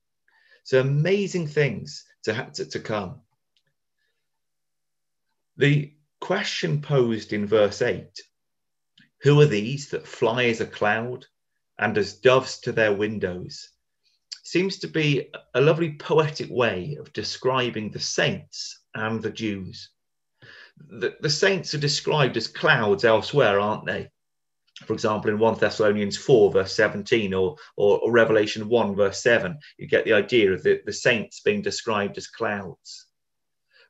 So 0.63 0.81
amazing 0.81 1.47
things 1.47 2.05
to, 2.23 2.49
to, 2.55 2.65
to 2.65 2.79
come. 2.79 3.21
The 5.57 5.93
question 6.19 6.81
posed 6.81 7.33
in 7.33 7.45
verse 7.45 7.81
8 7.81 8.09
Who 9.25 9.41
are 9.41 9.47
these 9.47 9.89
that 9.89 10.07
fly 10.07 10.43
as 10.45 10.61
a 10.61 10.67
cloud 10.67 11.25
and 11.79 11.97
as 11.97 12.13
doves 12.13 12.59
to 12.59 12.71
their 12.71 12.93
windows? 12.93 13.71
seems 14.43 14.77
to 14.77 14.87
be 14.87 15.31
a 15.55 15.61
lovely 15.61 15.93
poetic 15.93 16.47
way 16.51 16.95
of 16.99 17.11
describing 17.11 17.89
the 17.89 17.99
saints 17.99 18.81
and 18.93 19.23
the 19.23 19.31
Jews. 19.31 19.89
The, 20.77 21.17
the 21.21 21.29
saints 21.31 21.73
are 21.73 21.79
described 21.79 22.37
as 22.37 22.47
clouds 22.47 23.03
elsewhere, 23.03 23.59
aren't 23.59 23.87
they? 23.87 24.11
For 24.85 24.93
example, 24.93 25.31
in 25.31 25.39
1 25.39 25.57
Thessalonians 25.57 26.17
4, 26.17 26.51
verse 26.51 26.75
17, 26.75 27.33
or, 27.33 27.55
or, 27.77 27.97
or 28.01 28.11
Revelation 28.11 28.69
1, 28.69 28.95
verse 28.95 29.23
7, 29.23 29.57
you 29.79 29.87
get 29.87 30.05
the 30.05 30.13
idea 30.13 30.53
of 30.53 30.61
the, 30.61 30.81
the 30.85 30.93
saints 30.93 31.39
being 31.39 31.63
described 31.63 32.19
as 32.19 32.27
clouds. 32.27 33.07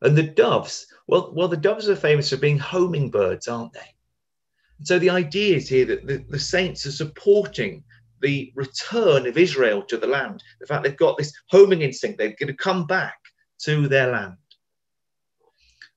And 0.02 0.16
the 0.16 0.24
doves, 0.24 0.88
well, 1.08 1.34
well, 1.36 1.50
the 1.50 1.58
doves 1.58 1.90
are 1.90 1.96
famous 1.98 2.30
for 2.30 2.38
being 2.38 2.58
homing 2.58 3.12
birds, 3.12 3.50
aren't 3.50 3.74
they? 3.74 3.95
So 4.84 5.00
the 5.00 5.10
idea 5.10 5.56
is 5.56 5.70
here 5.70 5.86
that 5.86 6.06
the, 6.06 6.24
the 6.30 6.40
saints 6.40 6.86
are 6.86 6.92
supporting 6.92 7.84
the 8.22 8.52
return 8.56 9.28
of 9.28 9.38
Israel 9.38 9.84
to 9.84 9.98
the 9.98 10.08
land. 10.08 10.44
The 10.60 10.68
fact 10.68 10.84
they've 10.84 10.98
got 10.98 11.18
this 11.18 11.34
homing 11.50 11.82
instinct, 11.82 12.18
they're 12.18 12.36
going 12.40 12.48
to 12.48 12.54
come 12.54 12.86
back 12.88 13.18
to 13.64 13.88
their 13.88 14.12
land. 14.12 14.38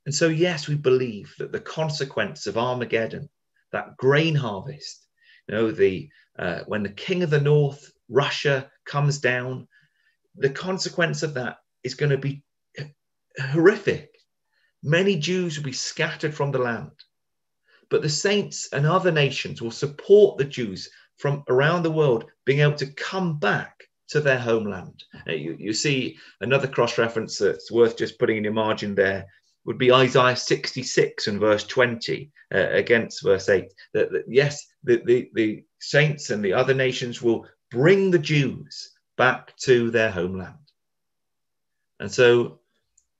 And 0.07 0.14
so, 0.14 0.29
yes, 0.29 0.68
we 0.68 0.74
believe 0.74 1.35
that 1.39 1.53
the 1.53 1.61
consequence 1.61 2.47
of 2.47 2.57
Armageddon, 2.57 3.29
that 3.72 3.97
grain 3.97 4.35
harvest, 4.35 5.07
you 5.47 5.55
know, 5.55 5.70
the 5.70 6.09
uh, 6.39 6.61
when 6.66 6.83
the 6.83 6.91
king 6.91 7.22
of 7.22 7.31
the 7.31 7.41
north, 7.41 7.91
Russia, 8.09 8.70
comes 8.87 9.18
down, 9.18 9.66
the 10.37 10.51
consequence 10.51 11.22
of 11.22 11.35
that 11.35 11.57
is 11.83 11.95
going 11.95 12.11
to 12.11 12.18
be 12.18 12.43
horrific. 13.41 14.14
Many 14.83 15.16
Jews 15.16 15.57
will 15.57 15.64
be 15.64 15.72
scattered 15.72 16.33
from 16.33 16.53
the 16.53 16.59
land. 16.59 16.93
But 17.91 18.03
the 18.03 18.09
saints 18.09 18.68
and 18.72 18.86
other 18.86 19.11
nations 19.11 19.62
will 19.62 19.70
support 19.70 20.36
the 20.36 20.45
Jews 20.45 20.91
from 21.16 21.43
around 21.49 21.82
the 21.82 21.91
world 21.91 22.26
being 22.45 22.61
able 22.61 22.76
to 22.76 22.93
come 22.93 23.39
back 23.39 23.84
to 24.09 24.20
their 24.20 24.39
homeland. 24.39 25.05
You, 25.26 25.57
you 25.59 25.72
see 25.72 26.18
another 26.41 26.68
cross 26.68 26.99
reference 26.99 27.39
that's 27.39 27.70
worth 27.70 27.97
just 27.97 28.18
putting 28.18 28.39
in 28.39 28.45
your 28.45 28.53
margin 28.53 28.95
there 28.95 29.26
would 29.64 29.78
be 29.78 29.93
Isaiah 29.93 30.36
66 30.36 31.26
and 31.26 31.39
verse 31.39 31.64
20 31.64 32.30
uh, 32.55 32.59
against 32.70 33.22
verse 33.22 33.49
8. 33.49 33.72
That, 33.93 34.11
that 34.12 34.24
yes, 34.26 34.66
the, 34.82 35.03
the, 35.05 35.30
the 35.34 35.64
saints 35.78 36.30
and 36.30 36.43
the 36.43 36.55
other 36.55 36.74
nations 36.74 37.20
will 37.20 37.47
bring 37.70 38.11
the 38.11 38.18
Jews 38.18 38.93
back 39.18 39.55
to 39.59 39.91
their 39.91 40.11
homeland. 40.11 40.55
And 42.01 42.11
so 42.11 42.61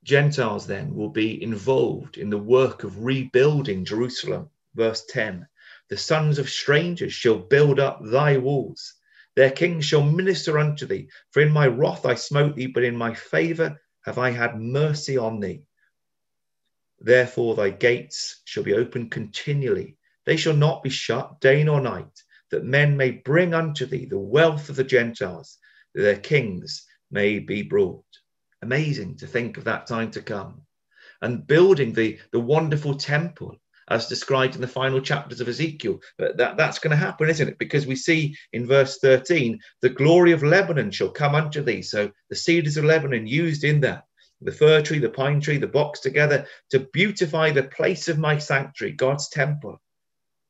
Gentiles 0.05 0.67
then 0.67 0.95
will 0.95 1.11
be 1.11 1.43
involved 1.43 2.17
in 2.17 2.31
the 2.31 2.39
work 2.39 2.85
of 2.85 3.05
rebuilding 3.05 3.85
Jerusalem. 3.85 4.49
Verse 4.79 5.05
10 5.07 5.49
the 5.89 5.97
sons 5.97 6.39
of 6.39 6.49
strangers 6.49 7.13
shall 7.13 7.39
build 7.39 7.81
up 7.81 8.01
thy 8.05 8.37
walls. 8.37 8.95
Their 9.35 9.51
kings 9.51 9.85
shall 9.85 10.03
minister 10.03 10.57
unto 10.57 10.87
thee. 10.87 11.09
For 11.31 11.41
in 11.41 11.51
my 11.51 11.67
wrath 11.67 12.07
I 12.07 12.15
smote 12.15 12.55
thee, 12.55 12.67
but 12.67 12.85
in 12.85 12.95
my 12.95 13.15
favor 13.15 13.81
have 14.05 14.19
I 14.19 14.31
had 14.31 14.61
mercy 14.61 15.17
on 15.17 15.41
thee. 15.41 15.65
Therefore 17.01 17.57
thy 17.57 17.71
gates 17.71 18.41
shall 18.45 18.63
be 18.63 18.75
open 18.75 19.11
continually. 19.11 19.97
They 20.27 20.37
shall 20.37 20.57
not 20.57 20.85
be 20.85 20.91
shut 20.91 21.41
day 21.41 21.65
nor 21.65 21.81
night, 21.81 22.23
that 22.51 22.65
men 22.65 22.97
may 22.97 23.11
bring 23.11 23.55
unto 23.55 23.85
thee 23.85 24.05
the 24.05 24.19
wealth 24.19 24.69
of 24.69 24.77
the 24.77 24.85
Gentiles, 24.85 25.59
that 25.95 26.03
their 26.03 26.21
kings 26.21 26.87
may 27.11 27.41
be 27.41 27.63
brought. 27.63 28.05
Amazing 28.63 29.17
to 29.17 29.27
think 29.27 29.57
of 29.57 29.65
that 29.65 29.89
time 29.89 30.11
to 30.13 30.23
come. 30.23 30.67
And 31.21 31.47
building 31.47 31.95
the, 31.95 32.21
the 32.31 32.41
wonderful 32.41 32.95
temple 32.95 33.59
as 33.91 34.07
described 34.07 34.55
in 34.55 34.61
the 34.61 34.69
final 34.69 35.01
chapters 35.01 35.41
of 35.41 35.49
Ezekiel. 35.49 36.01
But 36.19 36.37
that, 36.37 36.57
that's 36.57 36.79
going 36.79 36.91
to 36.91 36.97
happen, 36.97 37.29
isn't 37.29 37.49
it? 37.49 37.59
Because 37.59 37.87
we 37.87 37.97
see 37.97 38.37
in 38.53 38.67
verse 38.67 38.99
13, 38.99 39.59
the 39.81 39.89
glory 39.89 40.33
of 40.33 40.43
Lebanon 40.43 40.91
shall 40.91 41.11
come 41.11 41.35
unto 41.35 41.63
thee. 41.63 41.83
So 41.83 42.11
the 42.29 42.37
cedars 42.37 42.77
of 42.77 42.85
Lebanon 42.85 43.27
used 43.27 43.65
in 43.65 43.81
that, 43.81 44.05
the 44.41 44.53
fir 44.53 44.83
tree, 44.83 44.99
the 44.99 45.09
pine 45.09 45.41
tree, 45.41 45.59
the 45.59 45.67
box 45.67 46.01
together 46.01 46.47
to 46.71 46.81
beautify 46.93 47.51
the 47.51 47.65
place 47.65 48.09
of 48.09 48.19
my 48.19 48.39
sanctuary, 48.39 48.93
God's 48.93 49.29
temple. 49.29 49.81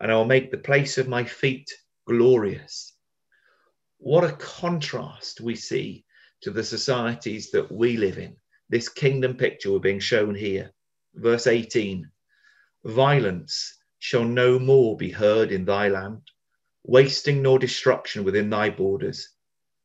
And 0.00 0.10
I 0.10 0.16
will 0.16 0.24
make 0.24 0.50
the 0.50 0.58
place 0.58 0.98
of 0.98 1.08
my 1.08 1.24
feet 1.24 1.72
glorious. 2.06 2.92
What 3.98 4.24
a 4.24 4.32
contrast 4.32 5.40
we 5.40 5.56
see 5.56 6.04
to 6.42 6.50
the 6.50 6.62
societies 6.62 7.50
that 7.50 7.70
we 7.70 7.96
live 7.96 8.18
in. 8.18 8.36
This 8.68 8.88
kingdom 8.88 9.34
picture 9.34 9.72
we're 9.72 9.78
being 9.78 9.98
shown 9.98 10.34
here. 10.34 10.72
Verse 11.14 11.46
18 11.46 12.08
Violence 12.88 13.78
shall 13.98 14.24
no 14.24 14.58
more 14.58 14.96
be 14.96 15.10
heard 15.10 15.52
in 15.52 15.66
thy 15.66 15.88
land, 15.88 16.22
wasting 16.84 17.42
nor 17.42 17.58
destruction 17.58 18.24
within 18.24 18.48
thy 18.48 18.70
borders. 18.70 19.28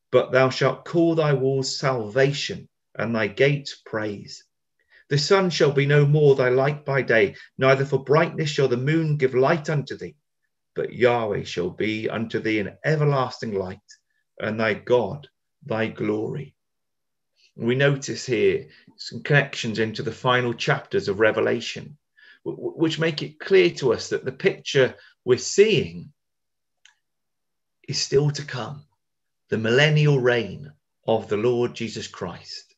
But 0.09 0.31
thou 0.31 0.49
shalt 0.49 0.85
call 0.85 1.13
thy 1.13 1.33
walls 1.33 1.77
salvation 1.77 2.69
and 2.95 3.13
thy 3.13 3.27
gates 3.27 3.75
praise. 3.85 4.45
The 5.09 5.17
sun 5.17 5.49
shall 5.49 5.73
be 5.73 5.85
no 5.85 6.05
more 6.05 6.35
thy 6.35 6.47
light 6.47 6.85
by 6.85 7.01
day, 7.01 7.35
neither 7.57 7.83
for 7.83 8.01
brightness 8.01 8.49
shall 8.49 8.69
the 8.69 8.77
moon 8.77 9.17
give 9.17 9.35
light 9.35 9.69
unto 9.69 9.97
thee. 9.97 10.15
But 10.73 10.93
Yahweh 10.93 11.43
shall 11.43 11.71
be 11.71 12.09
unto 12.09 12.39
thee 12.39 12.59
an 12.59 12.77
everlasting 12.85 13.53
light, 13.53 13.79
and 14.39 14.57
thy 14.57 14.75
God 14.75 15.27
thy 15.61 15.87
glory. 15.87 16.55
We 17.57 17.75
notice 17.75 18.25
here 18.25 18.69
some 18.95 19.23
connections 19.23 19.77
into 19.77 20.03
the 20.03 20.13
final 20.13 20.53
chapters 20.53 21.09
of 21.09 21.19
Revelation 21.19 21.97
which 22.45 22.99
make 22.99 23.21
it 23.21 23.39
clear 23.39 23.69
to 23.69 23.93
us 23.93 24.09
that 24.09 24.25
the 24.25 24.31
picture 24.31 24.95
we're 25.23 25.37
seeing 25.37 26.11
is 27.87 27.99
still 27.99 28.31
to 28.31 28.43
come 28.43 28.83
the 29.49 29.57
millennial 29.57 30.19
reign 30.19 30.71
of 31.07 31.27
the 31.27 31.37
Lord 31.37 31.75
Jesus 31.75 32.07
Christ. 32.07 32.75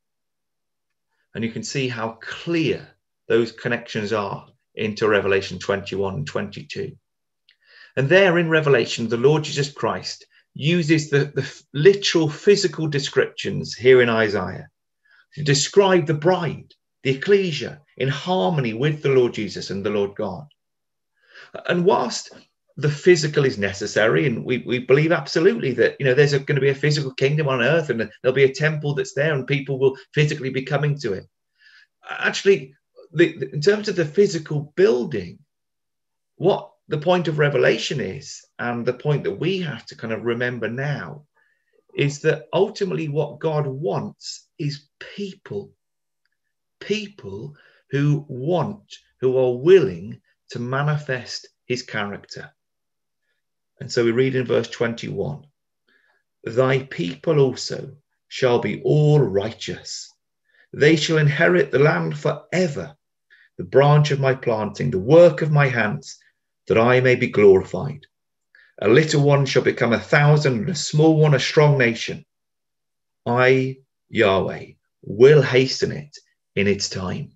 And 1.33 1.43
you 1.43 1.51
can 1.51 1.63
see 1.63 1.87
how 1.87 2.17
clear 2.21 2.87
those 3.27 3.51
connections 3.51 4.13
are 4.13 4.47
into 4.75 5.07
Revelation 5.07 5.59
21 5.59 6.15
and 6.15 6.27
22. 6.27 6.95
And 7.95 8.09
there 8.09 8.37
in 8.37 8.49
Revelation, 8.49 9.07
the 9.07 9.17
Lord 9.17 9.43
Jesus 9.43 9.71
Christ 9.71 10.25
uses 10.53 11.09
the, 11.09 11.25
the 11.33 11.63
literal 11.73 12.29
physical 12.29 12.87
descriptions 12.87 13.73
here 13.73 14.01
in 14.01 14.09
Isaiah 14.09 14.67
to 15.33 15.43
describe 15.43 16.07
the 16.07 16.13
bride 16.13 16.73
the 17.03 17.11
ecclesia 17.11 17.81
in 17.97 18.09
harmony 18.09 18.73
with 18.73 19.01
the 19.01 19.09
Lord 19.09 19.33
Jesus 19.33 19.69
and 19.69 19.85
the 19.85 19.89
Lord 19.89 20.15
God. 20.15 20.47
And 21.67 21.85
whilst 21.85 22.31
the 22.77 22.89
physical 22.89 23.45
is 23.45 23.57
necessary, 23.57 24.27
and 24.27 24.43
we, 24.43 24.59
we 24.59 24.79
believe 24.79 25.11
absolutely 25.11 25.71
that 25.73 25.95
you 25.99 26.05
know 26.05 26.13
there's 26.13 26.33
going 26.33 26.55
to 26.55 26.61
be 26.61 26.69
a 26.69 26.75
physical 26.75 27.13
kingdom 27.13 27.47
on 27.47 27.61
earth, 27.61 27.89
and 27.89 28.09
there'll 28.21 28.35
be 28.35 28.43
a 28.43 28.53
temple 28.53 28.93
that's 28.93 29.13
there, 29.13 29.33
and 29.33 29.47
people 29.47 29.79
will 29.79 29.97
physically 30.13 30.49
be 30.49 30.63
coming 30.63 30.97
to 30.99 31.13
it. 31.13 31.25
Actually, 32.09 32.73
the, 33.13 33.37
the, 33.37 33.53
in 33.53 33.61
terms 33.61 33.87
of 33.87 33.95
the 33.95 34.05
physical 34.05 34.73
building, 34.75 35.39
what 36.35 36.71
the 36.89 36.97
point 36.97 37.27
of 37.29 37.39
revelation 37.39 38.01
is, 38.01 38.45
and 38.59 38.85
the 38.85 38.93
point 38.93 39.23
that 39.23 39.39
we 39.39 39.59
have 39.59 39.85
to 39.85 39.95
kind 39.95 40.11
of 40.11 40.25
remember 40.25 40.69
now, 40.69 41.25
is 41.95 42.19
that 42.21 42.47
ultimately 42.51 43.07
what 43.07 43.39
God 43.39 43.65
wants 43.65 44.47
is 44.59 44.87
people 45.15 45.71
people 46.85 47.55
who 47.91 48.25
want, 48.27 48.95
who 49.19 49.37
are 49.37 49.57
willing 49.57 50.21
to 50.49 50.59
manifest 50.59 51.47
his 51.65 51.83
character. 51.83 52.51
And 53.79 53.91
so 53.91 54.05
we 54.05 54.11
read 54.11 54.35
in 54.35 54.45
verse 54.45 54.69
21 54.69 55.45
Thy 56.43 56.83
people 56.83 57.39
also 57.39 57.95
shall 58.27 58.59
be 58.59 58.81
all 58.83 59.19
righteous. 59.19 60.11
They 60.73 60.95
shall 60.95 61.17
inherit 61.17 61.71
the 61.71 61.79
land 61.79 62.17
forever, 62.17 62.95
the 63.57 63.63
branch 63.63 64.11
of 64.11 64.19
my 64.19 64.35
planting, 64.35 64.91
the 64.91 64.99
work 64.99 65.41
of 65.41 65.51
my 65.51 65.67
hands, 65.67 66.19
that 66.67 66.77
I 66.77 66.99
may 66.99 67.15
be 67.15 67.27
glorified. 67.27 68.05
A 68.81 68.89
little 68.89 69.23
one 69.23 69.45
shall 69.45 69.61
become 69.61 69.93
a 69.93 69.99
thousand, 69.99 70.59
and 70.59 70.69
a 70.69 70.75
small 70.75 71.17
one 71.17 71.33
a 71.33 71.39
strong 71.39 71.77
nation. 71.77 72.25
I, 73.25 73.77
Yahweh, 74.09 74.73
will 75.01 75.41
hasten 75.41 75.91
it 75.91 76.17
in 76.55 76.67
its 76.67 76.89
time. 76.89 77.34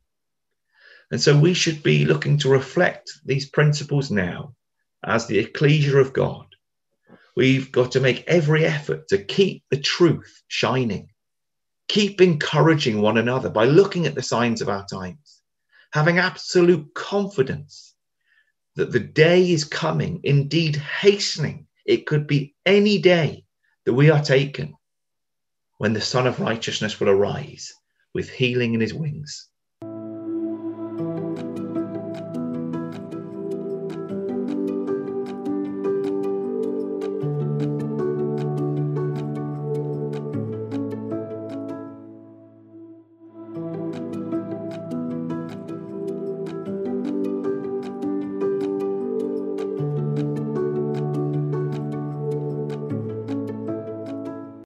And 1.12 1.22
so 1.22 1.38
we 1.38 1.54
should 1.54 1.82
be 1.82 2.06
looking 2.06 2.38
to 2.40 2.50
reflect 2.50 3.12
these 3.26 3.50
principles 3.50 4.12
now 4.12 4.56
as 5.04 5.26
the 5.26 5.40
ecclesia 5.40 5.98
of 5.98 6.14
God. 6.14 6.46
We've 7.36 7.72
got 7.72 7.92
to 7.94 8.00
make 8.00 8.28
every 8.28 8.66
effort 8.66 9.08
to 9.10 9.24
keep 9.24 9.64
the 9.70 9.80
truth 9.80 10.44
shining, 10.48 11.10
keep 11.88 12.22
encouraging 12.22 13.02
one 13.02 13.18
another 13.18 13.50
by 13.50 13.66
looking 13.66 14.06
at 14.06 14.16
the 14.16 14.22
signs 14.22 14.62
of 14.62 14.70
our 14.70 14.86
times, 14.86 15.42
having 15.92 16.20
absolute 16.20 16.94
confidence 16.94 17.96
that 18.76 18.92
the 18.92 19.00
day 19.00 19.52
is 19.52 19.64
coming, 19.64 20.22
indeed 20.24 20.76
hastening. 20.76 21.68
It 21.86 22.06
could 22.06 22.28
be 22.28 22.56
any 22.66 23.00
day 23.00 23.46
that 23.86 23.94
we 23.94 24.12
are 24.12 24.22
taken 24.22 24.76
when 25.80 25.94
the 25.94 26.02
Sun 26.02 26.28
of 26.28 26.40
Righteousness 26.40 27.00
will 27.00 27.10
arise 27.10 27.74
with 28.14 28.30
healing 28.30 28.74
in 28.74 28.82
his 28.82 28.94
wings. 28.94 29.49